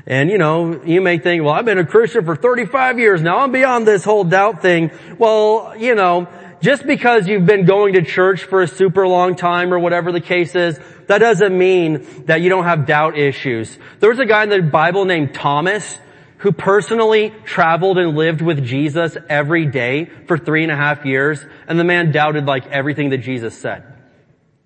And 0.08 0.32
you 0.32 0.38
know, 0.38 0.82
you 0.84 1.02
may 1.02 1.20
think, 1.20 1.44
well, 1.44 1.54
I've 1.54 1.66
been 1.66 1.78
a 1.78 1.86
Christian 1.86 2.26
for 2.26 2.36
35 2.36 2.98
years 2.98 3.22
now. 3.22 3.40
I'm 3.40 3.52
beyond 3.52 3.86
this 3.86 4.04
whole 4.04 4.24
doubt 4.24 4.62
thing. 4.62 4.92
Well, 5.20 5.76
you 5.78 5.94
know, 5.94 6.28
just 6.62 6.86
because 6.86 7.28
you've 7.28 7.46
been 7.46 7.66
going 7.66 7.94
to 7.94 8.04
church 8.04 8.44
for 8.44 8.62
a 8.62 8.68
super 8.68 9.08
long 9.08 9.36
time 9.36 9.74
or 9.74 9.80
whatever 9.80 10.12
the 10.12 10.22
case 10.22 10.56
is, 10.56 10.80
that 11.08 11.18
doesn't 11.18 11.58
mean 11.58 12.26
that 12.26 12.42
you 12.42 12.50
don't 12.50 12.66
have 12.66 12.86
doubt 12.86 13.18
issues. 13.18 13.76
There 14.00 14.10
was 14.10 14.20
a 14.20 14.26
guy 14.26 14.44
in 14.44 14.50
the 14.50 14.62
Bible 14.62 15.06
named 15.06 15.34
Thomas 15.34 15.98
who 16.38 16.52
personally 16.52 17.34
traveled 17.46 17.98
and 17.98 18.16
lived 18.16 18.42
with 18.42 18.64
Jesus 18.64 19.16
every 19.30 19.66
day 19.68 20.06
for 20.28 20.38
three 20.38 20.64
and 20.64 20.72
a 20.72 20.76
half 20.76 21.06
years, 21.06 21.44
and 21.68 21.80
the 21.80 21.84
man 21.84 22.12
doubted 22.12 22.46
like 22.46 22.66
everything 22.68 23.10
that 23.10 23.20
Jesus 23.20 23.58
said. 23.58 23.84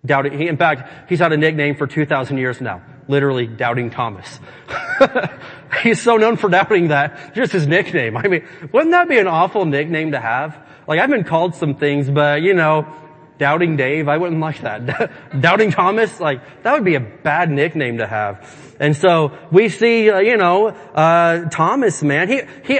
Doubted, 0.05 0.33
he, 0.33 0.47
in 0.47 0.57
fact, 0.57 1.09
he's 1.09 1.19
had 1.19 1.33
a 1.33 1.37
nickname 1.37 1.75
for 1.75 1.87
2,000 1.87 2.37
years 2.37 2.61
now. 2.61 2.81
Literally, 3.07 3.45
Doubting 3.45 3.89
Thomas. 3.89 4.39
he's 5.83 6.01
so 6.01 6.17
known 6.17 6.37
for 6.37 6.49
doubting 6.49 6.89
that, 6.89 7.35
just 7.35 7.51
his 7.51 7.67
nickname. 7.67 8.15
I 8.15 8.27
mean, 8.27 8.47
wouldn't 8.71 8.91
that 8.91 9.09
be 9.09 9.17
an 9.17 9.27
awful 9.27 9.65
nickname 9.65 10.11
to 10.11 10.19
have? 10.19 10.64
Like, 10.87 10.99
I've 10.99 11.09
been 11.09 11.23
called 11.23 11.55
some 11.55 11.75
things, 11.75 12.09
but 12.09 12.41
you 12.41 12.53
know, 12.53 12.87
Doubting 13.37 13.75
Dave, 13.75 14.07
I 14.07 14.17
wouldn't 14.17 14.39
like 14.39 14.61
that. 14.61 15.11
Doubting 15.41 15.71
Thomas, 15.71 16.19
like, 16.19 16.63
that 16.63 16.73
would 16.73 16.85
be 16.85 16.95
a 16.95 16.99
bad 16.99 17.49
nickname 17.49 17.97
to 17.97 18.07
have. 18.07 18.75
And 18.79 18.95
so, 18.95 19.37
we 19.51 19.69
see, 19.69 20.09
uh, 20.09 20.19
you 20.19 20.37
know, 20.37 20.67
uh, 20.67 21.49
Thomas, 21.49 22.01
man, 22.03 22.29
he, 22.29 22.41
he, 22.65 22.79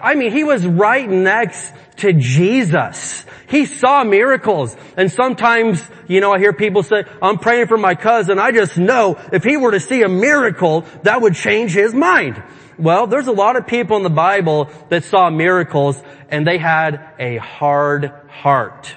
I 0.00 0.14
mean, 0.14 0.32
he 0.32 0.44
was 0.44 0.66
right 0.66 1.08
next 1.08 1.72
to 1.98 2.12
Jesus. 2.12 3.24
He 3.48 3.66
saw 3.66 4.04
miracles. 4.04 4.76
And 4.96 5.10
sometimes, 5.10 5.88
you 6.08 6.20
know, 6.20 6.32
I 6.32 6.38
hear 6.38 6.52
people 6.52 6.82
say, 6.82 7.04
I'm 7.22 7.38
praying 7.38 7.68
for 7.68 7.78
my 7.78 7.94
cousin. 7.94 8.38
I 8.38 8.52
just 8.52 8.76
know 8.76 9.18
if 9.32 9.44
he 9.44 9.56
were 9.56 9.72
to 9.72 9.80
see 9.80 10.02
a 10.02 10.08
miracle, 10.08 10.84
that 11.04 11.20
would 11.20 11.34
change 11.34 11.72
his 11.72 11.94
mind. 11.94 12.42
Well, 12.78 13.06
there's 13.06 13.26
a 13.26 13.32
lot 13.32 13.56
of 13.56 13.66
people 13.66 13.96
in 13.96 14.02
the 14.02 14.10
Bible 14.10 14.70
that 14.90 15.04
saw 15.04 15.30
miracles 15.30 16.00
and 16.28 16.46
they 16.46 16.58
had 16.58 17.14
a 17.18 17.38
hard 17.38 18.12
heart. 18.28 18.96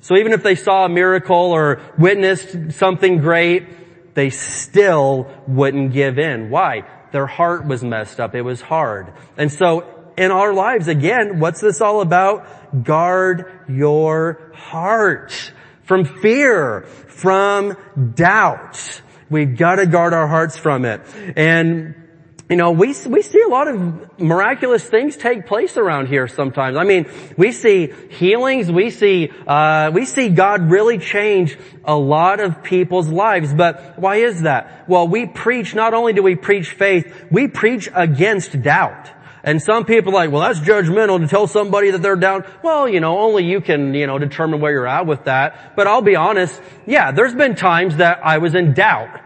So 0.00 0.16
even 0.16 0.32
if 0.32 0.42
they 0.42 0.54
saw 0.54 0.84
a 0.84 0.88
miracle 0.88 1.52
or 1.52 1.80
witnessed 1.98 2.72
something 2.72 3.18
great, 3.18 4.14
they 4.14 4.30
still 4.30 5.28
wouldn't 5.46 5.92
give 5.92 6.18
in. 6.18 6.50
Why? 6.50 6.84
Their 7.12 7.26
heart 7.26 7.66
was 7.66 7.82
messed 7.82 8.20
up. 8.20 8.34
It 8.34 8.42
was 8.42 8.60
hard. 8.60 9.12
And 9.36 9.50
so 9.50 10.12
in 10.16 10.30
our 10.30 10.52
lives, 10.52 10.88
again, 10.88 11.40
what's 11.40 11.60
this 11.60 11.80
all 11.80 12.00
about? 12.00 12.84
Guard 12.84 13.64
your 13.68 14.52
heart 14.54 15.52
from 15.84 16.04
fear, 16.04 16.82
from 16.82 17.76
doubt. 18.14 19.02
We've 19.28 19.56
got 19.56 19.76
to 19.76 19.86
guard 19.86 20.14
our 20.14 20.28
hearts 20.28 20.56
from 20.56 20.84
it. 20.84 21.00
And 21.36 22.05
you 22.48 22.54
know, 22.54 22.70
we, 22.70 22.94
we 23.08 23.22
see 23.22 23.42
a 23.42 23.48
lot 23.48 23.66
of 23.66 24.20
miraculous 24.20 24.84
things 24.84 25.16
take 25.16 25.46
place 25.46 25.76
around 25.76 26.06
here 26.06 26.28
sometimes. 26.28 26.76
I 26.76 26.84
mean, 26.84 27.06
we 27.36 27.50
see 27.50 27.92
healings, 28.10 28.70
we 28.70 28.90
see, 28.90 29.32
uh, 29.48 29.90
we 29.92 30.04
see 30.04 30.28
God 30.28 30.70
really 30.70 30.98
change 30.98 31.58
a 31.84 31.96
lot 31.96 32.38
of 32.38 32.62
people's 32.62 33.08
lives. 33.08 33.52
But 33.52 33.98
why 33.98 34.16
is 34.16 34.42
that? 34.42 34.88
Well, 34.88 35.08
we 35.08 35.26
preach, 35.26 35.74
not 35.74 35.92
only 35.92 36.12
do 36.12 36.22
we 36.22 36.36
preach 36.36 36.70
faith, 36.70 37.12
we 37.32 37.48
preach 37.48 37.88
against 37.92 38.62
doubt. 38.62 39.10
And 39.42 39.60
some 39.60 39.84
people 39.84 40.12
are 40.12 40.26
like, 40.26 40.30
well, 40.30 40.42
that's 40.42 40.60
judgmental 40.60 41.18
to 41.20 41.26
tell 41.26 41.48
somebody 41.48 41.90
that 41.90 42.02
they're 42.02 42.16
down. 42.16 42.44
Well, 42.62 42.88
you 42.88 43.00
know, 43.00 43.18
only 43.18 43.44
you 43.44 43.60
can, 43.60 43.92
you 43.94 44.06
know, 44.06 44.18
determine 44.18 44.60
where 44.60 44.72
you're 44.72 44.88
at 44.88 45.06
with 45.06 45.24
that. 45.24 45.74
But 45.74 45.88
I'll 45.88 46.02
be 46.02 46.16
honest, 46.16 46.60
yeah, 46.86 47.10
there's 47.10 47.34
been 47.34 47.56
times 47.56 47.96
that 47.96 48.20
I 48.24 48.38
was 48.38 48.54
in 48.54 48.72
doubt 48.72 49.20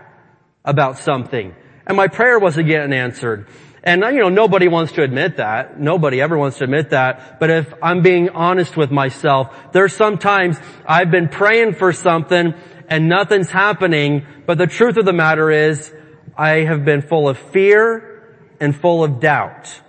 about 0.65 0.99
something. 0.99 1.55
And 1.91 1.97
my 1.97 2.07
prayer 2.07 2.39
wasn't 2.39 2.69
getting 2.69 2.93
answered. 2.93 3.49
And 3.83 4.03
you 4.03 4.21
know, 4.21 4.29
nobody 4.29 4.69
wants 4.69 4.93
to 4.93 5.03
admit 5.03 5.39
that. 5.39 5.81
Nobody 5.81 6.21
ever 6.21 6.39
wants 6.39 6.59
to 6.59 6.65
admit 6.65 6.91
that. 6.91 7.41
But 7.41 7.51
if 7.51 7.75
I'm 7.83 8.01
being 8.01 8.29
honest 8.29 8.77
with 8.77 8.93
myself, 8.93 9.73
there's 9.73 9.93
sometimes 9.93 10.57
I've 10.87 11.11
been 11.11 11.29
praying 11.29 11.75
for 11.75 11.93
something 11.93 12.55
and 12.89 13.09
nothing's 13.09 13.51
happening, 13.51 14.25
but 14.47 14.57
the 14.57 14.69
truth 14.69 14.99
of 14.99 15.05
the 15.05 15.13
matter 15.13 15.51
is 15.51 15.93
I 16.39 16.59
have 16.59 16.85
been 16.85 17.03
full 17.03 17.29
of 17.29 17.37
fear 17.39 18.37
and 18.61 18.73
full 18.73 19.03
of 19.03 19.19
doubt. 19.19 19.81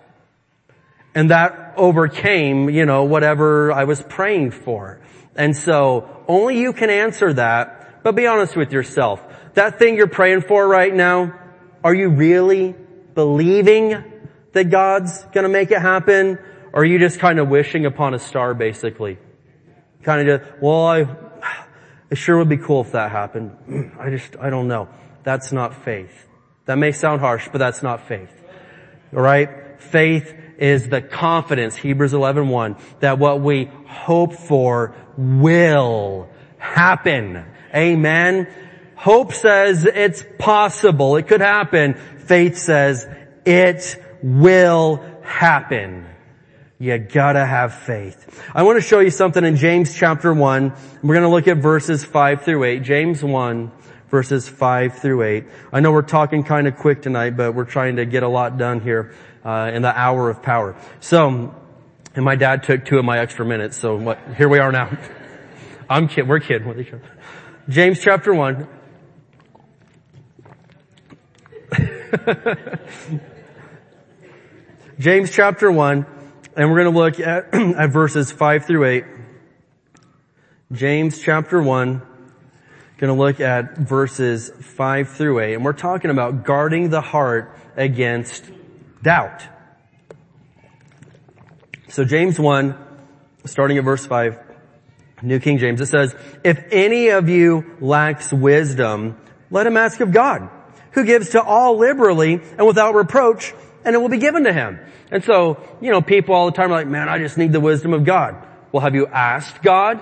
And 1.14 1.30
that 1.30 1.76
overcame, 1.78 2.68
you 2.72 2.88
know, 2.88 3.04
whatever 3.04 3.72
I 3.72 3.84
was 3.84 4.02
praying 4.02 4.52
for. 4.52 5.02
And 5.36 5.56
so 5.56 6.24
Only 6.28 6.60
you 6.62 6.72
can 6.72 6.90
answer 6.90 7.34
that, 7.34 8.02
but 8.04 8.16
be 8.16 8.26
honest 8.26 8.56
with 8.56 8.72
yourself. 8.72 9.22
That 9.56 9.80
thing 9.80 9.98
you're 9.98 10.08
praying 10.08 10.44
for 10.44 10.66
right 10.66 10.94
now, 10.94 11.41
are 11.84 11.94
you 11.94 12.10
really 12.10 12.76
believing 13.16 14.04
that 14.54 14.70
God's 14.70 15.24
gonna 15.26 15.50
make 15.50 15.72
it 15.72 15.82
happen? 15.82 16.38
Or 16.74 16.82
are 16.82 16.86
you 16.86 17.00
just 17.00 17.20
kind 17.20 17.40
of 17.40 17.50
wishing 17.50 17.86
upon 17.86 18.14
a 18.14 18.20
star 18.20 18.54
basically? 18.54 19.18
Kind 20.04 20.28
of 20.28 20.42
just, 20.42 20.62
well, 20.62 20.88
I, 20.88 21.08
it 22.10 22.18
sure 22.18 22.38
would 22.38 22.50
be 22.50 22.58
cool 22.58 22.82
if 22.82 22.94
that 22.94 23.12
happened. 23.12 23.94
I 24.00 24.10
just, 24.10 24.36
I 24.38 24.50
don't 24.50 24.68
know. 24.68 24.90
That's 25.24 25.52
not 25.52 25.84
faith. 25.84 26.28
That 26.66 26.78
may 26.78 26.92
sound 26.92 27.22
harsh, 27.22 27.50
but 27.52 27.58
that's 27.58 27.84
not 27.84 28.08
faith. 28.08 28.32
Alright? 29.14 29.82
Faith 29.82 30.34
is 30.58 30.90
the 30.90 31.02
confidence, 31.02 31.76
Hebrews 31.76 32.14
11.1, 32.14 32.80
that 33.00 33.18
what 33.18 33.42
we 33.42 33.66
hope 33.88 34.34
for 34.34 34.96
will 35.18 36.30
happen. 36.58 37.46
Amen. 37.74 38.48
Hope 39.02 39.34
says 39.34 39.84
it's 39.86 40.24
possible. 40.38 41.16
It 41.16 41.28
could 41.28 41.42
happen. 41.42 41.96
Faith 41.96 42.56
says 42.56 43.10
it 43.48 44.00
will 44.22 45.04
happen. 45.24 46.06
You 46.78 47.00
gotta 47.00 47.44
have 47.44 47.74
faith. 47.74 48.44
I 48.54 48.62
want 48.62 48.80
to 48.80 48.88
show 48.88 49.00
you 49.00 49.10
something 49.10 49.44
in 49.44 49.56
James 49.56 49.96
chapter 49.96 50.32
1. 50.32 50.74
We're 51.02 51.16
gonna 51.16 51.32
look 51.32 51.48
at 51.48 51.58
verses 51.58 52.06
5 52.06 52.44
through 52.44 52.64
8. 52.64 52.84
James 52.84 53.24
1, 53.24 53.72
verses 54.12 54.48
5 54.48 55.00
through 55.00 55.24
8. 55.24 55.46
I 55.74 55.80
know 55.80 55.92
we're 55.92 56.04
talking 56.04 56.44
kind 56.44 56.68
of 56.68 56.76
quick 56.76 57.02
tonight, 57.02 57.36
but 57.36 57.56
we're 57.56 57.66
trying 57.66 57.96
to 57.96 58.06
get 58.06 58.22
a 58.22 58.30
lot 58.30 58.60
done 58.60 58.82
here, 58.82 59.16
uh, 59.44 59.72
in 59.74 59.82
the 59.82 60.00
hour 60.00 60.30
of 60.30 60.44
power. 60.44 60.76
So, 61.00 61.56
and 62.14 62.24
my 62.24 62.36
dad 62.36 62.62
took 62.62 62.86
two 62.86 63.00
of 63.00 63.06
my 63.06 63.18
extra 63.18 63.48
minutes, 63.48 63.78
so 63.78 63.96
what, 63.96 64.20
here 64.38 64.48
we 64.48 64.60
are 64.60 64.72
now. 64.72 64.96
I'm 65.90 66.08
kidding, 66.08 66.28
we're 66.28 66.40
kidding. 66.40 66.68
with 66.68 66.80
each 66.80 66.94
other. 66.94 67.02
James 67.68 68.00
chapter 68.00 68.32
1. 68.32 68.68
James 75.00 75.32
chapter 75.32 75.72
1. 75.72 76.06
And 76.56 76.70
we're 76.70 76.84
going 76.84 76.94
to 76.94 77.00
look 77.00 77.20
at, 77.20 77.54
at 77.54 77.92
verses 77.92 78.32
5 78.32 78.66
through 78.66 78.86
8. 78.86 79.06
James 80.72 81.22
chapter 81.22 81.62
1. 81.62 82.02
Going 82.98 83.16
to 83.16 83.20
look 83.20 83.40
at 83.40 83.78
verses 83.78 84.50
5 84.50 85.10
through 85.10 85.40
8. 85.40 85.54
And 85.56 85.66
we're 85.66 85.74
talking 85.74 86.12
about 86.12 86.44
guarding 86.44 86.90
the 86.90 87.02
heart 87.02 87.58
against 87.76 88.46
doubt. 89.02 89.44
So 91.90 92.06
James 92.06 92.40
1, 92.40 92.78
starting 93.46 93.78
at 93.78 93.84
verse 93.84 94.06
5, 94.06 94.40
New 95.24 95.40
King 95.40 95.58
James, 95.58 95.82
it 95.82 95.88
says, 95.88 96.16
If 96.44 96.64
any 96.72 97.10
of 97.10 97.30
you 97.30 97.78
lacks 97.80 98.32
wisdom, 98.32 99.18
let 99.50 99.68
him 99.68 99.78
ask 99.78 100.00
of 100.00 100.12
God, 100.12 100.50
who 100.92 101.06
gives 101.06 101.30
to 101.30 101.42
all 101.42 101.78
liberally 101.78 102.42
and 102.58 102.68
without 102.68 102.96
reproach, 102.96 103.54
and 103.84 103.96
it 103.96 104.00
will 104.00 104.10
be 104.10 104.18
given 104.18 104.44
to 104.44 104.54
him. 104.54 104.80
And 105.12 105.24
so, 105.24 105.62
you 105.82 105.92
know, 105.92 106.02
people 106.02 106.36
all 106.36 106.46
the 106.46 106.52
time 106.56 106.72
are 106.72 106.76
like, 106.76 106.88
man, 106.88 107.10
I 107.10 107.18
just 107.18 107.38
need 107.38 107.52
the 107.52 107.60
wisdom 107.60 107.94
of 107.94 108.06
God. 108.06 108.48
Well, 108.72 108.82
have 108.82 108.96
you 108.96 109.08
asked 109.08 109.62
God? 109.62 110.02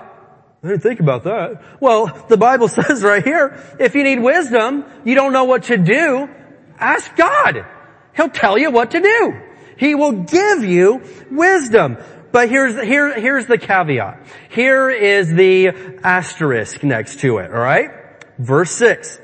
I 0.62 0.68
didn't 0.68 0.82
think 0.82 1.00
about 1.00 1.24
that. 1.24 1.62
Well, 1.80 2.06
the 2.28 2.36
Bible 2.36 2.68
says 2.68 3.02
right 3.02 3.24
here, 3.24 3.58
if 3.78 3.94
you 3.94 4.04
need 4.04 4.20
wisdom, 4.20 4.84
you 5.04 5.14
don't 5.14 5.32
know 5.32 5.44
what 5.44 5.64
to 5.64 5.76
do, 5.76 6.28
ask 6.78 7.14
God. 7.16 7.66
He'll 8.14 8.28
tell 8.28 8.58
you 8.58 8.70
what 8.70 8.92
to 8.92 9.00
do. 9.00 9.40
He 9.76 9.94
will 9.94 10.24
give 10.24 10.62
you 10.62 11.02
wisdom. 11.30 11.96
But 12.32 12.48
here's, 12.48 12.74
here, 12.80 13.18
here's 13.18 13.46
the 13.46 13.58
caveat. 13.58 14.26
Here 14.50 14.90
is 14.90 15.32
the 15.32 15.68
asterisk 16.04 16.84
next 16.84 17.20
to 17.20 17.38
it, 17.38 17.50
alright? 17.50 17.90
Verse 18.38 18.70
6. 18.72 19.18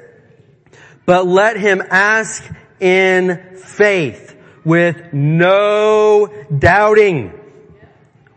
But 1.06 1.26
let 1.26 1.56
him 1.56 1.82
ask 1.88 2.44
in 2.80 3.56
faith 3.56 4.36
with 4.64 5.12
no 5.12 6.28
doubting. 6.56 7.32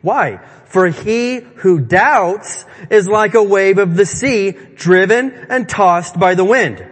Why? 0.02 0.40
For 0.66 0.88
he 0.88 1.40
who 1.40 1.80
doubts 1.80 2.66
is 2.92 3.08
like 3.08 3.34
a 3.34 3.44
wave 3.44 3.80
of 3.80 3.96
the 3.96 4.06
sea 4.06 4.52
driven 4.52 5.32
and 5.50 5.68
tossed 5.68 6.20
by 6.20 6.36
the 6.36 6.46
wind. 6.46 6.86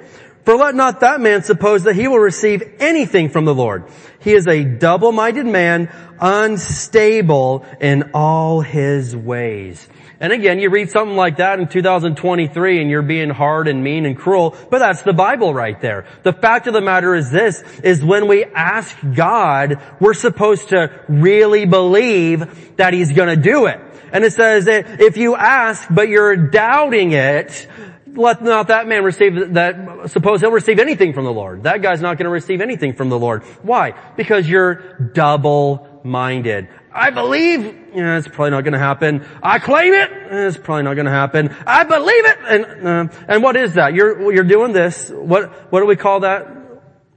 For 0.43 0.55
let 0.55 0.75
not 0.75 1.01
that 1.01 1.21
man 1.21 1.43
suppose 1.43 1.84
that 1.84 1.95
he 1.95 2.07
will 2.07 2.19
receive 2.19 2.63
anything 2.80 3.30
from 3.30 3.45
the 3.45 3.53
Lord. 3.53 3.84
He 4.19 4.34
is 4.34 4.47
a 4.47 4.63
double-minded 4.63 5.45
man, 5.45 5.91
unstable 6.19 7.65
in 7.80 8.11
all 8.13 8.61
his 8.61 9.15
ways. 9.15 9.88
And 10.20 10.34
again, 10.34 10.59
you 10.59 10.72
read 10.72 10.89
something 10.89 11.15
like 11.15 11.38
that 11.38 11.59
in 11.59 11.68
2023 11.68 12.82
and 12.82 12.89
you're 12.89 13.03
being 13.03 13.30
hard 13.30 13.68
and 13.68 13.84
mean 13.84 14.05
and 14.05 14.18
cruel, 14.18 14.55
but 14.72 14.80
that's 14.80 15.03
the 15.03 15.13
Bible 15.13 15.53
right 15.53 15.80
there. 15.80 16.05
The 16.24 16.34
fact 16.34 16.65
of 16.65 16.74
the 16.74 16.82
matter 16.82 17.13
is 17.13 17.30
this, 17.30 17.61
is 17.84 18.03
when 18.03 18.28
we 18.28 18.43
ask 18.43 18.97
God, 19.13 19.80
we're 19.99 20.15
supposed 20.15 20.70
to 20.70 21.03
really 21.07 21.65
believe 21.65 22.78
that 22.78 22.93
He's 22.93 23.11
gonna 23.11 23.36
do 23.36 23.68
it. 23.68 23.80
And 24.11 24.24
it 24.24 24.34
says 24.34 24.65
that 24.65 25.01
if 25.01 25.18
you 25.18 25.36
ask, 25.36 25.88
but 25.91 26.07
you're 26.07 26.36
doubting 26.36 27.11
it, 27.11 27.68
let 28.07 28.41
not 28.41 28.70
that 28.70 28.88
man 28.88 29.03
receive 29.03 29.53
that, 29.53 30.09
suppose 30.09 30.41
he'll 30.41 30.51
receive 30.51 30.80
anything 30.80 31.13
from 31.13 31.26
the 31.26 31.34
Lord. 31.34 31.63
That 31.63 31.84
guy's 31.84 32.01
not 32.01 32.18
gonna 32.18 32.32
receive 32.32 32.61
anything 32.61 32.93
from 32.93 33.09
the 33.09 33.20
Lord. 33.20 33.43
Why? 33.61 33.93
Because 34.15 34.49
you're 34.49 34.97
double-minded. 35.13 36.70
I 36.98 37.12
believe, 37.12 37.64
yeah, 37.93 38.18
it's 38.18 38.28
probably 38.28 38.50
not 38.50 38.62
going 38.62 38.74
to 38.74 38.80
happen. 38.80 39.24
I 39.43 39.60
claim 39.60 39.93
it, 39.93 40.12
it's 40.32 40.58
probably 40.58 40.82
not 40.82 40.95
going 40.95 41.06
to 41.06 41.12
happen. 41.12 41.56
I 41.68 41.84
believe 41.84 42.26
it, 42.26 42.38
and 42.50 42.88
uh, 42.88 43.08
and 43.28 43.43
what 43.43 43.56
is 43.56 43.76
that? 43.76 43.93
You're 43.93 44.34
you're 44.34 44.43
doing 44.43 44.74
this. 44.74 45.12
What 45.12 45.72
what 45.72 45.82
do 45.82 45.86
we 45.86 45.95
call 45.95 46.22
that? 46.22 46.48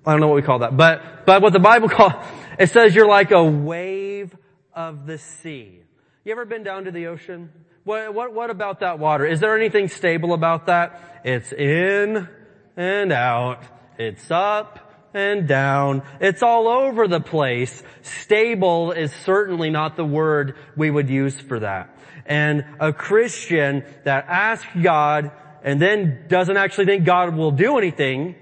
I 0.05 0.12
don't 0.12 0.20
know 0.20 0.28
what 0.28 0.37
we 0.37 0.43
call 0.43 0.59
that, 0.59 0.76
but 0.76 1.24
but 1.24 1.41
what 1.41 1.55
the 1.55 1.61
Bible 1.61 1.89
calls 1.99 2.12
it 2.59 2.68
says 2.68 2.95
you're 2.95 3.09
like 3.09 3.31
a 3.31 3.43
wave 3.43 4.37
of 4.74 5.07
the 5.07 5.16
sea. 5.16 5.81
You 6.24 6.33
ever 6.33 6.45
been 6.45 6.62
down 6.62 6.85
to 6.85 6.91
the 6.91 7.07
ocean? 7.07 7.51
What 7.85 8.12
what 8.12 8.35
what 8.35 8.51
about 8.51 8.81
that 8.81 8.99
water? 8.99 9.24
Is 9.24 9.41
there 9.41 9.57
anything 9.57 9.89
stable 9.89 10.35
about 10.35 10.66
that? 10.66 11.22
It's 11.24 11.53
in 11.55 12.28
and 12.76 13.12
out. 13.12 13.62
It's 13.97 14.31
up 14.31 14.89
and 15.14 15.48
down. 15.48 16.02
It's 16.20 16.42
all 16.42 16.68
over 16.68 17.08
the 17.08 17.20
place. 17.20 17.82
Stable 18.02 18.92
is 18.92 19.12
certainly 19.24 19.70
not 19.70 19.96
the 19.96 20.04
word 20.04 20.56
we 20.76 20.90
would 20.90 21.08
use 21.08 21.38
for 21.38 21.61
that. 21.61 21.96
And 22.26 22.64
a 22.78 22.92
Christian 22.92 23.84
that 24.04 24.26
asks 24.28 24.68
God 24.80 25.32
and 25.62 25.80
then 25.80 26.26
doesn't 26.28 26.56
actually 26.56 26.86
think 26.86 27.04
God 27.04 27.34
will 27.36 27.50
do 27.50 27.78
anything, 27.78 28.34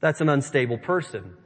that's 0.00 0.20
an 0.20 0.28
unstable 0.28 0.78
person 0.78 1.36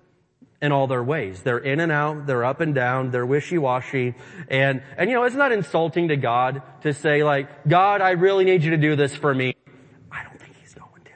in 0.63 0.73
all 0.73 0.87
their 0.87 1.03
ways. 1.03 1.43
They're 1.43 1.59
in 1.59 1.81
and 1.81 1.93
out, 1.93 2.27
they're 2.27 2.45
up 2.45 2.61
and 2.61 2.75
down, 2.75 3.11
they're 3.11 3.27
wishy-washy. 3.27 4.15
And, 4.49 4.83
and 4.97 5.11
you 5.11 5.17
know, 5.17 5.25
it's 5.25 5.37
not 5.37 5.53
insulting 5.53 6.09
to 6.09 6.17
God 6.17 6.63
to 6.83 6.95
say 6.95 7.23
like, 7.23 7.69
God, 7.69 8.01
I 8.01 8.13
really 8.13 8.45
need 8.45 8.63
you 8.63 8.71
to 8.71 8.79
do 8.79 8.97
this 8.97 9.15
for 9.15 9.35
me. 9.35 9.55
I 10.11 10.23
don't 10.23 10.41
think 10.41 10.55
He's 10.61 10.75
going 10.75 11.03
to. 11.05 11.11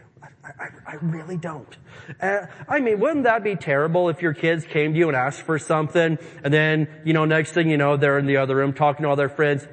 I, 0.45 0.65
I, 0.65 0.93
I 0.93 0.95
really 0.97 1.37
don't. 1.37 1.77
Uh, 2.21 2.47
I 2.69 2.81
mean, 2.81 3.01
wouldn't 3.01 3.25
that 3.25 3.45
be 3.45 3.57
terrible 3.57 4.09
if 4.09 4.23
your 4.23 4.35
kids 4.35 4.65
came 4.65 4.93
to 4.93 4.99
you 4.99 5.09
and 5.09 5.17
asked 5.17 5.43
for 5.43 5.59
something 5.59 6.19
and 6.43 6.55
then, 6.55 6.89
you 7.05 7.13
know, 7.13 7.25
next 7.25 7.53
thing 7.53 7.71
you 7.71 7.77
know, 7.77 7.97
they're 7.97 8.19
in 8.19 8.27
the 8.27 8.39
other 8.39 8.57
room 8.57 8.73
talking 8.73 9.03
to 9.03 9.09
all 9.09 9.17
their 9.17 9.29
friends. 9.29 9.67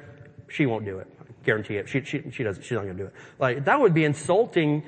She 0.48 0.66
won't 0.66 0.84
do 0.84 0.98
it. 0.98 1.06
I 1.20 1.24
Guarantee 1.44 1.76
it. 1.76 1.88
She, 1.88 2.02
she, 2.02 2.30
she 2.30 2.42
doesn't, 2.42 2.62
she's 2.62 2.72
not 2.72 2.82
gonna 2.82 2.94
do 2.94 3.06
it. 3.06 3.14
Like, 3.38 3.64
that 3.64 3.80
would 3.80 3.94
be 3.94 4.04
insulting 4.04 4.82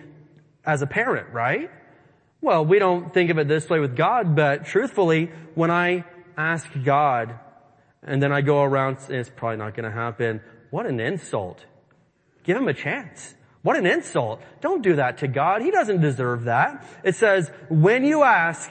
as 0.65 0.83
a 0.83 0.87
parent, 0.87 1.33
right? 1.33 1.71
Well, 2.41 2.65
we 2.65 2.79
don't 2.79 3.13
think 3.13 3.31
of 3.31 3.39
it 3.39 3.49
this 3.49 3.69
way 3.69 3.81
with 3.81 3.97
God, 3.97 4.37
but 4.37 4.65
truthfully, 4.65 5.31
when 5.55 5.71
I 5.71 6.05
ask 6.37 6.69
God 6.85 7.39
and 8.03 8.23
then 8.23 8.33
I 8.33 8.43
go 8.43 8.63
around, 8.63 8.99
it's 9.09 9.31
probably 9.31 9.57
not 9.57 9.75
gonna 9.75 9.91
happen. 9.91 10.41
What 10.71 10.87
an 10.87 11.01
insult. 11.01 11.65
Give 12.45 12.57
him 12.57 12.69
a 12.69 12.75
chance. 12.75 13.35
What 13.63 13.77
an 13.77 13.87
insult. 13.87 14.41
Don't 14.61 14.83
do 14.83 14.97
that 14.97 15.19
to 15.19 15.29
God. 15.29 15.63
He 15.63 15.71
doesn't 15.71 16.01
deserve 16.01 16.45
that. 16.45 16.85
It 17.03 17.17
says, 17.17 17.51
when 17.69 18.05
you 18.05 18.23
ask, 18.23 18.71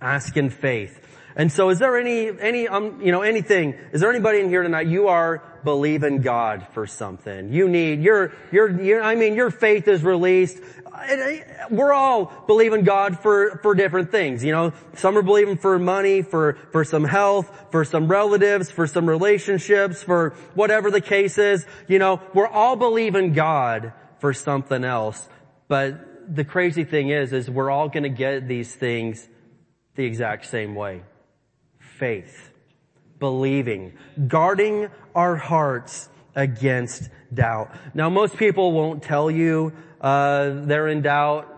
ask 0.00 0.36
in 0.36 0.50
faith. 0.50 1.00
And 1.36 1.50
so 1.50 1.70
is 1.70 1.80
there 1.80 1.98
any, 1.98 2.30
any, 2.40 2.68
um, 2.68 3.00
you 3.02 3.10
know, 3.10 3.22
anything, 3.22 3.74
is 3.92 4.00
there 4.00 4.10
anybody 4.10 4.40
in 4.40 4.48
here 4.48 4.62
tonight, 4.62 4.86
you 4.86 5.08
are 5.08 5.42
believing 5.64 6.20
God 6.20 6.66
for 6.72 6.86
something. 6.86 7.52
You 7.52 7.68
need, 7.68 8.02
your, 8.02 8.32
your, 8.52 8.80
your, 8.80 9.02
I 9.02 9.16
mean, 9.16 9.34
your 9.34 9.50
faith 9.50 9.88
is 9.88 10.04
released. 10.04 10.58
Uh, 10.94 11.66
we're 11.70 11.92
all 11.92 12.32
believing 12.46 12.84
God 12.84 13.18
for, 13.18 13.58
for 13.62 13.74
different 13.74 14.12
things, 14.12 14.44
you 14.44 14.52
know. 14.52 14.72
Some 14.94 15.18
are 15.18 15.22
believing 15.22 15.56
for 15.56 15.78
money, 15.78 16.22
for, 16.22 16.56
for 16.70 16.84
some 16.84 17.04
health, 17.04 17.66
for 17.70 17.84
some 17.84 18.06
relatives, 18.06 18.70
for 18.70 18.86
some 18.86 19.08
relationships, 19.08 20.02
for 20.02 20.30
whatever 20.54 20.90
the 20.90 21.00
case 21.00 21.36
is. 21.36 21.66
You 21.88 21.98
know, 21.98 22.22
we're 22.32 22.48
all 22.48 22.76
believing 22.76 23.32
God 23.32 23.92
for 24.20 24.32
something 24.32 24.84
else. 24.84 25.28
But 25.66 26.34
the 26.34 26.44
crazy 26.44 26.84
thing 26.84 27.08
is, 27.08 27.32
is 27.32 27.50
we're 27.50 27.70
all 27.70 27.88
gonna 27.88 28.08
get 28.08 28.46
these 28.46 28.72
things 28.74 29.28
the 29.96 30.04
exact 30.04 30.46
same 30.46 30.74
way. 30.74 31.02
Faith. 31.78 32.50
Believing. 33.18 33.94
Guarding 34.28 34.90
our 35.14 35.36
hearts 35.36 36.08
against 36.36 37.10
doubt. 37.32 37.70
Now 37.94 38.10
most 38.10 38.36
people 38.36 38.72
won't 38.72 39.02
tell 39.02 39.30
you, 39.30 39.72
uh, 40.04 40.66
they're 40.66 40.88
in 40.88 41.00
doubt, 41.00 41.50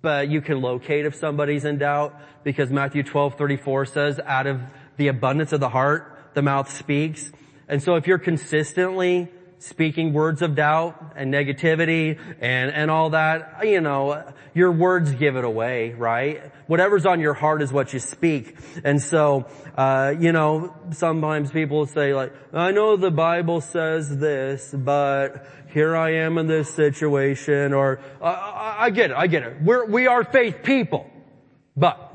but 0.00 0.28
you 0.28 0.40
can 0.40 0.60
locate 0.60 1.04
if 1.04 1.16
somebody's 1.16 1.64
in 1.64 1.78
doubt 1.78 2.14
because 2.44 2.70
Matthew 2.70 3.02
12, 3.02 3.34
34 3.34 3.86
says, 3.86 4.20
out 4.24 4.46
of 4.46 4.60
the 4.96 5.08
abundance 5.08 5.52
of 5.52 5.58
the 5.58 5.68
heart, 5.68 6.30
the 6.34 6.42
mouth 6.42 6.70
speaks. 6.70 7.32
And 7.66 7.82
so 7.82 7.96
if 7.96 8.06
you're 8.06 8.20
consistently 8.20 9.28
speaking 9.58 10.12
words 10.12 10.42
of 10.42 10.54
doubt 10.54 11.14
and 11.16 11.32
negativity 11.32 12.18
and, 12.40 12.70
and 12.70 12.90
all 12.90 13.10
that, 13.10 13.64
you 13.64 13.80
know, 13.80 14.32
your 14.54 14.70
words 14.70 15.12
give 15.14 15.36
it 15.36 15.44
away, 15.44 15.92
right? 15.92 16.52
Whatever's 16.66 17.06
on 17.06 17.20
your 17.20 17.34
heart 17.34 17.62
is 17.62 17.72
what 17.72 17.92
you 17.92 17.98
speak. 17.98 18.56
And 18.84 19.00
so, 19.00 19.46
uh, 19.76 20.14
you 20.18 20.32
know, 20.32 20.74
sometimes 20.90 21.50
people 21.50 21.86
say 21.86 22.14
like, 22.14 22.32
I 22.52 22.72
know 22.72 22.96
the 22.96 23.10
Bible 23.10 23.60
says 23.60 24.18
this, 24.18 24.74
but 24.76 25.46
here 25.68 25.96
I 25.96 26.16
am 26.16 26.38
in 26.38 26.46
this 26.46 26.72
situation 26.74 27.72
or, 27.72 28.00
I, 28.22 28.76
I 28.78 28.90
get 28.90 29.10
it, 29.10 29.16
I 29.16 29.26
get 29.26 29.42
it. 29.42 29.62
We're, 29.62 29.86
we 29.86 30.06
are 30.06 30.24
faith 30.24 30.62
people, 30.62 31.10
but 31.76 32.12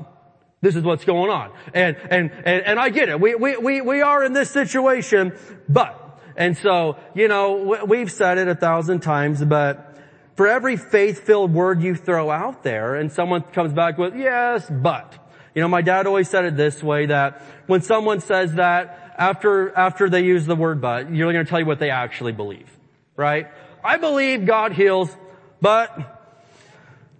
this 0.60 0.76
is 0.76 0.84
what's 0.84 1.04
going 1.04 1.30
on. 1.30 1.52
And, 1.74 1.96
and, 2.08 2.30
and, 2.30 2.64
and 2.64 2.78
I 2.78 2.88
get 2.90 3.08
it. 3.08 3.20
We, 3.20 3.34
we, 3.34 3.56
we, 3.56 3.80
we 3.80 4.00
are 4.00 4.24
in 4.24 4.32
this 4.32 4.50
situation, 4.50 5.32
but 5.68 6.01
and 6.36 6.56
so, 6.56 6.96
you 7.14 7.28
know, 7.28 7.84
we've 7.86 8.10
said 8.10 8.38
it 8.38 8.48
a 8.48 8.54
thousand 8.54 9.00
times, 9.00 9.44
but 9.44 9.96
for 10.36 10.48
every 10.48 10.76
faith-filled 10.76 11.52
word 11.52 11.82
you 11.82 11.94
throw 11.94 12.30
out 12.30 12.62
there 12.62 12.94
and 12.94 13.12
someone 13.12 13.42
comes 13.42 13.72
back 13.72 13.98
with, 13.98 14.16
yes, 14.16 14.68
but. 14.70 15.18
You 15.54 15.60
know, 15.60 15.68
my 15.68 15.82
dad 15.82 16.06
always 16.06 16.30
said 16.30 16.46
it 16.46 16.56
this 16.56 16.82
way 16.82 17.06
that 17.06 17.42
when 17.66 17.82
someone 17.82 18.20
says 18.20 18.54
that, 18.54 19.14
after, 19.18 19.76
after 19.76 20.08
they 20.08 20.24
use 20.24 20.46
the 20.46 20.56
word 20.56 20.80
but, 20.80 21.12
you're 21.12 21.30
going 21.32 21.44
to 21.44 21.48
tell 21.48 21.60
you 21.60 21.66
what 21.66 21.78
they 21.78 21.90
actually 21.90 22.32
believe. 22.32 22.68
Right? 23.16 23.48
I 23.84 23.98
believe 23.98 24.46
God 24.46 24.72
heals, 24.72 25.14
but 25.60 25.94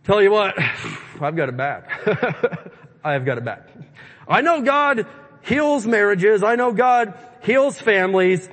tell 0.05 0.23
you 0.23 0.31
what, 0.31 0.59
I've 1.21 1.37
got 1.37 1.51
it 1.51 1.57
bad. 1.57 1.85
I've 3.05 3.25
got 3.27 3.39
it 3.39 3.45
bad. 3.45 3.65
I 4.27 4.41
know 4.41 4.63
God 4.63 5.07
heals 5.43 5.87
marriages. 5.87 6.43
I 6.43 6.55
know 6.55 6.73
God 6.73 7.19
heals 7.43 7.79
families, 7.79 8.49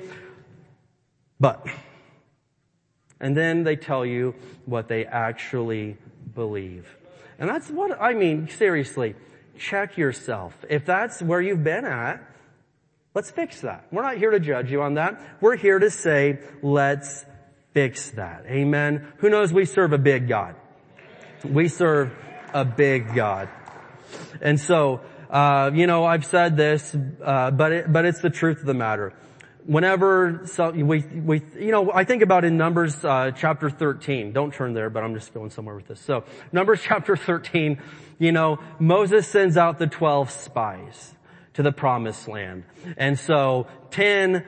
but, 1.40 1.66
and 3.18 3.36
then 3.36 3.64
they 3.64 3.76
tell 3.76 4.04
you 4.04 4.34
what 4.66 4.88
they 4.88 5.06
actually 5.06 5.96
believe. 6.34 6.86
And 7.38 7.48
that's 7.48 7.70
what, 7.70 8.00
I 8.00 8.12
mean, 8.12 8.48
seriously, 8.48 9.14
check 9.58 9.96
yourself. 9.96 10.54
If 10.68 10.84
that's 10.84 11.22
where 11.22 11.40
you've 11.40 11.64
been 11.64 11.86
at, 11.86 12.22
let's 13.14 13.30
fix 13.30 13.62
that. 13.62 13.86
We're 13.90 14.02
not 14.02 14.18
here 14.18 14.30
to 14.30 14.40
judge 14.40 14.70
you 14.70 14.82
on 14.82 14.94
that. 14.94 15.20
We're 15.40 15.56
here 15.56 15.78
to 15.78 15.90
say, 15.90 16.38
let's 16.62 17.24
fix 17.72 18.10
that. 18.10 18.44
Amen. 18.46 19.10
Who 19.18 19.30
knows 19.30 19.52
we 19.52 19.64
serve 19.64 19.94
a 19.94 19.98
big 19.98 20.28
God? 20.28 20.54
We 21.42 21.68
serve 21.68 22.12
a 22.52 22.66
big 22.66 23.14
God. 23.14 23.48
And 24.42 24.60
so, 24.60 25.00
uh, 25.30 25.70
you 25.72 25.86
know, 25.86 26.04
I've 26.04 26.26
said 26.26 26.56
this, 26.56 26.94
uh, 27.24 27.50
but 27.52 27.72
it, 27.72 27.92
but 27.92 28.04
it's 28.04 28.20
the 28.20 28.30
truth 28.30 28.60
of 28.60 28.66
the 28.66 28.74
matter 28.74 29.14
whenever 29.70 30.40
so 30.46 30.70
we, 30.70 30.98
we, 30.98 31.40
you 31.56 31.70
know, 31.70 31.92
I 31.92 32.02
think 32.02 32.22
about 32.22 32.44
in 32.44 32.56
Numbers 32.56 33.04
uh, 33.04 33.30
chapter 33.30 33.70
13. 33.70 34.32
Don't 34.32 34.52
turn 34.52 34.74
there, 34.74 34.90
but 34.90 35.04
I'm 35.04 35.14
just 35.14 35.32
going 35.32 35.50
somewhere 35.50 35.76
with 35.76 35.86
this. 35.86 36.00
So 36.00 36.24
Numbers 36.50 36.80
chapter 36.84 37.16
13, 37.16 37.80
you 38.18 38.32
know, 38.32 38.58
Moses 38.80 39.28
sends 39.28 39.56
out 39.56 39.78
the 39.78 39.86
12 39.86 40.28
spies 40.32 41.14
to 41.54 41.62
the 41.62 41.70
promised 41.70 42.26
land. 42.26 42.64
And 42.96 43.16
so 43.16 43.68
10 43.92 44.44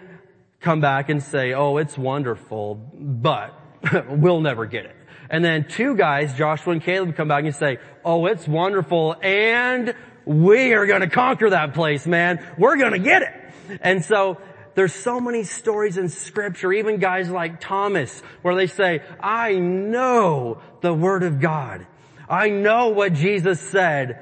come 0.59 0.81
back 0.81 1.09
and 1.09 1.23
say, 1.23 1.53
oh, 1.53 1.77
it's 1.77 1.97
wonderful, 1.97 2.75
but 2.93 3.55
we'll 4.09 4.41
never 4.41 4.67
get 4.67 4.87
it. 4.87 4.97
And 5.31 5.45
then 5.45 5.69
two 5.69 5.95
guys, 5.95 6.35
Joshua 6.35 6.73
and 6.73 6.83
Caleb, 6.83 7.15
come 7.15 7.29
back 7.29 7.45
and 7.45 7.55
say, 7.55 7.79
oh, 8.05 8.27
it's 8.27 8.49
wonderful 8.49 9.15
and 9.23 9.95
we 10.25 10.73
are 10.73 10.87
gonna 10.87 11.11
conquer 11.11 11.51
that 11.51 11.75
place, 11.75 12.09
man. 12.09 12.45
We're 12.59 12.77
gonna 12.77 12.99
get 12.99 13.23
it. 13.23 13.79
And 13.81 14.05
so 14.05 14.39
there's 14.75 14.95
so 14.95 15.21
many 15.21 15.45
stories 15.45 15.99
in 15.99 16.09
scripture, 16.09 16.73
even 16.73 16.99
guys 16.99 17.31
like 17.31 17.61
Thomas, 17.61 18.23
where 18.43 18.55
they 18.55 18.67
say, 18.67 19.03
I 19.21 19.55
know 19.55 20.61
the 20.81 20.95
word 20.95 21.23
of 21.23 21.41
God. 21.41 21.87
I 22.29 22.49
know 22.49 22.89
what 22.89 23.13
Jesus 23.13 23.61
said, 23.61 24.19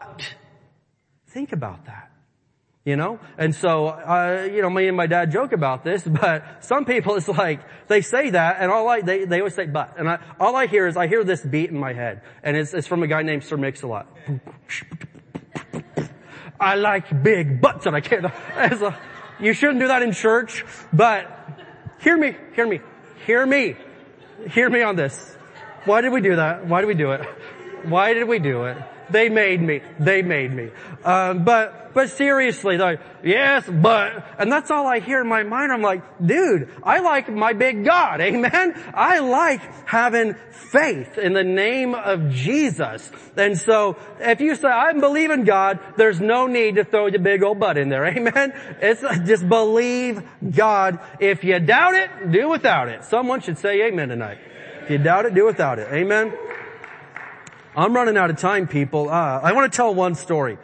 but 0.00 0.34
think 1.28 1.52
about 1.52 1.86
that. 1.86 2.10
You 2.84 2.96
know? 2.96 3.18
And 3.36 3.54
so, 3.54 3.88
uh, 3.88 4.48
you 4.50 4.62
know, 4.62 4.70
me 4.70 4.86
and 4.86 4.96
my 4.96 5.06
dad 5.06 5.32
joke 5.32 5.52
about 5.52 5.84
this, 5.84 6.02
but 6.06 6.64
some 6.64 6.84
people 6.84 7.16
it's 7.16 7.28
like, 7.28 7.60
they 7.88 8.00
say 8.00 8.30
that 8.30 8.58
and 8.60 8.70
all 8.70 8.88
I, 8.88 9.00
they, 9.00 9.24
they 9.24 9.38
always 9.38 9.54
say 9.54 9.66
but. 9.66 9.94
And 9.98 10.08
I, 10.08 10.18
all 10.38 10.54
I 10.54 10.66
hear 10.66 10.86
is 10.86 10.96
I 10.96 11.08
hear 11.08 11.24
this 11.24 11.42
beat 11.42 11.70
in 11.70 11.78
my 11.78 11.92
head. 11.92 12.22
And 12.42 12.56
it's, 12.56 12.74
it's 12.74 12.86
from 12.86 13.02
a 13.02 13.06
guy 13.06 13.22
named 13.22 13.44
Sir 13.44 13.56
Mix-a-Lot. 13.56 14.06
I 16.60 16.76
like 16.76 17.22
big 17.22 17.60
butts 17.60 17.86
and 17.86 17.94
I 17.94 18.00
can't, 18.00 18.24
you 19.40 19.52
shouldn't 19.52 19.80
do 19.80 19.88
that 19.88 20.02
in 20.02 20.12
church, 20.12 20.64
but 20.92 21.30
hear 22.00 22.16
me, 22.16 22.36
hear 22.54 22.66
me, 22.66 22.80
hear 23.26 23.46
me, 23.46 23.76
hear 24.50 24.68
me 24.68 24.82
on 24.82 24.96
this. 24.96 25.36
Why 25.84 26.00
did 26.00 26.12
we 26.12 26.20
do 26.20 26.36
that? 26.36 26.66
Why 26.66 26.80
did 26.80 26.86
we 26.88 26.94
do 26.94 27.12
it? 27.12 27.24
Why 27.84 28.14
did 28.14 28.28
we 28.28 28.38
do 28.38 28.64
it? 28.64 28.76
They 29.10 29.28
made 29.28 29.60
me. 29.60 29.80
They 29.98 30.22
made 30.22 30.52
me. 30.52 30.70
Um, 31.04 31.44
but 31.44 31.94
but 31.94 32.10
seriously, 32.10 32.76
like 32.76 33.00
yes, 33.24 33.64
but 33.66 34.36
and 34.38 34.52
that's 34.52 34.70
all 34.70 34.86
I 34.86 35.00
hear 35.00 35.22
in 35.22 35.28
my 35.28 35.44
mind. 35.44 35.72
I'm 35.72 35.80
like, 35.80 36.02
dude, 36.24 36.68
I 36.82 37.00
like 37.00 37.28
my 37.30 37.52
big 37.52 37.84
God. 37.84 38.20
Amen. 38.26 38.74
I 38.92 39.20
like 39.20 39.60
having 39.86 40.34
faith 40.50 41.16
in 41.16 41.32
the 41.32 41.44
name 41.44 41.94
of 41.94 42.30
Jesus. 42.30 43.10
And 43.36 43.58
so 43.58 43.96
if 44.20 44.40
you 44.40 44.54
say 44.56 44.68
I 44.68 44.92
believe 44.92 45.30
in 45.30 45.44
God, 45.44 45.78
there's 45.96 46.20
no 46.20 46.46
need 46.46 46.76
to 46.76 46.84
throw 46.84 47.06
your 47.06 47.20
big 47.20 47.42
old 47.42 47.58
butt 47.58 47.78
in 47.78 47.88
there. 47.88 48.04
Amen. 48.16 48.52
It's 48.80 49.00
just 49.26 49.48
believe 49.48 50.22
God. 50.54 51.00
If 51.20 51.44
you 51.44 51.58
doubt 51.60 51.94
it, 51.94 52.30
do 52.30 52.48
without 52.48 52.88
it. 52.88 53.04
Someone 53.04 53.40
should 53.40 53.58
say 53.58 53.86
amen 53.86 54.08
tonight. 54.08 54.38
If 54.82 54.90
you 54.90 54.98
doubt 54.98 55.26
it, 55.26 55.34
do 55.34 55.46
without 55.46 55.78
it. 55.78 55.88
Amen. 55.90 56.32
I'm 57.76 57.94
running 57.94 58.16
out 58.16 58.30
of 58.30 58.38
time, 58.38 58.66
people. 58.66 59.10
Uh, 59.10 59.40
I 59.42 59.52
want 59.52 59.70
to 59.70 59.76
tell 59.76 59.94
one 59.94 60.14
story. 60.14 60.56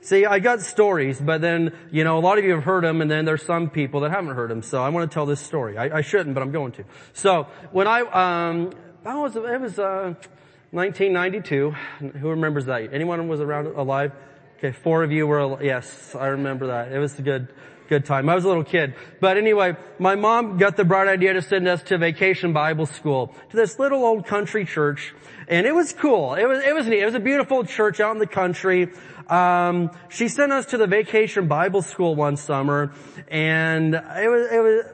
See, 0.00 0.26
I 0.26 0.40
got 0.40 0.60
stories, 0.60 1.20
but 1.20 1.40
then, 1.40 1.72
you 1.90 2.04
know, 2.04 2.18
a 2.18 2.20
lot 2.20 2.38
of 2.38 2.44
you 2.44 2.52
have 2.52 2.64
heard 2.64 2.84
them, 2.84 3.00
and 3.00 3.10
then 3.10 3.24
there's 3.24 3.44
some 3.44 3.70
people 3.70 4.00
that 4.00 4.10
haven't 4.10 4.34
heard 4.34 4.50
them, 4.50 4.62
so 4.62 4.82
I 4.82 4.88
want 4.88 5.10
to 5.10 5.14
tell 5.14 5.26
this 5.26 5.40
story. 5.40 5.78
I, 5.78 5.98
I 5.98 6.00
shouldn't, 6.00 6.34
but 6.34 6.42
I'm 6.42 6.52
going 6.52 6.72
to. 6.72 6.84
So, 7.12 7.46
when 7.70 7.86
I, 7.86 8.00
um, 8.00 8.72
that 9.04 9.14
was, 9.14 9.36
it 9.36 9.60
was, 9.60 9.78
uh, 9.78 10.14
1992. 10.72 11.70
Who 12.18 12.28
remembers 12.28 12.66
that? 12.66 12.92
Anyone 12.92 13.28
was 13.28 13.40
around 13.40 13.68
alive? 13.68 14.12
Okay, 14.58 14.72
four 14.72 15.02
of 15.04 15.12
you 15.12 15.26
were, 15.26 15.62
yes, 15.62 16.14
I 16.14 16.26
remember 16.26 16.66
that. 16.68 16.92
It 16.92 16.98
was 16.98 17.18
a 17.18 17.22
good, 17.22 17.48
good 17.88 18.04
time. 18.04 18.28
I 18.28 18.34
was 18.34 18.44
a 18.44 18.48
little 18.48 18.64
kid. 18.64 18.94
But 19.20 19.36
anyway, 19.36 19.76
my 19.98 20.16
mom 20.16 20.58
got 20.58 20.76
the 20.76 20.84
bright 20.84 21.08
idea 21.08 21.34
to 21.34 21.42
send 21.42 21.68
us 21.68 21.82
to 21.84 21.98
vacation 21.98 22.52
Bible 22.52 22.86
school 22.86 23.34
to 23.50 23.56
this 23.56 23.78
little 23.78 24.04
old 24.04 24.26
country 24.26 24.64
church 24.64 25.14
and 25.48 25.66
it 25.66 25.74
was 25.74 25.92
cool. 25.92 26.34
It 26.34 26.46
was, 26.46 26.64
it 26.64 26.74
was 26.74 26.86
neat. 26.86 27.00
It 27.00 27.06
was 27.06 27.14
a 27.14 27.20
beautiful 27.20 27.64
church 27.64 28.00
out 28.00 28.12
in 28.12 28.18
the 28.18 28.26
country. 28.26 28.90
Um, 29.28 29.90
she 30.08 30.28
sent 30.28 30.52
us 30.52 30.66
to 30.66 30.78
the 30.78 30.86
vacation 30.86 31.48
Bible 31.48 31.82
school 31.82 32.14
one 32.14 32.36
summer, 32.36 32.92
and 33.28 33.94
it 33.94 34.30
was, 34.30 34.50
it 34.52 34.62
was, 34.62 34.84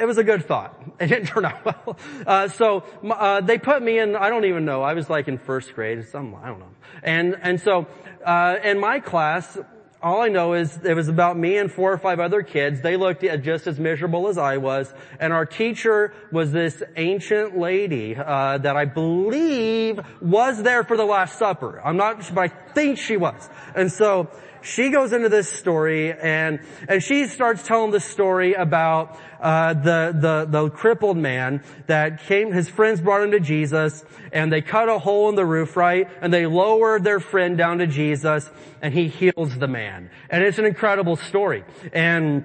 it 0.00 0.06
was 0.06 0.18
a 0.18 0.24
good 0.24 0.44
thought. 0.44 0.80
It 1.00 1.08
didn't 1.08 1.26
turn 1.26 1.44
out 1.44 1.64
well. 1.64 1.98
Uh, 2.24 2.46
so 2.46 2.84
uh, 3.02 3.40
they 3.40 3.58
put 3.58 3.82
me 3.82 3.98
in. 3.98 4.14
I 4.14 4.28
don't 4.28 4.44
even 4.44 4.64
know. 4.64 4.82
I 4.82 4.94
was 4.94 5.10
like 5.10 5.26
in 5.26 5.38
first 5.38 5.74
grade. 5.74 6.06
Some 6.06 6.36
I 6.36 6.46
don't 6.46 6.60
know. 6.60 6.70
And 7.02 7.36
and 7.42 7.60
so 7.60 7.88
uh, 8.24 8.56
in 8.62 8.78
my 8.78 9.00
class, 9.00 9.58
all 10.04 10.20
I 10.20 10.28
know 10.28 10.52
is 10.52 10.78
it 10.84 10.92
was 10.92 11.08
about 11.08 11.38
me 11.38 11.56
and 11.56 11.72
four 11.72 11.90
or 11.90 11.96
five 11.96 12.20
other 12.20 12.42
kids. 12.42 12.82
They 12.82 12.98
looked 12.98 13.22
just 13.42 13.66
as 13.66 13.80
miserable 13.80 14.28
as 14.28 14.36
I 14.36 14.58
was. 14.58 14.92
And 15.18 15.32
our 15.32 15.46
teacher 15.46 16.12
was 16.30 16.52
this 16.52 16.82
ancient 16.94 17.56
lady 17.56 18.14
uh, 18.14 18.58
that 18.58 18.76
I 18.76 18.84
believe 18.84 19.98
was 20.20 20.62
there 20.62 20.84
for 20.84 20.98
the 20.98 21.06
Last 21.06 21.38
Supper. 21.38 21.80
I'm 21.82 21.96
not, 21.96 22.34
but 22.34 22.42
I 22.42 22.48
think 22.48 22.98
she 22.98 23.16
was. 23.16 23.48
And 23.74 23.90
so 23.90 24.28
she 24.64 24.88
goes 24.88 25.12
into 25.12 25.28
this 25.28 25.48
story 25.48 26.12
and 26.12 26.60
and 26.88 27.02
she 27.02 27.26
starts 27.26 27.62
telling 27.66 27.90
the 27.90 28.00
story 28.00 28.54
about 28.54 29.18
uh, 29.40 29.74
the 29.74 30.16
the 30.18 30.46
the 30.48 30.70
crippled 30.70 31.16
man 31.16 31.62
that 31.86 32.24
came. 32.24 32.50
His 32.50 32.68
friends 32.68 33.00
brought 33.00 33.22
him 33.22 33.30
to 33.32 33.40
Jesus, 33.40 34.04
and 34.32 34.52
they 34.52 34.62
cut 34.62 34.88
a 34.88 34.98
hole 34.98 35.28
in 35.28 35.34
the 35.34 35.44
roof, 35.44 35.76
right? 35.76 36.08
And 36.20 36.32
they 36.32 36.46
lowered 36.46 37.04
their 37.04 37.20
friend 37.20 37.58
down 37.58 37.78
to 37.78 37.86
Jesus, 37.86 38.50
and 38.80 38.92
he 38.92 39.08
heals 39.08 39.56
the 39.56 39.68
man. 39.68 40.10
And 40.30 40.42
it's 40.42 40.58
an 40.58 40.64
incredible 40.64 41.16
story. 41.16 41.64
And 41.92 42.44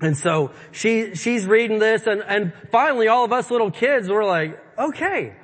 and 0.00 0.16
so 0.16 0.52
she 0.72 1.14
she's 1.14 1.46
reading 1.46 1.78
this, 1.78 2.06
and 2.06 2.22
and 2.26 2.52
finally, 2.72 3.08
all 3.08 3.24
of 3.24 3.32
us 3.32 3.50
little 3.50 3.70
kids 3.70 4.08
were 4.08 4.24
like, 4.24 4.58
okay 4.78 5.34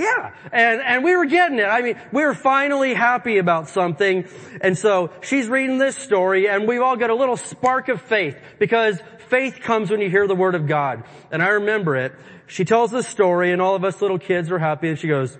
Yeah. 0.00 0.32
And, 0.50 0.80
and 0.80 1.04
we 1.04 1.14
were 1.14 1.26
getting 1.26 1.58
it. 1.58 1.64
I 1.64 1.82
mean, 1.82 2.00
we 2.10 2.24
were 2.24 2.34
finally 2.34 2.94
happy 2.94 3.36
about 3.36 3.68
something. 3.68 4.26
And 4.62 4.76
so 4.76 5.10
she's 5.20 5.46
reading 5.46 5.76
this 5.76 5.94
story 5.94 6.48
and 6.48 6.66
we've 6.66 6.80
all 6.80 6.96
got 6.96 7.10
a 7.10 7.14
little 7.14 7.36
spark 7.36 7.90
of 7.90 8.00
faith 8.00 8.34
because 8.58 8.98
faith 9.28 9.60
comes 9.60 9.90
when 9.90 10.00
you 10.00 10.08
hear 10.08 10.26
the 10.26 10.34
word 10.34 10.54
of 10.54 10.66
God. 10.66 11.04
And 11.30 11.42
I 11.42 11.48
remember 11.48 11.96
it. 11.96 12.14
She 12.46 12.64
tells 12.64 12.90
this 12.90 13.06
story 13.06 13.52
and 13.52 13.60
all 13.60 13.74
of 13.76 13.84
us 13.84 14.00
little 14.00 14.18
kids 14.18 14.48
were 14.48 14.58
happy 14.58 14.88
and 14.88 14.98
she 14.98 15.06
goes, 15.06 15.36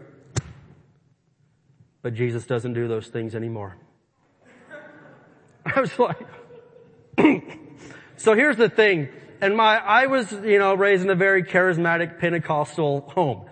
but 2.02 2.12
Jesus 2.12 2.44
doesn't 2.44 2.74
do 2.74 2.86
those 2.86 3.08
things 3.08 3.34
anymore. 3.34 3.78
I 5.64 5.80
was 5.80 5.98
like, 5.98 6.26
so 8.18 8.34
here's 8.34 8.58
the 8.58 8.68
thing. 8.68 9.08
And 9.40 9.56
my, 9.56 9.78
I 9.78 10.04
was, 10.04 10.30
you 10.30 10.58
know, 10.58 10.74
raised 10.74 11.02
in 11.02 11.08
a 11.08 11.14
very 11.14 11.44
charismatic 11.44 12.18
Pentecostal 12.18 13.10
home 13.14 13.46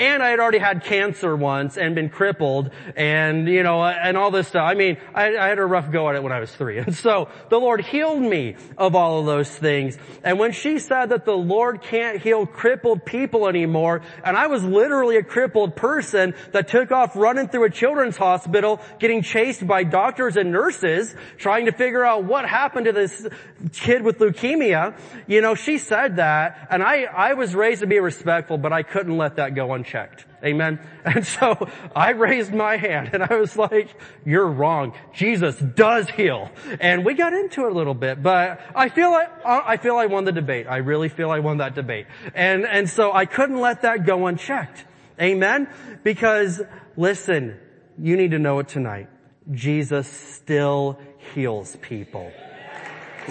and 0.00 0.22
I 0.22 0.30
had 0.30 0.40
already 0.40 0.58
had 0.58 0.82
cancer 0.82 1.36
once 1.36 1.76
and 1.76 1.94
been 1.94 2.08
crippled 2.08 2.70
and, 2.96 3.46
you 3.46 3.62
know, 3.62 3.84
and 3.84 4.16
all 4.16 4.30
this 4.30 4.48
stuff. 4.48 4.66
I 4.66 4.72
mean, 4.72 4.96
I, 5.14 5.36
I, 5.36 5.48
had 5.48 5.58
a 5.58 5.66
rough 5.66 5.92
go 5.92 6.08
at 6.08 6.16
it 6.16 6.22
when 6.22 6.32
I 6.32 6.40
was 6.40 6.50
three. 6.50 6.80
And 6.90 6.96
so 6.96 7.28
the 7.50 7.58
Lord 7.58 7.82
healed 7.82 8.22
me 8.22 8.56
of 8.78 8.94
all 8.94 9.20
of 9.20 9.26
those 9.26 9.50
things. 9.50 9.98
And 10.24 10.38
when 10.38 10.52
she 10.52 10.78
said 10.78 11.10
that 11.10 11.26
the 11.26 11.36
Lord 11.36 11.82
can't 11.82 12.20
heal 12.20 12.46
crippled 12.46 13.04
people 13.04 13.46
anymore, 13.46 14.00
and 14.24 14.34
I 14.34 14.46
was 14.46 14.64
literally 14.64 15.18
a 15.18 15.22
crippled 15.22 15.76
person 15.76 16.34
that 16.52 16.68
took 16.68 16.90
off 16.90 17.14
running 17.14 17.48
through 17.48 17.64
a 17.64 17.70
children's 17.70 18.16
hospital, 18.16 18.80
getting 18.98 19.20
chased 19.20 19.66
by 19.66 19.84
doctors 19.84 20.38
and 20.38 20.50
nurses, 20.50 21.14
trying 21.36 21.66
to 21.66 21.72
figure 21.72 22.04
out 22.04 22.24
what 22.24 22.48
happened 22.48 22.86
to 22.86 22.92
this 22.92 23.26
kid 23.72 24.02
with 24.02 24.18
leukemia, 24.18 24.98
you 25.26 25.40
know, 25.40 25.54
she 25.54 25.78
said 25.78 26.16
that, 26.16 26.68
and 26.70 26.82
I, 26.82 27.04
I 27.04 27.34
was 27.34 27.54
raised 27.54 27.80
to 27.80 27.86
be 27.86 28.00
respectful, 28.00 28.58
but 28.58 28.72
I 28.72 28.82
couldn't 28.82 29.16
let 29.16 29.36
that 29.36 29.54
go 29.54 29.72
unchecked. 29.74 30.24
Amen. 30.44 30.78
And 31.02 31.26
so 31.26 31.66
I 31.96 32.10
raised 32.10 32.52
my 32.52 32.76
hand 32.76 33.10
and 33.14 33.22
I 33.22 33.36
was 33.36 33.56
like, 33.56 33.88
you're 34.26 34.46
wrong. 34.46 34.92
Jesus 35.14 35.56
does 35.56 36.10
heal. 36.10 36.50
And 36.78 37.06
we 37.06 37.14
got 37.14 37.32
into 37.32 37.64
it 37.64 37.72
a 37.72 37.74
little 37.74 37.94
bit, 37.94 38.22
but 38.22 38.60
I 38.74 38.90
feel 38.90 39.10
like, 39.10 39.30
I 39.46 39.78
feel 39.78 39.96
I 39.96 40.06
won 40.06 40.24
the 40.24 40.32
debate. 40.32 40.66
I 40.68 40.76
really 40.76 41.08
feel 41.08 41.30
I 41.30 41.38
won 41.38 41.56
that 41.56 41.74
debate. 41.74 42.06
And, 42.34 42.66
and 42.66 42.88
so 42.88 43.12
I 43.14 43.24
couldn't 43.24 43.60
let 43.60 43.80
that 43.82 44.04
go 44.04 44.26
unchecked. 44.26 44.84
Amen. 45.18 45.68
Because 46.04 46.60
listen, 46.98 47.58
you 47.98 48.16
need 48.18 48.32
to 48.32 48.38
know 48.38 48.58
it 48.58 48.68
tonight. 48.68 49.08
Jesus 49.50 50.06
still 50.06 51.00
heals 51.34 51.76
people. 51.76 52.30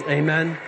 Amen. 0.08 0.58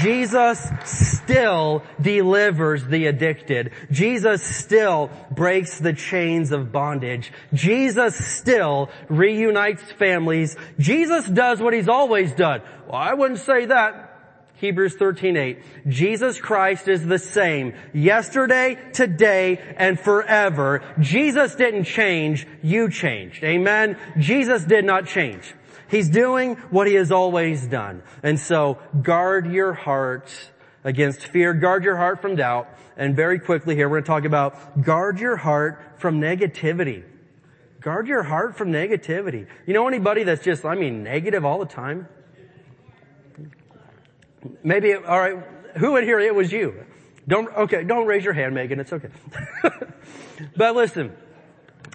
Jesus 0.00 0.66
still 0.84 1.82
delivers 2.00 2.86
the 2.86 3.06
addicted. 3.06 3.72
Jesus 3.90 4.42
still 4.42 5.10
breaks 5.30 5.78
the 5.78 5.92
chains 5.92 6.50
of 6.50 6.72
bondage. 6.72 7.30
Jesus 7.52 8.16
still 8.16 8.90
reunites 9.08 9.82
families. 9.92 10.56
Jesus 10.78 11.26
does 11.26 11.60
what 11.60 11.74
he's 11.74 11.88
always 11.88 12.32
done. 12.32 12.62
Well, 12.86 12.96
I 12.96 13.12
wouldn't 13.14 13.40
say 13.40 13.66
that. 13.66 14.14
Hebrews 14.54 14.96
13:8. 14.96 15.58
Jesus 15.86 16.40
Christ 16.40 16.88
is 16.88 17.04
the 17.04 17.18
same 17.18 17.74
yesterday, 17.92 18.78
today, 18.94 19.60
and 19.76 20.00
forever. 20.00 20.80
Jesus 20.98 21.54
didn't 21.54 21.84
change, 21.84 22.46
you 22.62 22.88
changed. 22.88 23.44
Amen. 23.44 23.98
Jesus 24.18 24.64
did 24.64 24.86
not 24.86 25.06
change. 25.06 25.54
He's 25.88 26.08
doing 26.08 26.56
what 26.70 26.86
he 26.86 26.94
has 26.94 27.12
always 27.12 27.66
done. 27.66 28.02
And 28.22 28.38
so 28.38 28.78
guard 29.02 29.50
your 29.50 29.72
heart 29.72 30.32
against 30.84 31.20
fear. 31.26 31.52
Guard 31.54 31.84
your 31.84 31.96
heart 31.96 32.20
from 32.20 32.36
doubt. 32.36 32.68
And 32.96 33.14
very 33.14 33.38
quickly 33.38 33.74
here, 33.74 33.88
we're 33.88 34.00
going 34.00 34.04
to 34.04 34.08
talk 34.08 34.24
about 34.24 34.82
guard 34.82 35.20
your 35.20 35.36
heart 35.36 35.80
from 35.98 36.20
negativity. 36.20 37.04
Guard 37.80 38.08
your 38.08 38.22
heart 38.22 38.56
from 38.56 38.72
negativity. 38.72 39.46
You 39.66 39.74
know 39.74 39.86
anybody 39.86 40.24
that's 40.24 40.42
just, 40.42 40.64
I 40.64 40.74
mean, 40.74 41.02
negative 41.02 41.44
all 41.44 41.58
the 41.58 41.66
time? 41.66 42.08
Maybe, 44.62 44.94
all 44.94 45.20
right, 45.20 45.44
who 45.76 45.92
would 45.92 46.04
hear 46.04 46.18
it 46.18 46.34
was 46.34 46.52
you? 46.52 46.84
Don't, 47.28 47.48
okay, 47.54 47.84
don't 47.84 48.06
raise 48.06 48.24
your 48.24 48.32
hand, 48.32 48.54
Megan. 48.54 48.80
It's 48.80 48.92
okay. 48.92 49.08
but 50.56 50.74
listen, 50.76 51.12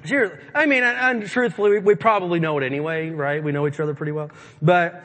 Seriously. 0.06 0.40
I 0.54 0.66
mean, 0.66 0.84
and, 0.84 1.26
truthfully, 1.26 1.72
we, 1.72 1.80
we 1.80 1.96
probably 1.96 2.40
know 2.40 2.58
it 2.58 2.64
anyway, 2.64 3.10
right? 3.10 3.44
We 3.44 3.52
know 3.52 3.68
each 3.68 3.80
other 3.80 3.94
pretty 3.94 4.12
well. 4.12 4.32
But 4.62 5.04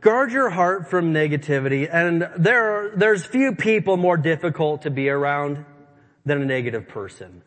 guard 0.00 0.32
your 0.32 0.50
heart 0.50 0.88
from 0.90 1.12
negativity. 1.12 1.88
And 1.90 2.28
there, 2.36 2.64
are, 2.64 2.96
there's 2.96 3.24
few 3.24 3.54
people 3.54 3.96
more 3.96 4.16
difficult 4.16 4.82
to 4.82 4.90
be 4.90 5.08
around 5.08 5.64
than 6.24 6.42
a 6.42 6.44
negative 6.44 6.88
person. 6.88 7.42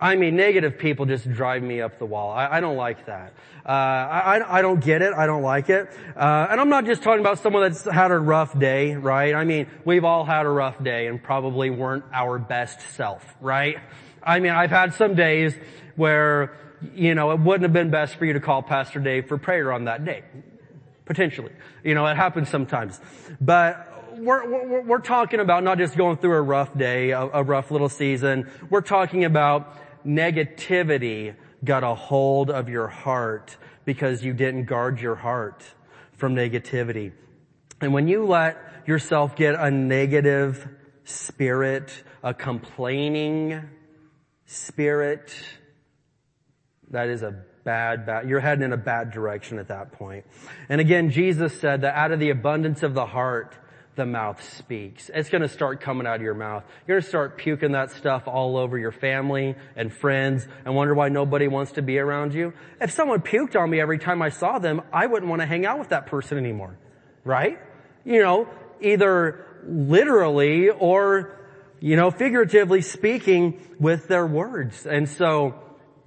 I 0.00 0.16
mean, 0.16 0.34
negative 0.34 0.78
people 0.78 1.04
just 1.04 1.30
drive 1.30 1.62
me 1.62 1.82
up 1.82 1.98
the 1.98 2.06
wall. 2.06 2.30
I, 2.30 2.56
I 2.56 2.60
don't 2.60 2.76
like 2.76 3.04
that. 3.06 3.34
Uh, 3.66 3.68
I, 3.68 4.58
I, 4.58 4.62
don't 4.62 4.82
get 4.82 5.02
it. 5.02 5.12
I 5.12 5.26
don't 5.26 5.42
like 5.42 5.68
it. 5.68 5.90
Uh, 6.16 6.46
and 6.50 6.58
I'm 6.58 6.70
not 6.70 6.86
just 6.86 7.02
talking 7.02 7.20
about 7.20 7.38
someone 7.40 7.70
that's 7.70 7.84
had 7.84 8.10
a 8.10 8.18
rough 8.18 8.58
day, 8.58 8.94
right? 8.94 9.34
I 9.34 9.44
mean, 9.44 9.66
we've 9.84 10.04
all 10.04 10.24
had 10.24 10.46
a 10.46 10.48
rough 10.48 10.82
day 10.82 11.06
and 11.06 11.22
probably 11.22 11.68
weren't 11.68 12.04
our 12.14 12.38
best 12.38 12.80
self, 12.94 13.22
right? 13.42 13.76
I 14.22 14.40
mean, 14.40 14.52
I've 14.52 14.70
had 14.70 14.94
some 14.94 15.14
days 15.14 15.54
where, 15.96 16.56
you 16.94 17.14
know, 17.14 17.30
it 17.32 17.40
wouldn't 17.40 17.62
have 17.62 17.72
been 17.72 17.90
best 17.90 18.16
for 18.16 18.24
you 18.24 18.34
to 18.34 18.40
call 18.40 18.62
Pastor 18.62 19.00
Dave 19.00 19.28
for 19.28 19.38
prayer 19.38 19.72
on 19.72 19.84
that 19.84 20.04
day. 20.04 20.24
Potentially. 21.04 21.52
You 21.82 21.94
know, 21.94 22.06
it 22.06 22.16
happens 22.16 22.48
sometimes. 22.48 23.00
But 23.40 23.86
we're, 24.16 24.48
we're, 24.48 24.82
we're 24.82 24.98
talking 24.98 25.40
about 25.40 25.64
not 25.64 25.78
just 25.78 25.96
going 25.96 26.18
through 26.18 26.34
a 26.34 26.42
rough 26.42 26.76
day, 26.76 27.10
a, 27.10 27.22
a 27.22 27.42
rough 27.42 27.70
little 27.70 27.88
season. 27.88 28.50
We're 28.68 28.80
talking 28.82 29.24
about 29.24 29.76
negativity 30.06 31.34
got 31.64 31.82
a 31.82 31.94
hold 31.94 32.50
of 32.50 32.68
your 32.68 32.88
heart 32.88 33.56
because 33.84 34.24
you 34.24 34.32
didn't 34.32 34.64
guard 34.64 35.00
your 35.00 35.14
heart 35.14 35.64
from 36.12 36.34
negativity. 36.34 37.12
And 37.80 37.92
when 37.92 38.08
you 38.08 38.24
let 38.24 38.58
yourself 38.86 39.36
get 39.36 39.54
a 39.54 39.70
negative 39.70 40.68
spirit, 41.04 42.02
a 42.22 42.34
complaining 42.34 43.62
spirit, 44.50 45.32
that 46.90 47.08
is 47.08 47.22
a 47.22 47.44
bad, 47.64 48.04
bad, 48.04 48.28
you're 48.28 48.40
heading 48.40 48.64
in 48.64 48.72
a 48.72 48.76
bad 48.76 49.12
direction 49.12 49.60
at 49.60 49.68
that 49.68 49.92
point. 49.92 50.24
And 50.68 50.80
again, 50.80 51.10
Jesus 51.10 51.58
said 51.60 51.82
that 51.82 51.94
out 51.94 52.10
of 52.10 52.18
the 52.18 52.30
abundance 52.30 52.82
of 52.82 52.92
the 52.94 53.06
heart, 53.06 53.56
the 53.94 54.06
mouth 54.06 54.42
speaks. 54.56 55.08
It's 55.14 55.28
to 55.28 55.48
start 55.48 55.80
coming 55.80 56.06
out 56.06 56.16
of 56.16 56.22
your 56.22 56.34
mouth. 56.34 56.64
You're 56.88 57.00
to 57.00 57.06
start 57.06 57.38
puking 57.38 57.72
that 57.72 57.92
stuff 57.92 58.26
all 58.26 58.56
over 58.56 58.76
your 58.76 58.92
family 58.92 59.54
and 59.76 59.92
friends 59.92 60.48
and 60.64 60.74
wonder 60.74 60.94
why 60.94 61.10
nobody 61.10 61.46
wants 61.46 61.72
to 61.72 61.82
be 61.82 61.98
around 61.98 62.34
you. 62.34 62.52
If 62.80 62.90
someone 62.90 63.20
puked 63.20 63.60
on 63.60 63.70
me 63.70 63.80
every 63.80 63.98
time 63.98 64.20
I 64.20 64.30
saw 64.30 64.58
them, 64.58 64.82
I 64.92 65.06
wouldn't 65.06 65.28
want 65.28 65.42
to 65.42 65.46
hang 65.46 65.64
out 65.64 65.78
with 65.78 65.90
that 65.90 66.06
person 66.06 66.38
anymore. 66.38 66.76
Right? 67.24 67.58
You 68.04 68.22
know, 68.22 68.48
either 68.80 69.46
literally 69.64 70.70
or, 70.70 71.36
you 71.80 71.96
know, 71.96 72.10
figuratively 72.10 72.82
speaking 72.82 73.60
with 73.78 74.08
their 74.08 74.26
words. 74.26 74.86
And 74.86 75.08
so, 75.08 75.54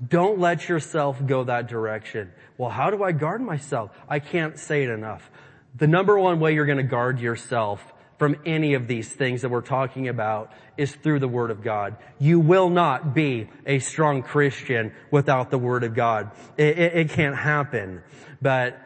don't 0.05 0.39
let 0.39 0.67
yourself 0.67 1.25
go 1.25 1.43
that 1.45 1.67
direction. 1.67 2.31
Well, 2.57 2.69
how 2.69 2.89
do 2.89 3.03
I 3.03 3.11
guard 3.11 3.41
myself? 3.41 3.91
I 4.07 4.19
can't 4.19 4.57
say 4.59 4.83
it 4.83 4.89
enough. 4.89 5.29
The 5.75 5.87
number 5.87 6.17
one 6.19 6.39
way 6.39 6.53
you're 6.53 6.65
going 6.65 6.77
to 6.77 6.83
guard 6.83 7.19
yourself 7.19 7.81
from 8.19 8.35
any 8.45 8.73
of 8.75 8.87
these 8.87 9.09
things 9.09 9.41
that 9.41 9.49
we're 9.49 9.61
talking 9.61 10.07
about 10.07 10.51
is 10.77 10.93
through 10.93 11.19
the 11.19 11.27
Word 11.27 11.51
of 11.51 11.63
God. 11.63 11.97
You 12.19 12.39
will 12.39 12.69
not 12.69 13.13
be 13.13 13.49
a 13.65 13.79
strong 13.79 14.23
Christian 14.23 14.93
without 15.11 15.51
the 15.51 15.57
Word 15.57 15.83
of 15.83 15.95
God. 15.95 16.31
It, 16.57 16.77
it, 16.77 16.93
it 16.95 17.09
can't 17.09 17.35
happen. 17.35 18.03
But 18.41 18.79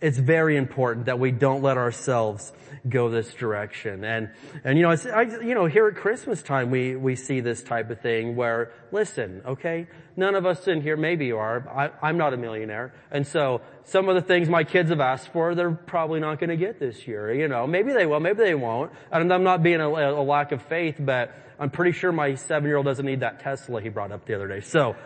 it's 0.00 0.18
very 0.18 0.56
important 0.56 1.06
that 1.06 1.18
we 1.18 1.30
don't 1.30 1.62
let 1.62 1.76
ourselves 1.76 2.52
go 2.88 3.10
this 3.10 3.34
direction. 3.34 4.04
And, 4.04 4.30
and 4.64 4.78
you 4.78 4.82
know, 4.82 4.90
I, 4.90 5.22
you 5.22 5.54
know, 5.54 5.66
here 5.66 5.86
at 5.88 5.96
Christmas 5.96 6.42
time, 6.42 6.70
we, 6.70 6.96
we 6.96 7.14
see 7.14 7.40
this 7.40 7.62
type 7.62 7.90
of 7.90 8.00
thing 8.00 8.36
where, 8.36 8.72
listen, 8.90 9.42
okay, 9.46 9.86
none 10.16 10.34
of 10.34 10.46
us 10.46 10.66
in 10.66 10.80
here, 10.80 10.96
maybe 10.96 11.26
you 11.26 11.36
are, 11.38 11.68
I, 11.68 12.08
I'm 12.08 12.16
not 12.16 12.32
a 12.32 12.36
millionaire. 12.36 12.94
And 13.10 13.26
so 13.26 13.60
some 13.84 14.08
of 14.08 14.14
the 14.14 14.22
things 14.22 14.48
my 14.48 14.64
kids 14.64 14.90
have 14.90 15.00
asked 15.00 15.28
for, 15.28 15.54
they're 15.54 15.70
probably 15.70 16.20
not 16.20 16.38
going 16.38 16.50
to 16.50 16.56
get 16.56 16.80
this 16.80 17.06
year. 17.06 17.32
You 17.34 17.48
know, 17.48 17.66
maybe 17.66 17.92
they 17.92 18.06
will, 18.06 18.20
maybe 18.20 18.42
they 18.42 18.54
won't. 18.54 18.92
And 19.12 19.32
I'm 19.32 19.44
not 19.44 19.62
being 19.62 19.80
a, 19.80 19.88
a 19.88 20.22
lack 20.22 20.52
of 20.52 20.62
faith, 20.62 20.96
but 20.98 21.34
I'm 21.58 21.70
pretty 21.70 21.92
sure 21.92 22.12
my 22.12 22.34
seven 22.36 22.66
year 22.68 22.78
old 22.78 22.86
doesn't 22.86 23.04
need 23.04 23.20
that 23.20 23.40
Tesla 23.40 23.82
he 23.82 23.90
brought 23.90 24.12
up 24.12 24.24
the 24.24 24.34
other 24.34 24.48
day. 24.48 24.60
So 24.60 24.96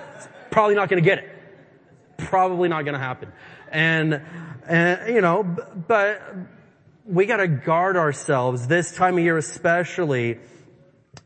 probably 0.50 0.76
not 0.76 0.88
going 0.88 1.02
to 1.02 1.08
get 1.08 1.18
it. 1.18 1.30
Probably 2.16 2.68
not 2.68 2.82
going 2.84 2.94
to 2.94 3.00
happen. 3.00 3.32
And, 3.72 4.22
and, 4.68 5.12
you 5.12 5.20
know, 5.20 5.42
but 5.42 6.22
we 7.06 7.26
gotta 7.26 7.48
guard 7.48 7.96
ourselves 7.96 8.66
this 8.66 8.92
time 8.94 9.18
of 9.18 9.24
year 9.24 9.36
especially 9.36 10.38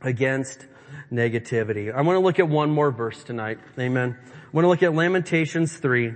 against 0.01 0.67
negativity. 1.13 1.95
I 1.95 2.01
want 2.03 2.17
to 2.17 2.21
look 2.21 2.39
at 2.39 2.49
one 2.49 2.71
more 2.71 2.91
verse 2.91 3.23
tonight. 3.23 3.59
Amen. 3.79 4.17
I 4.25 4.49
want 4.53 4.65
to 4.65 4.69
look 4.69 4.83
at 4.83 4.95
Lamentations 4.95 5.77
3. 5.77 6.15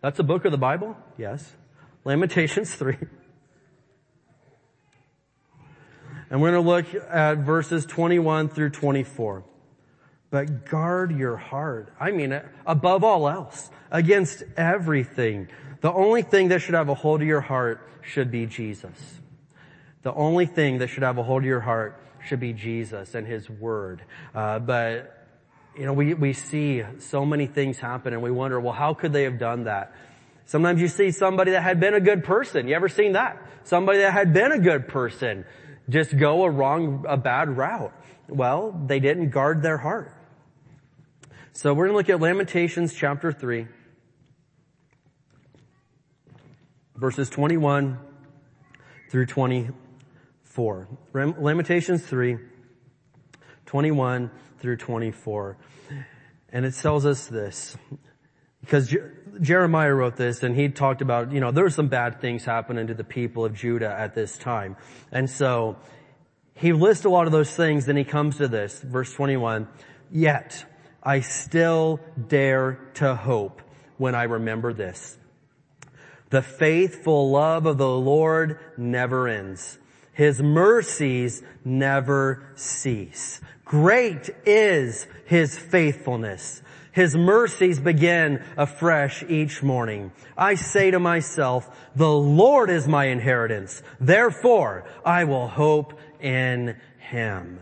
That's 0.00 0.18
a 0.18 0.22
book 0.22 0.44
of 0.44 0.52
the 0.52 0.58
Bible? 0.58 0.96
Yes. 1.16 1.52
Lamentations 2.04 2.74
3. 2.74 2.96
And 6.30 6.42
we're 6.42 6.50
going 6.50 6.62
to 6.62 6.68
look 6.68 7.08
at 7.08 7.38
verses 7.38 7.86
21 7.86 8.50
through 8.50 8.68
24. 8.68 9.44
but 10.30 10.66
guard 10.66 11.16
your 11.16 11.38
heart. 11.38 11.92
I 11.98 12.10
mean, 12.10 12.38
above 12.66 13.02
all 13.02 13.28
else, 13.28 13.70
against 13.90 14.42
everything. 14.56 15.48
The 15.80 15.92
only 15.92 16.22
thing 16.22 16.48
that 16.48 16.60
should 16.60 16.74
have 16.74 16.88
a 16.88 16.94
hold 16.94 17.22
of 17.22 17.28
your 17.28 17.40
heart 17.40 17.88
should 18.02 18.30
be 18.30 18.46
Jesus. 18.46 19.20
The 20.02 20.12
only 20.12 20.46
thing 20.46 20.78
that 20.78 20.88
should 20.88 21.02
have 21.02 21.18
a 21.18 21.22
hold 21.22 21.42
of 21.42 21.46
your 21.46 21.60
heart 21.60 22.02
should 22.26 22.40
be 22.40 22.52
Jesus 22.52 23.14
and 23.14 23.26
His 23.26 23.48
Word. 23.48 24.02
Uh, 24.34 24.58
but 24.58 25.14
you 25.76 25.86
know, 25.86 25.92
we, 25.92 26.14
we 26.14 26.32
see 26.32 26.82
so 26.98 27.24
many 27.24 27.46
things 27.46 27.78
happen 27.78 28.12
and 28.12 28.22
we 28.22 28.30
wonder, 28.30 28.58
well, 28.58 28.72
how 28.72 28.94
could 28.94 29.12
they 29.12 29.22
have 29.22 29.38
done 29.38 29.64
that? 29.64 29.94
Sometimes 30.46 30.80
you 30.80 30.88
see 30.88 31.10
somebody 31.10 31.52
that 31.52 31.62
had 31.62 31.78
been 31.78 31.94
a 31.94 32.00
good 32.00 32.24
person. 32.24 32.66
You 32.66 32.74
ever 32.74 32.88
seen 32.88 33.12
that? 33.12 33.40
Somebody 33.64 33.98
that 33.98 34.12
had 34.12 34.32
been 34.32 34.50
a 34.50 34.58
good 34.58 34.88
person 34.88 35.44
just 35.88 36.16
go 36.16 36.44
a 36.44 36.50
wrong, 36.50 37.04
a 37.08 37.16
bad 37.16 37.56
route. 37.56 37.92
Well, 38.28 38.72
they 38.86 38.98
didn't 38.98 39.30
guard 39.30 39.62
their 39.62 39.78
heart. 39.78 40.14
So 41.52 41.74
we're 41.74 41.88
going 41.88 41.94
to 41.94 41.96
look 41.98 42.10
at 42.10 42.20
Lamentations 42.20 42.94
chapter 42.94 43.32
3, 43.32 43.66
verses 46.98 47.30
21 47.30 47.98
through 49.10 49.26
24. 49.26 50.88
Lamentations 51.14 52.04
3, 52.04 52.38
21 53.66 54.30
through 54.58 54.76
24. 54.76 55.56
And 56.50 56.66
it 56.66 56.74
tells 56.74 57.06
us 57.06 57.26
this. 57.26 57.76
Because 58.60 58.94
Jeremiah 59.40 59.94
wrote 59.94 60.16
this 60.16 60.42
and 60.42 60.56
he 60.56 60.68
talked 60.68 61.00
about, 61.00 61.30
you 61.30 61.38
know, 61.38 61.52
there 61.52 61.62
were 61.62 61.70
some 61.70 61.88
bad 61.88 62.20
things 62.20 62.44
happening 62.44 62.88
to 62.88 62.94
the 62.94 63.04
people 63.04 63.44
of 63.44 63.54
Judah 63.54 63.94
at 63.96 64.14
this 64.14 64.36
time. 64.36 64.76
And 65.12 65.30
so 65.30 65.76
he 66.54 66.72
lists 66.72 67.04
a 67.04 67.08
lot 67.08 67.26
of 67.26 67.32
those 67.32 67.54
things, 67.54 67.86
then 67.86 67.96
he 67.96 68.04
comes 68.04 68.38
to 68.38 68.48
this, 68.48 68.82
verse 68.82 69.12
21, 69.12 69.68
yet 70.10 70.64
I 71.02 71.20
still 71.20 72.00
dare 72.26 72.80
to 72.94 73.14
hope 73.14 73.62
when 73.96 74.16
I 74.16 74.24
remember 74.24 74.72
this. 74.72 75.17
The 76.30 76.42
faithful 76.42 77.30
love 77.30 77.66
of 77.66 77.78
the 77.78 77.88
Lord 77.88 78.58
never 78.76 79.28
ends. 79.28 79.78
His 80.12 80.42
mercies 80.42 81.42
never 81.64 82.52
cease. 82.54 83.40
Great 83.64 84.30
is 84.44 85.06
His 85.26 85.56
faithfulness. 85.56 86.62
His 86.92 87.14
mercies 87.16 87.78
begin 87.78 88.42
afresh 88.56 89.22
each 89.28 89.62
morning. 89.62 90.10
I 90.36 90.56
say 90.56 90.90
to 90.90 90.98
myself, 90.98 91.68
the 91.94 92.10
Lord 92.10 92.70
is 92.70 92.88
my 92.88 93.06
inheritance. 93.06 93.82
Therefore, 94.00 94.84
I 95.04 95.24
will 95.24 95.46
hope 95.46 95.98
in 96.20 96.76
Him. 96.98 97.60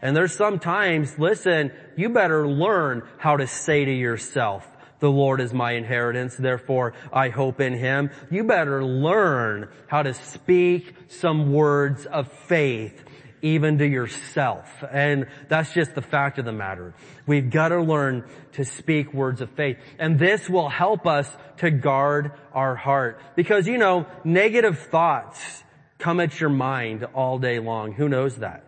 And 0.00 0.16
there's 0.16 0.36
sometimes, 0.36 1.18
listen, 1.18 1.72
you 1.96 2.10
better 2.10 2.46
learn 2.46 3.02
how 3.18 3.38
to 3.38 3.46
say 3.46 3.84
to 3.84 3.92
yourself, 3.92 4.64
the 4.98 5.10
Lord 5.10 5.40
is 5.40 5.52
my 5.52 5.72
inheritance, 5.72 6.36
therefore 6.36 6.94
I 7.12 7.28
hope 7.28 7.60
in 7.60 7.74
Him. 7.74 8.10
You 8.30 8.44
better 8.44 8.84
learn 8.84 9.68
how 9.86 10.02
to 10.02 10.14
speak 10.14 10.94
some 11.08 11.52
words 11.52 12.06
of 12.06 12.32
faith 12.32 13.04
even 13.42 13.78
to 13.78 13.86
yourself. 13.86 14.66
And 14.90 15.26
that's 15.48 15.72
just 15.72 15.94
the 15.94 16.02
fact 16.02 16.38
of 16.38 16.44
the 16.44 16.52
matter. 16.52 16.94
We've 17.26 17.48
got 17.48 17.68
to 17.68 17.80
learn 17.80 18.24
to 18.52 18.64
speak 18.64 19.12
words 19.12 19.40
of 19.40 19.50
faith. 19.50 19.76
And 19.98 20.18
this 20.18 20.48
will 20.48 20.68
help 20.68 21.06
us 21.06 21.30
to 21.58 21.70
guard 21.70 22.32
our 22.52 22.74
heart. 22.74 23.20
Because, 23.36 23.66
you 23.68 23.78
know, 23.78 24.06
negative 24.24 24.78
thoughts 24.78 25.62
come 25.98 26.20
at 26.20 26.40
your 26.40 26.50
mind 26.50 27.04
all 27.14 27.38
day 27.38 27.58
long. 27.58 27.92
Who 27.92 28.08
knows 28.08 28.36
that? 28.36 28.64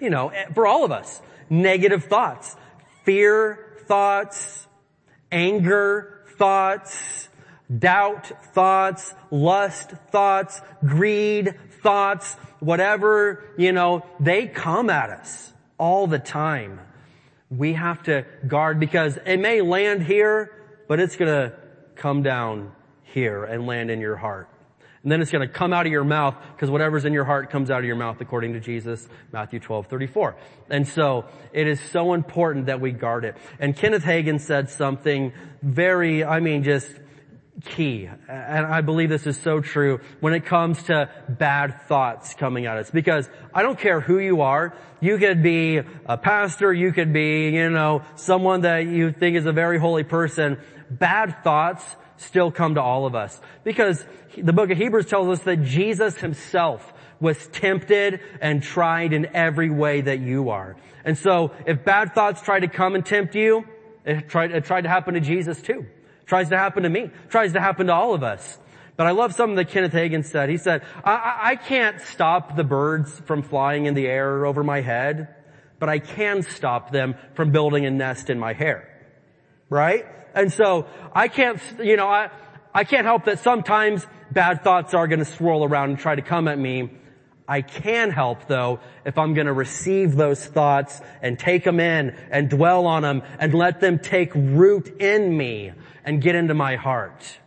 You 0.00 0.10
know, 0.10 0.32
for 0.54 0.66
all 0.66 0.84
of 0.84 0.92
us, 0.92 1.20
negative 1.48 2.04
thoughts, 2.04 2.54
fear 3.04 3.76
thoughts, 3.86 4.65
anger 5.30 6.22
thoughts, 6.38 7.28
doubt 7.76 8.30
thoughts, 8.54 9.14
lust 9.30 9.90
thoughts, 10.10 10.60
greed 10.84 11.54
thoughts, 11.82 12.34
whatever, 12.60 13.44
you 13.56 13.72
know, 13.72 14.04
they 14.20 14.46
come 14.46 14.90
at 14.90 15.10
us 15.10 15.52
all 15.78 16.06
the 16.06 16.18
time. 16.18 16.80
We 17.50 17.74
have 17.74 18.02
to 18.04 18.24
guard 18.46 18.80
because 18.80 19.18
it 19.24 19.38
may 19.38 19.60
land 19.60 20.02
here, 20.02 20.52
but 20.88 21.00
it's 21.00 21.16
gonna 21.16 21.52
come 21.94 22.22
down 22.22 22.72
here 23.02 23.44
and 23.44 23.66
land 23.66 23.90
in 23.90 24.00
your 24.00 24.16
heart. 24.16 24.48
And 25.06 25.12
then 25.12 25.22
it's 25.22 25.30
going 25.30 25.46
to 25.46 25.54
come 25.54 25.72
out 25.72 25.86
of 25.86 25.92
your 25.92 26.02
mouth 26.02 26.34
because 26.56 26.68
whatever's 26.68 27.04
in 27.04 27.12
your 27.12 27.24
heart 27.24 27.48
comes 27.50 27.70
out 27.70 27.78
of 27.78 27.84
your 27.84 27.94
mouth 27.94 28.20
according 28.20 28.54
to 28.54 28.60
Jesus, 28.60 29.06
Matthew 29.30 29.60
12, 29.60 29.86
34. 29.86 30.34
And 30.68 30.88
so 30.88 31.26
it 31.52 31.68
is 31.68 31.78
so 31.92 32.12
important 32.12 32.66
that 32.66 32.80
we 32.80 32.90
guard 32.90 33.24
it. 33.24 33.36
And 33.60 33.76
Kenneth 33.76 34.02
Hagin 34.02 34.40
said 34.40 34.68
something 34.68 35.32
very, 35.62 36.24
I 36.24 36.40
mean, 36.40 36.64
just 36.64 36.90
key. 37.64 38.10
And 38.28 38.66
I 38.66 38.80
believe 38.80 39.08
this 39.08 39.28
is 39.28 39.36
so 39.36 39.60
true 39.60 40.00
when 40.18 40.34
it 40.34 40.44
comes 40.44 40.82
to 40.82 41.08
bad 41.28 41.82
thoughts 41.82 42.34
coming 42.34 42.66
at 42.66 42.76
us. 42.76 42.90
Because 42.90 43.30
I 43.54 43.62
don't 43.62 43.78
care 43.78 44.00
who 44.00 44.18
you 44.18 44.40
are. 44.40 44.76
You 44.98 45.18
could 45.18 45.40
be 45.40 45.82
a 46.06 46.18
pastor. 46.18 46.72
You 46.72 46.90
could 46.90 47.12
be, 47.12 47.50
you 47.50 47.70
know, 47.70 48.02
someone 48.16 48.62
that 48.62 48.88
you 48.88 49.12
think 49.12 49.36
is 49.36 49.46
a 49.46 49.52
very 49.52 49.78
holy 49.78 50.02
person. 50.02 50.58
Bad 50.90 51.44
thoughts 51.44 51.84
still 52.16 52.50
come 52.50 52.74
to 52.74 52.82
all 52.82 53.06
of 53.06 53.14
us. 53.14 53.40
Because 53.64 54.04
the 54.36 54.52
book 54.52 54.70
of 54.70 54.78
Hebrews 54.78 55.06
tells 55.06 55.28
us 55.28 55.44
that 55.44 55.62
Jesus 55.62 56.16
himself 56.16 56.92
was 57.20 57.46
tempted 57.48 58.20
and 58.40 58.62
tried 58.62 59.12
in 59.12 59.34
every 59.34 59.70
way 59.70 60.00
that 60.02 60.20
you 60.20 60.50
are. 60.50 60.76
And 61.04 61.16
so 61.16 61.52
if 61.66 61.84
bad 61.84 62.14
thoughts 62.14 62.42
try 62.42 62.60
to 62.60 62.68
come 62.68 62.94
and 62.94 63.04
tempt 63.04 63.34
you, 63.34 63.64
it 64.04 64.28
tried, 64.28 64.52
it 64.52 64.64
tried 64.64 64.82
to 64.82 64.88
happen 64.88 65.14
to 65.14 65.20
Jesus 65.20 65.60
too. 65.60 65.80
It 65.80 66.26
Tries 66.26 66.48
to 66.50 66.58
happen 66.58 66.82
to 66.82 66.88
me. 66.88 67.02
It 67.02 67.30
Tries 67.30 67.52
to 67.52 67.60
happen 67.60 67.86
to 67.86 67.94
all 67.94 68.14
of 68.14 68.22
us. 68.22 68.58
But 68.96 69.06
I 69.06 69.10
love 69.10 69.34
something 69.34 69.56
that 69.56 69.68
Kenneth 69.68 69.92
Hagin 69.92 70.24
said. 70.24 70.48
He 70.48 70.56
said, 70.56 70.82
I, 71.04 71.38
I 71.42 71.56
can't 71.56 72.00
stop 72.00 72.56
the 72.56 72.64
birds 72.64 73.12
from 73.26 73.42
flying 73.42 73.86
in 73.86 73.94
the 73.94 74.06
air 74.06 74.46
over 74.46 74.64
my 74.64 74.80
head, 74.80 75.34
but 75.78 75.88
I 75.88 75.98
can 75.98 76.42
stop 76.42 76.90
them 76.90 77.14
from 77.34 77.52
building 77.52 77.84
a 77.84 77.90
nest 77.90 78.30
in 78.30 78.38
my 78.38 78.54
hair. 78.54 78.88
Right? 79.68 80.06
And 80.36 80.52
so 80.52 80.86
I 81.14 81.28
can't, 81.28 81.60
you 81.82 81.96
know, 81.96 82.06
I, 82.06 82.30
I 82.74 82.84
can't 82.84 83.06
help 83.06 83.24
that 83.24 83.38
sometimes 83.40 84.06
bad 84.30 84.62
thoughts 84.62 84.92
are 84.92 85.08
going 85.08 85.18
to 85.18 85.24
swirl 85.24 85.64
around 85.64 85.90
and 85.90 85.98
try 85.98 86.14
to 86.14 86.22
come 86.22 86.46
at 86.46 86.58
me. 86.58 86.90
I 87.48 87.62
can 87.62 88.10
help 88.10 88.46
though 88.46 88.80
if 89.06 89.16
I'm 89.16 89.32
going 89.32 89.46
to 89.46 89.52
receive 89.52 90.14
those 90.14 90.44
thoughts 90.44 91.00
and 91.22 91.38
take 91.38 91.64
them 91.64 91.80
in 91.80 92.14
and 92.30 92.50
dwell 92.50 92.86
on 92.86 93.02
them 93.02 93.22
and 93.38 93.54
let 93.54 93.80
them 93.80 93.98
take 93.98 94.32
root 94.34 95.00
in 95.00 95.34
me 95.34 95.72
and 96.04 96.20
get 96.20 96.34
into 96.34 96.54
my 96.54 96.76
heart. 96.76 97.38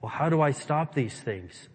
Well, 0.00 0.10
how 0.10 0.28
do 0.28 0.40
I 0.40 0.52
stop 0.52 0.94
these 0.94 1.18
things? 1.18 1.68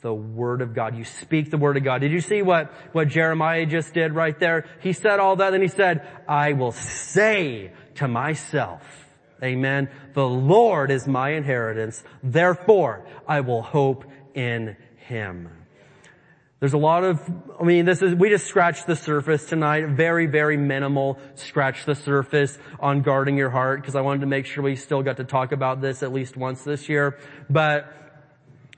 The 0.00 0.14
Word 0.14 0.62
of 0.62 0.74
God. 0.74 0.96
You 0.96 1.04
speak 1.04 1.50
the 1.50 1.58
Word 1.58 1.76
of 1.76 1.84
God. 1.84 2.00
Did 2.00 2.12
you 2.12 2.20
see 2.20 2.40
what, 2.40 2.72
what 2.92 3.08
Jeremiah 3.08 3.66
just 3.66 3.92
did 3.92 4.12
right 4.12 4.38
there? 4.38 4.64
He 4.80 4.92
said 4.92 5.18
all 5.18 5.36
that 5.36 5.52
and 5.52 5.62
he 5.62 5.68
said, 5.68 6.06
I 6.28 6.52
will 6.52 6.72
say 6.72 7.72
to 7.96 8.08
myself, 8.08 9.03
Amen. 9.44 9.90
The 10.14 10.26
Lord 10.26 10.90
is 10.90 11.06
my 11.06 11.30
inheritance. 11.30 12.02
Therefore, 12.22 13.06
I 13.28 13.40
will 13.40 13.60
hope 13.60 14.06
in 14.34 14.76
Him. 14.96 15.50
There's 16.60 16.72
a 16.72 16.78
lot 16.78 17.04
of, 17.04 17.20
I 17.60 17.64
mean, 17.64 17.84
this 17.84 18.00
is, 18.00 18.14
we 18.14 18.30
just 18.30 18.46
scratched 18.46 18.86
the 18.86 18.96
surface 18.96 19.44
tonight. 19.44 19.86
Very, 19.88 20.24
very 20.24 20.56
minimal 20.56 21.18
scratch 21.34 21.84
the 21.84 21.94
surface 21.94 22.58
on 22.80 23.02
guarding 23.02 23.36
your 23.36 23.50
heart 23.50 23.82
because 23.82 23.94
I 23.94 24.00
wanted 24.00 24.20
to 24.20 24.26
make 24.26 24.46
sure 24.46 24.64
we 24.64 24.76
still 24.76 25.02
got 25.02 25.18
to 25.18 25.24
talk 25.24 25.52
about 25.52 25.82
this 25.82 26.02
at 26.02 26.10
least 26.10 26.38
once 26.38 26.64
this 26.64 26.88
year. 26.88 27.18
But 27.50 27.92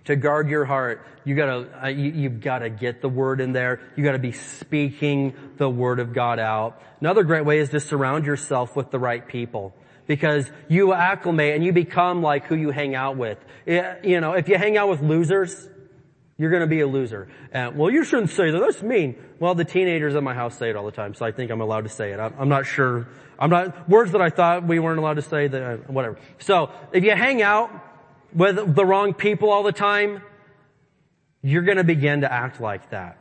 to 0.07 0.17
guard 0.17 0.49
your 0.49 0.65
heart, 0.65 1.07
you 1.25 1.37
gotta, 1.37 1.85
uh, 1.85 1.89
you, 1.89 2.11
you've 2.11 2.41
gotta 2.41 2.71
get 2.71 3.03
the 3.03 3.09
word 3.09 3.41
in 3.41 3.53
there. 3.53 3.81
You 3.95 4.03
gotta 4.03 4.19
be 4.19 4.33
speaking 4.33 5.35
the 5.57 5.71
word 5.71 6.01
of 6.01 6.13
God 6.13 6.41
out. 6.41 6.83
Another 7.01 7.23
great 7.23 7.45
way 7.45 7.61
is 7.61 7.69
to 7.69 7.79
surround 7.79 8.27
yourself 8.27 8.75
with 8.75 8.91
the 8.91 8.99
right 8.99 9.29
people 9.29 9.75
because 10.07 10.51
you 10.69 10.93
acclimate 10.93 11.55
and 11.55 11.65
you 11.65 11.73
become 11.73 12.23
like 12.23 12.47
who 12.47 12.57
you 12.57 12.71
hang 12.71 12.95
out 12.95 13.17
with. 13.17 13.39
You 13.67 14.21
know, 14.21 14.33
if 14.33 14.49
you 14.49 14.57
hang 14.57 14.77
out 14.77 14.89
with 14.89 15.01
losers, 15.01 15.69
you're 16.39 16.51
going 16.51 16.63
to 16.63 16.67
be 16.67 16.81
a 16.81 16.87
loser. 16.87 17.29
Uh, 17.53 17.71
well, 17.75 17.91
you 17.91 18.05
shouldn't 18.05 18.31
say 18.31 18.51
that. 18.51 18.59
That's 18.59 18.83
mean. 18.83 19.17
Well, 19.41 19.55
the 19.55 19.65
teenagers 19.65 20.15
at 20.15 20.23
my 20.23 20.35
house 20.35 20.59
say 20.59 20.69
it 20.69 20.77
all 20.77 20.85
the 20.85 20.93
time, 20.93 21.15
so 21.15 21.25
I 21.25 21.33
think 21.33 21.51
I'm 21.51 21.61
allowed 21.61 21.85
to 21.85 21.89
say 21.89 22.13
it. 22.13 22.21
I'm, 22.21 22.35
I'm 22.39 22.49
not 22.49 22.67
sure. 22.67 23.09
I'm 23.39 23.51
not 23.51 23.89
words 23.89 24.13
that 24.13 24.21
I 24.21 24.31
thought 24.31 24.67
we 24.67 24.79
weren't 24.79 24.99
allowed 24.99 25.15
to 25.15 25.23
say. 25.23 25.49
That 25.49 25.63
uh, 25.63 25.77
whatever. 25.87 26.19
So 26.39 26.71
if 26.93 27.05
you 27.05 27.13
hang 27.13 27.43
out 27.43 27.71
with 28.35 28.75
the 28.75 28.85
wrong 28.85 29.15
people 29.15 29.51
all 29.51 29.63
the 29.63 29.73
time, 29.73 30.23
you're 31.43 31.63
going 31.63 31.79
to 31.79 31.85
begin 31.85 32.21
to 32.21 32.33
act 32.33 32.61
like 32.61 32.91
that. 32.91 33.19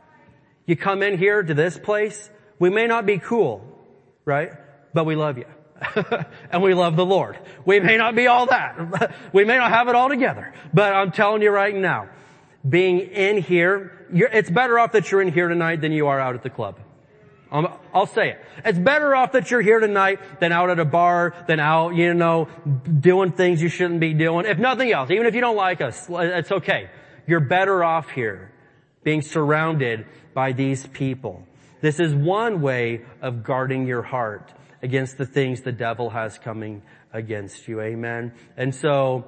You 0.66 0.76
come 0.76 1.02
in 1.02 1.16
here 1.16 1.42
to 1.42 1.54
this 1.54 1.78
place. 1.78 2.30
We 2.58 2.70
may 2.70 2.86
not 2.86 3.06
be 3.06 3.18
cool, 3.18 3.64
right? 4.24 4.52
But 4.92 5.04
we 5.04 5.16
love 5.16 5.38
you. 5.38 5.46
and 6.50 6.62
we 6.62 6.74
love 6.74 6.96
the 6.96 7.04
Lord. 7.04 7.38
We 7.64 7.80
may 7.80 7.96
not 7.96 8.14
be 8.14 8.26
all 8.26 8.46
that. 8.46 9.14
we 9.32 9.44
may 9.44 9.56
not 9.56 9.70
have 9.70 9.88
it 9.88 9.94
all 9.94 10.08
together. 10.08 10.52
But 10.72 10.92
I'm 10.92 11.12
telling 11.12 11.42
you 11.42 11.50
right 11.50 11.74
now, 11.74 12.08
being 12.68 13.00
in 13.00 13.38
here, 13.38 14.06
it's 14.10 14.50
better 14.50 14.78
off 14.78 14.92
that 14.92 15.10
you're 15.10 15.22
in 15.22 15.32
here 15.32 15.48
tonight 15.48 15.80
than 15.80 15.92
you 15.92 16.08
are 16.08 16.18
out 16.18 16.34
at 16.34 16.42
the 16.42 16.50
club. 16.50 16.78
Um, 17.50 17.72
I'll 17.94 18.06
say 18.06 18.30
it. 18.30 18.44
It's 18.64 18.78
better 18.78 19.14
off 19.14 19.32
that 19.32 19.50
you're 19.50 19.60
here 19.60 19.78
tonight 19.78 20.18
than 20.40 20.50
out 20.50 20.68
at 20.68 20.80
a 20.80 20.84
bar, 20.84 21.34
than 21.46 21.60
out, 21.60 21.94
you 21.94 22.12
know, 22.12 22.48
doing 23.00 23.32
things 23.32 23.62
you 23.62 23.68
shouldn't 23.68 24.00
be 24.00 24.14
doing. 24.14 24.46
If 24.46 24.58
nothing 24.58 24.90
else, 24.90 25.10
even 25.10 25.26
if 25.26 25.34
you 25.34 25.40
don't 25.40 25.56
like 25.56 25.80
us, 25.80 26.06
it's 26.10 26.50
okay. 26.50 26.90
You're 27.26 27.40
better 27.40 27.84
off 27.84 28.10
here 28.10 28.52
being 29.04 29.22
surrounded 29.22 30.06
by 30.34 30.52
these 30.52 30.86
people. 30.88 31.46
This 31.80 32.00
is 32.00 32.14
one 32.14 32.60
way 32.60 33.02
of 33.22 33.44
guarding 33.44 33.86
your 33.86 34.02
heart 34.02 34.52
against 34.86 35.18
the 35.18 35.26
things 35.26 35.62
the 35.62 35.72
devil 35.72 36.10
has 36.10 36.38
coming 36.38 36.80
against 37.12 37.66
you. 37.66 37.80
Amen. 37.80 38.32
And 38.56 38.72
so 38.72 39.24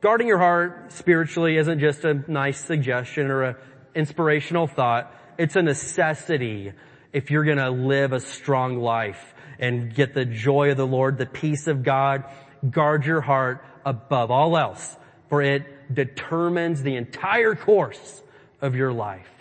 guarding 0.00 0.26
your 0.26 0.38
heart 0.38 0.90
spiritually 0.90 1.56
isn't 1.58 1.78
just 1.78 2.04
a 2.04 2.14
nice 2.28 2.58
suggestion 2.58 3.30
or 3.30 3.44
an 3.44 3.56
inspirational 3.94 4.66
thought. 4.66 5.14
It's 5.38 5.54
a 5.54 5.62
necessity 5.62 6.72
if 7.12 7.30
you're 7.30 7.44
going 7.44 7.58
to 7.58 7.70
live 7.70 8.12
a 8.12 8.18
strong 8.18 8.80
life 8.80 9.32
and 9.60 9.94
get 9.94 10.12
the 10.12 10.24
joy 10.24 10.72
of 10.72 10.76
the 10.76 10.86
Lord, 10.86 11.18
the 11.18 11.26
peace 11.26 11.68
of 11.68 11.84
God. 11.84 12.24
Guard 12.68 13.06
your 13.06 13.20
heart 13.20 13.64
above 13.84 14.32
all 14.32 14.58
else, 14.58 14.96
for 15.28 15.40
it 15.40 15.94
determines 15.94 16.82
the 16.82 16.96
entire 16.96 17.54
course 17.54 18.22
of 18.60 18.74
your 18.74 18.92
life. 18.92 19.35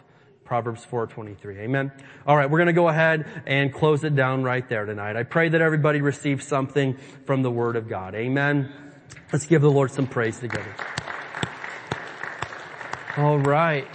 Proverbs 0.45 0.85
4:23. 0.85 1.57
Amen. 1.57 1.91
All 2.27 2.37
right, 2.37 2.49
we're 2.49 2.59
going 2.59 2.67
to 2.67 2.73
go 2.73 2.87
ahead 2.87 3.25
and 3.47 3.73
close 3.73 4.03
it 4.03 4.15
down 4.15 4.43
right 4.43 4.67
there 4.69 4.85
tonight. 4.85 5.15
I 5.15 5.23
pray 5.23 5.49
that 5.49 5.59
everybody 5.59 6.01
receives 6.01 6.47
something 6.47 6.97
from 7.25 7.41
the 7.41 7.49
word 7.49 7.75
of 7.75 7.89
God. 7.89 8.13
Amen. 8.13 8.71
Let's 9.33 9.47
give 9.47 9.63
the 9.63 9.71
Lord 9.71 9.89
some 9.89 10.05
praise 10.05 10.39
together. 10.39 10.73
All 13.17 13.39
right. 13.39 13.87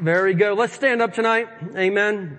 Very 0.00 0.34
good. 0.34 0.56
Let's 0.56 0.74
stand 0.74 1.02
up 1.02 1.12
tonight. 1.12 1.48
Amen. 1.76 2.38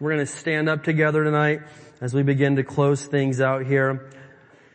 We're 0.00 0.14
going 0.14 0.26
to 0.26 0.32
stand 0.32 0.68
up 0.68 0.82
together 0.82 1.22
tonight 1.22 1.60
as 2.00 2.14
we 2.14 2.24
begin 2.24 2.56
to 2.56 2.64
close 2.64 3.06
things 3.06 3.40
out 3.40 3.64
here. 3.64 4.10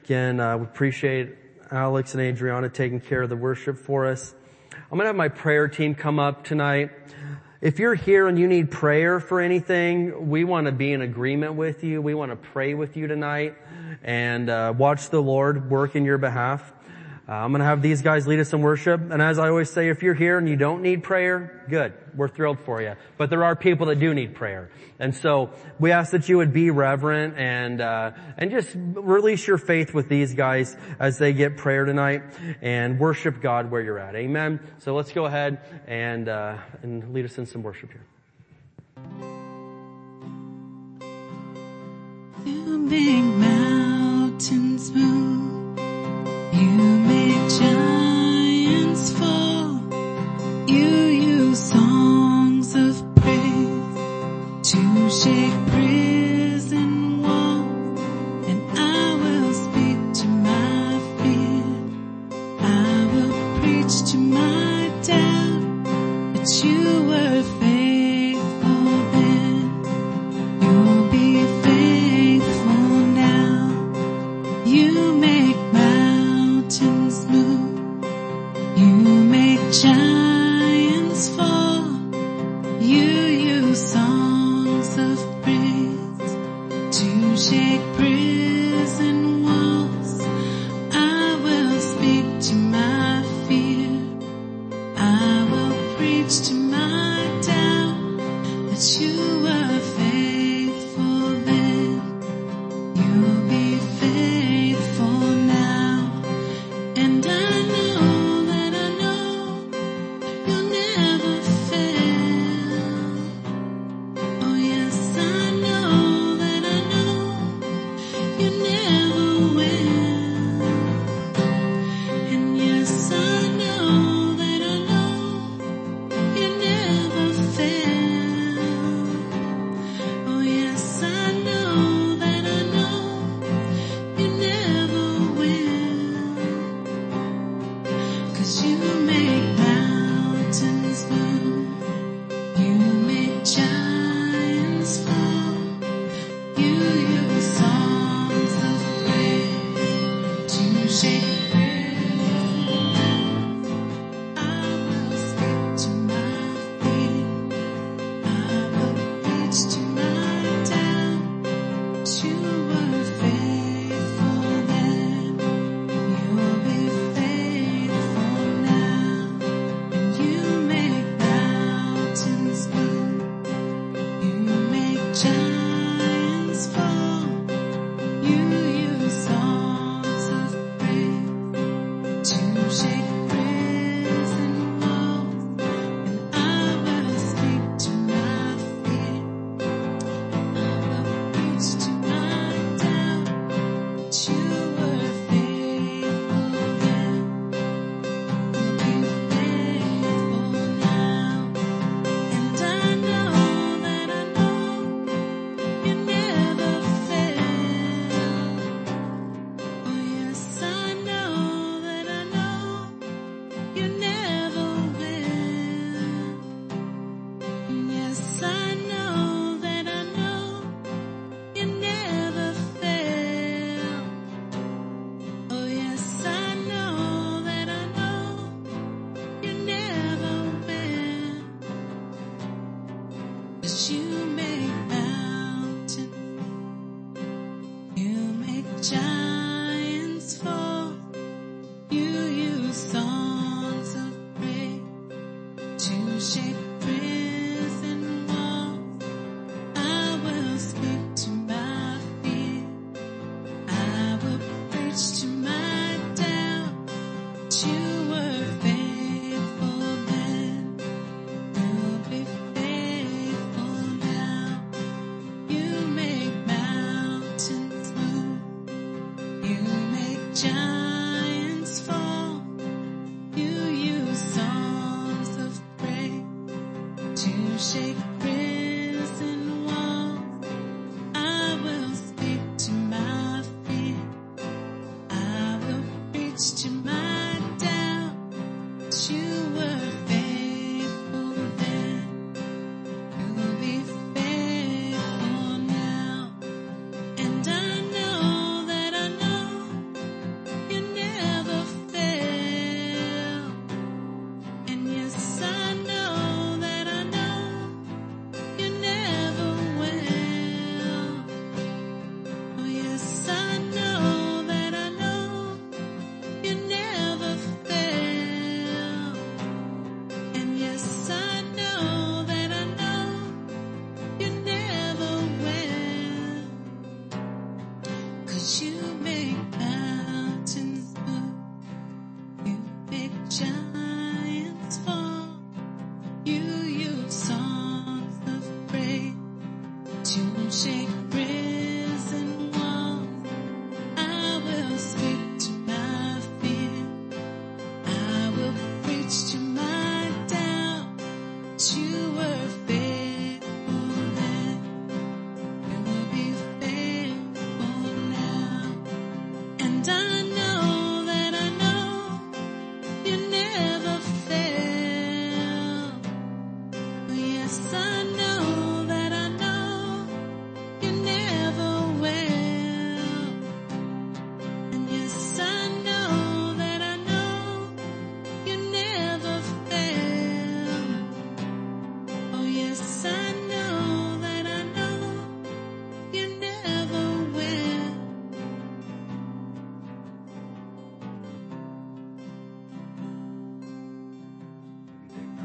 Again, 0.06 0.40
uh, 0.40 0.58
we 0.58 0.64
appreciate 0.64 1.36
Alex 1.72 2.14
and 2.14 2.22
Adriana 2.22 2.70
taking 2.70 3.02
care 3.02 3.24
of 3.24 3.30
the 3.30 3.36
worship 3.36 3.78
for 3.78 4.06
us. 4.06 4.34
I'm 4.90 4.98
going 4.98 5.04
to 5.04 5.08
have 5.08 5.18
my 5.18 5.28
prayer 5.28 5.68
team 5.68 5.96
come 5.96 6.18
up 6.18 6.46
tonight. 6.46 6.92
If 7.60 7.78
you're 7.78 7.94
here 7.94 8.30
and 8.30 8.40
you 8.40 8.48
need 8.48 8.72
prayer 8.72 9.20
for 9.20 9.42
anything, 9.42 10.30
we 10.30 10.46
want 10.46 10.68
to 10.68 10.72
be 10.72 10.94
in 10.94 11.02
agreement 11.02 11.56
with 11.56 11.84
you. 11.84 12.02
We 12.02 12.14
want 12.14 12.32
to 12.32 12.38
pray 12.38 12.74
with 12.74 12.96
you 12.96 13.06
tonight 13.06 13.58
and 14.02 14.50
uh, 14.50 14.74
watch 14.78 15.10
the 15.10 15.22
Lord 15.22 15.70
work 15.70 15.98
in 15.98 16.06
your 16.06 16.18
behalf. 16.18 16.72
Uh, 17.28 17.34
I'm 17.34 17.52
going 17.52 17.60
to 17.60 17.66
have 17.66 17.82
these 17.82 18.02
guys 18.02 18.26
lead 18.26 18.40
us 18.40 18.54
in 18.54 18.62
worship. 18.62 19.12
And 19.12 19.22
as 19.22 19.38
I 19.38 19.50
always 19.50 19.70
say, 19.70 19.90
if 19.90 20.02
you're 20.02 20.14
here 20.14 20.38
and 20.38 20.48
you 20.48 20.56
don't 20.56 20.82
need 20.82 21.04
prayer, 21.04 21.66
good. 21.70 21.94
We're 22.16 22.30
thrilled 22.30 22.60
for 22.60 22.82
you. 22.82 22.96
But 23.18 23.30
there 23.30 23.44
are 23.44 23.54
people 23.54 23.88
that 23.88 24.00
do 24.00 24.14
need 24.14 24.34
prayer. 24.34 24.70
And 24.98 25.14
so 25.14 25.52
we 25.78 25.92
ask 25.92 26.12
that 26.12 26.30
you 26.30 26.38
would 26.38 26.54
be 26.54 26.72
reverent 26.72 27.38
and, 27.38 27.82
uh, 27.82 28.12
and 28.38 28.50
just 28.50 28.70
release 28.74 29.46
your 29.46 29.58
faith 29.58 29.94
with 29.94 30.08
these 30.08 30.34
guys 30.34 30.78
as 31.00 31.18
they 31.18 31.34
get 31.34 31.58
prayer 31.58 31.84
tonight 31.84 32.24
and 32.62 32.98
worship 32.98 33.42
God 33.42 33.70
where 33.72 33.82
you're 33.82 34.00
at. 34.00 34.16
Amen. 34.16 34.62
So 34.80 34.96
let's 34.96 35.12
go 35.12 35.26
ahead 35.26 35.60
and, 35.86 36.30
uh, 36.30 36.58
and 36.82 37.14
lead 37.14 37.26
us 37.26 37.38
in 37.38 37.46
some 37.46 37.62
worship 37.62 37.92
here. 37.92 38.06
Mountains 44.38 44.92
move. 44.92 45.67
Shake 55.10 55.57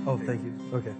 Oh, 0.07 0.19
thank 0.19 0.43
you. 0.43 0.53
Okay. 0.73 0.93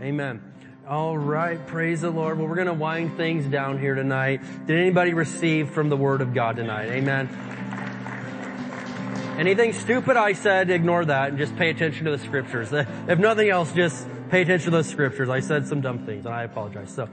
Amen. 0.00 0.40
All 0.88 1.18
right. 1.18 1.64
Praise 1.66 2.02
the 2.02 2.10
Lord. 2.10 2.38
Well, 2.38 2.46
we're 2.46 2.54
going 2.54 2.68
to 2.68 2.74
wind 2.74 3.16
things 3.16 3.46
down 3.46 3.80
here 3.80 3.96
tonight. 3.96 4.40
Did 4.66 4.78
anybody 4.78 5.14
receive 5.14 5.70
from 5.70 5.88
the 5.88 5.96
Word 5.96 6.20
of 6.20 6.32
God 6.32 6.56
tonight? 6.56 6.88
Amen. 6.90 7.28
Anything 9.36 9.72
stupid 9.72 10.16
I 10.16 10.32
said, 10.32 10.70
ignore 10.70 11.04
that 11.04 11.30
and 11.30 11.38
just 11.38 11.56
pay 11.56 11.70
attention 11.70 12.04
to 12.04 12.12
the 12.12 12.18
scriptures. 12.18 12.72
If 13.08 13.18
nothing 13.18 13.48
else, 13.48 13.72
just 13.72 14.06
pay 14.30 14.42
attention 14.42 14.66
to 14.66 14.78
those 14.78 14.88
scriptures. 14.88 15.28
I 15.28 15.40
said 15.40 15.66
some 15.66 15.80
dumb 15.80 16.06
things 16.06 16.24
and 16.24 16.34
I 16.34 16.44
apologize. 16.44 16.90
So, 16.90 17.08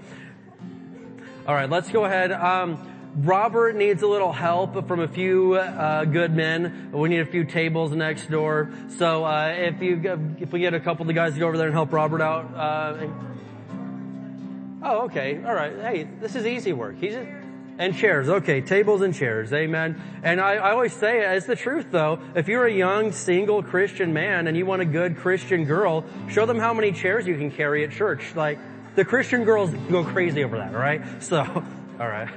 all 1.48 1.56
right, 1.56 1.70
let's 1.70 1.90
go 1.90 2.06
ahead. 2.06 2.32
Um, 2.32 2.93
Robert 3.16 3.76
needs 3.76 4.02
a 4.02 4.08
little 4.08 4.32
help 4.32 4.88
from 4.88 5.00
a 5.00 5.08
few 5.08 5.54
uh, 5.54 6.06
good 6.06 6.34
men. 6.34 6.90
We 6.92 7.10
need 7.10 7.20
a 7.20 7.26
few 7.26 7.44
tables 7.44 7.92
next 7.92 8.30
door. 8.30 8.72
So 8.98 9.24
uh, 9.24 9.54
if 9.56 9.82
you 9.82 10.36
if 10.40 10.52
we 10.52 10.62
get 10.62 10.74
a 10.74 10.80
couple 10.80 11.04
of 11.04 11.08
the 11.08 11.14
guys 11.14 11.34
to 11.34 11.40
go 11.40 11.48
over 11.48 11.58
there 11.58 11.68
and 11.68 11.76
help 11.76 11.94
Robert 11.94 12.22
out. 12.22 12.56
Uh, 12.56 13.08
oh, 14.84 15.02
okay, 15.06 15.44
all 15.46 15.54
right. 15.54 15.74
Hey, 15.80 16.08
this 16.20 16.36
is 16.36 16.48
easy 16.48 16.74
work. 16.74 16.96
He's 17.00 17.14
just, 17.14 17.28
and 17.78 17.96
chairs. 17.96 18.30
Okay, 18.30 18.62
tables 18.62 19.02
and 19.02 19.14
chairs. 19.14 19.54
Amen. 19.54 20.02
And 20.24 20.42
I, 20.42 20.56
I 20.56 20.72
always 20.72 20.94
say 20.94 21.36
it's 21.36 21.46
the 21.46 21.56
truth 21.56 21.88
though. 21.92 22.20
If 22.36 22.48
you're 22.48 22.66
a 22.66 22.74
young 22.74 23.12
single 23.12 23.62
Christian 23.62 24.14
man 24.14 24.48
and 24.48 24.58
you 24.58 24.66
want 24.66 24.82
a 24.82 24.86
good 24.86 25.18
Christian 25.18 25.66
girl, 25.66 26.04
show 26.30 26.48
them 26.48 26.58
how 26.58 26.74
many 26.74 26.92
chairs 26.92 27.28
you 27.28 27.38
can 27.38 27.52
carry 27.52 27.84
at 27.84 27.92
church. 27.92 28.36
Like 28.36 28.58
the 28.96 29.06
Christian 29.06 29.44
girls 29.44 29.72
go 29.92 30.04
crazy 30.04 30.44
over 30.44 30.58
that. 30.58 30.74
All 30.74 30.82
right. 30.82 31.22
So, 31.22 31.40
all 32.00 32.08
right. 32.08 32.30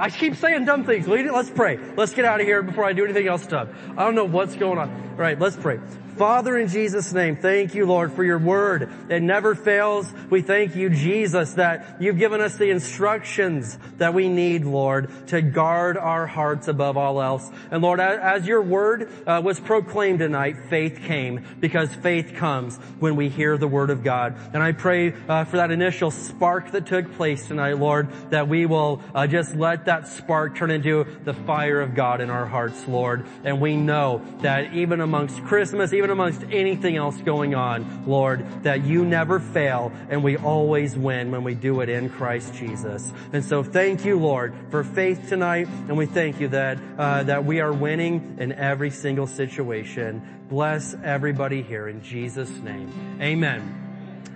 I 0.00 0.08
keep 0.08 0.34
saying 0.36 0.64
dumb 0.64 0.84
things. 0.84 1.06
Let's 1.06 1.50
pray. 1.50 1.78
Let's 1.94 2.14
get 2.14 2.24
out 2.24 2.40
of 2.40 2.46
here 2.46 2.62
before 2.62 2.84
I 2.84 2.94
do 2.94 3.04
anything 3.04 3.28
else 3.28 3.46
dumb. 3.46 3.68
I 3.98 4.04
don't 4.04 4.14
know 4.14 4.24
what's 4.24 4.56
going 4.56 4.78
on. 4.78 4.88
All 5.10 5.16
right, 5.16 5.38
let's 5.38 5.56
pray. 5.56 5.78
Father, 6.20 6.58
in 6.58 6.68
Jesus' 6.68 7.14
name, 7.14 7.34
thank 7.34 7.74
you, 7.74 7.86
Lord, 7.86 8.12
for 8.12 8.22
your 8.22 8.38
word. 8.38 8.92
It 9.08 9.22
never 9.22 9.54
fails. 9.54 10.06
We 10.28 10.42
thank 10.42 10.76
you, 10.76 10.90
Jesus, 10.90 11.54
that 11.54 11.96
you've 11.98 12.18
given 12.18 12.42
us 12.42 12.58
the 12.58 12.68
instructions 12.68 13.78
that 13.96 14.12
we 14.12 14.28
need, 14.28 14.66
Lord, 14.66 15.08
to 15.28 15.40
guard 15.40 15.96
our 15.96 16.26
hearts 16.26 16.68
above 16.68 16.98
all 16.98 17.22
else. 17.22 17.50
And 17.70 17.80
Lord, 17.80 18.00
as 18.00 18.46
your 18.46 18.60
word 18.60 19.08
uh, 19.26 19.40
was 19.42 19.58
proclaimed 19.60 20.18
tonight, 20.18 20.58
faith 20.68 21.00
came 21.04 21.42
because 21.58 21.88
faith 21.94 22.34
comes 22.34 22.76
when 22.98 23.16
we 23.16 23.30
hear 23.30 23.56
the 23.56 23.66
word 23.66 23.88
of 23.88 24.04
God. 24.04 24.36
And 24.52 24.62
I 24.62 24.72
pray 24.72 25.14
uh, 25.26 25.44
for 25.44 25.56
that 25.56 25.70
initial 25.70 26.10
spark 26.10 26.72
that 26.72 26.84
took 26.84 27.10
place 27.14 27.48
tonight, 27.48 27.78
Lord, 27.78 28.10
that 28.28 28.46
we 28.46 28.66
will 28.66 29.00
uh, 29.14 29.26
just 29.26 29.54
let 29.54 29.86
that 29.86 30.06
spark 30.06 30.54
turn 30.54 30.70
into 30.70 31.06
the 31.24 31.32
fire 31.32 31.80
of 31.80 31.94
God 31.94 32.20
in 32.20 32.28
our 32.28 32.44
hearts, 32.44 32.86
Lord. 32.86 33.24
And 33.42 33.58
we 33.58 33.74
know 33.74 34.22
that 34.42 34.74
even 34.74 35.00
amongst 35.00 35.42
Christmas, 35.44 35.94
even 36.10 36.18
amongst 36.20 36.42
anything 36.50 36.96
else 36.96 37.16
going 37.18 37.54
on, 37.54 38.04
Lord, 38.04 38.64
that 38.64 38.84
you 38.84 39.04
never 39.04 39.38
fail 39.38 39.92
and 40.08 40.24
we 40.24 40.36
always 40.36 40.96
win 40.96 41.30
when 41.30 41.44
we 41.44 41.54
do 41.54 41.82
it 41.82 41.88
in 41.88 42.10
Christ 42.10 42.52
Jesus. 42.54 43.12
And 43.32 43.44
so 43.44 43.62
thank 43.62 44.04
you, 44.04 44.18
Lord, 44.18 44.52
for 44.70 44.82
faith 44.82 45.28
tonight. 45.28 45.68
And 45.68 45.96
we 45.96 46.06
thank 46.06 46.40
you 46.40 46.48
that, 46.48 46.78
uh, 46.98 47.22
that 47.24 47.44
we 47.44 47.60
are 47.60 47.72
winning 47.72 48.38
in 48.40 48.50
every 48.52 48.90
single 48.90 49.28
situation. 49.28 50.46
Bless 50.48 50.96
everybody 51.04 51.62
here 51.62 51.86
in 51.86 52.02
Jesus' 52.02 52.50
name. 52.50 53.18
Amen. 53.20 53.79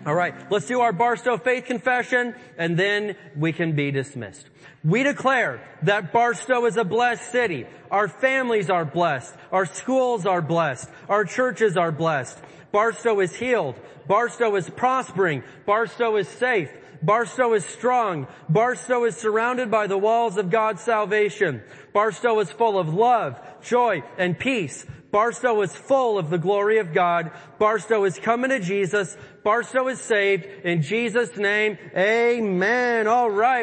All 0.06 0.14
right, 0.14 0.34
let's 0.50 0.66
do 0.66 0.80
our 0.80 0.92
Barstow 0.92 1.38
faith 1.38 1.64
confession 1.64 2.34
and 2.58 2.78
then 2.78 3.16
we 3.36 3.52
can 3.52 3.74
be 3.74 3.90
dismissed. 3.90 4.46
We 4.84 5.02
declare 5.02 5.66
that 5.82 6.12
Barstow 6.12 6.66
is 6.66 6.76
a 6.76 6.84
blessed 6.84 7.32
city. 7.32 7.66
Our 7.90 8.08
families 8.08 8.68
are 8.68 8.84
blessed. 8.84 9.34
Our 9.50 9.64
schools 9.64 10.26
are 10.26 10.42
blessed. 10.42 10.90
Our 11.08 11.24
churches 11.24 11.78
are 11.78 11.90
blessed. 11.90 12.38
Barstow 12.70 13.20
is 13.20 13.34
healed. 13.34 13.76
Barstow 14.06 14.56
is 14.56 14.68
prospering. 14.68 15.42
Barstow 15.64 16.16
is 16.16 16.28
safe. 16.28 16.70
Barstow 17.02 17.54
is 17.54 17.64
strong. 17.64 18.26
Barstow 18.48 19.04
is 19.04 19.16
surrounded 19.16 19.70
by 19.70 19.86
the 19.86 19.98
walls 19.98 20.36
of 20.36 20.50
God's 20.50 20.82
salvation. 20.82 21.62
Barstow 21.92 22.40
is 22.40 22.50
full 22.50 22.78
of 22.78 22.92
love, 22.92 23.40
joy, 23.62 24.02
and 24.18 24.38
peace. 24.38 24.84
Barstow 25.14 25.62
is 25.62 25.72
full 25.72 26.18
of 26.18 26.28
the 26.28 26.38
glory 26.38 26.78
of 26.78 26.92
God. 26.92 27.30
Barstow 27.60 28.02
is 28.02 28.18
coming 28.18 28.50
to 28.50 28.58
Jesus. 28.58 29.16
Barstow 29.44 29.86
is 29.86 30.00
saved. 30.00 30.44
In 30.64 30.82
Jesus' 30.82 31.36
name, 31.36 31.78
amen. 31.96 33.06
All 33.06 33.30
right. 33.30 33.62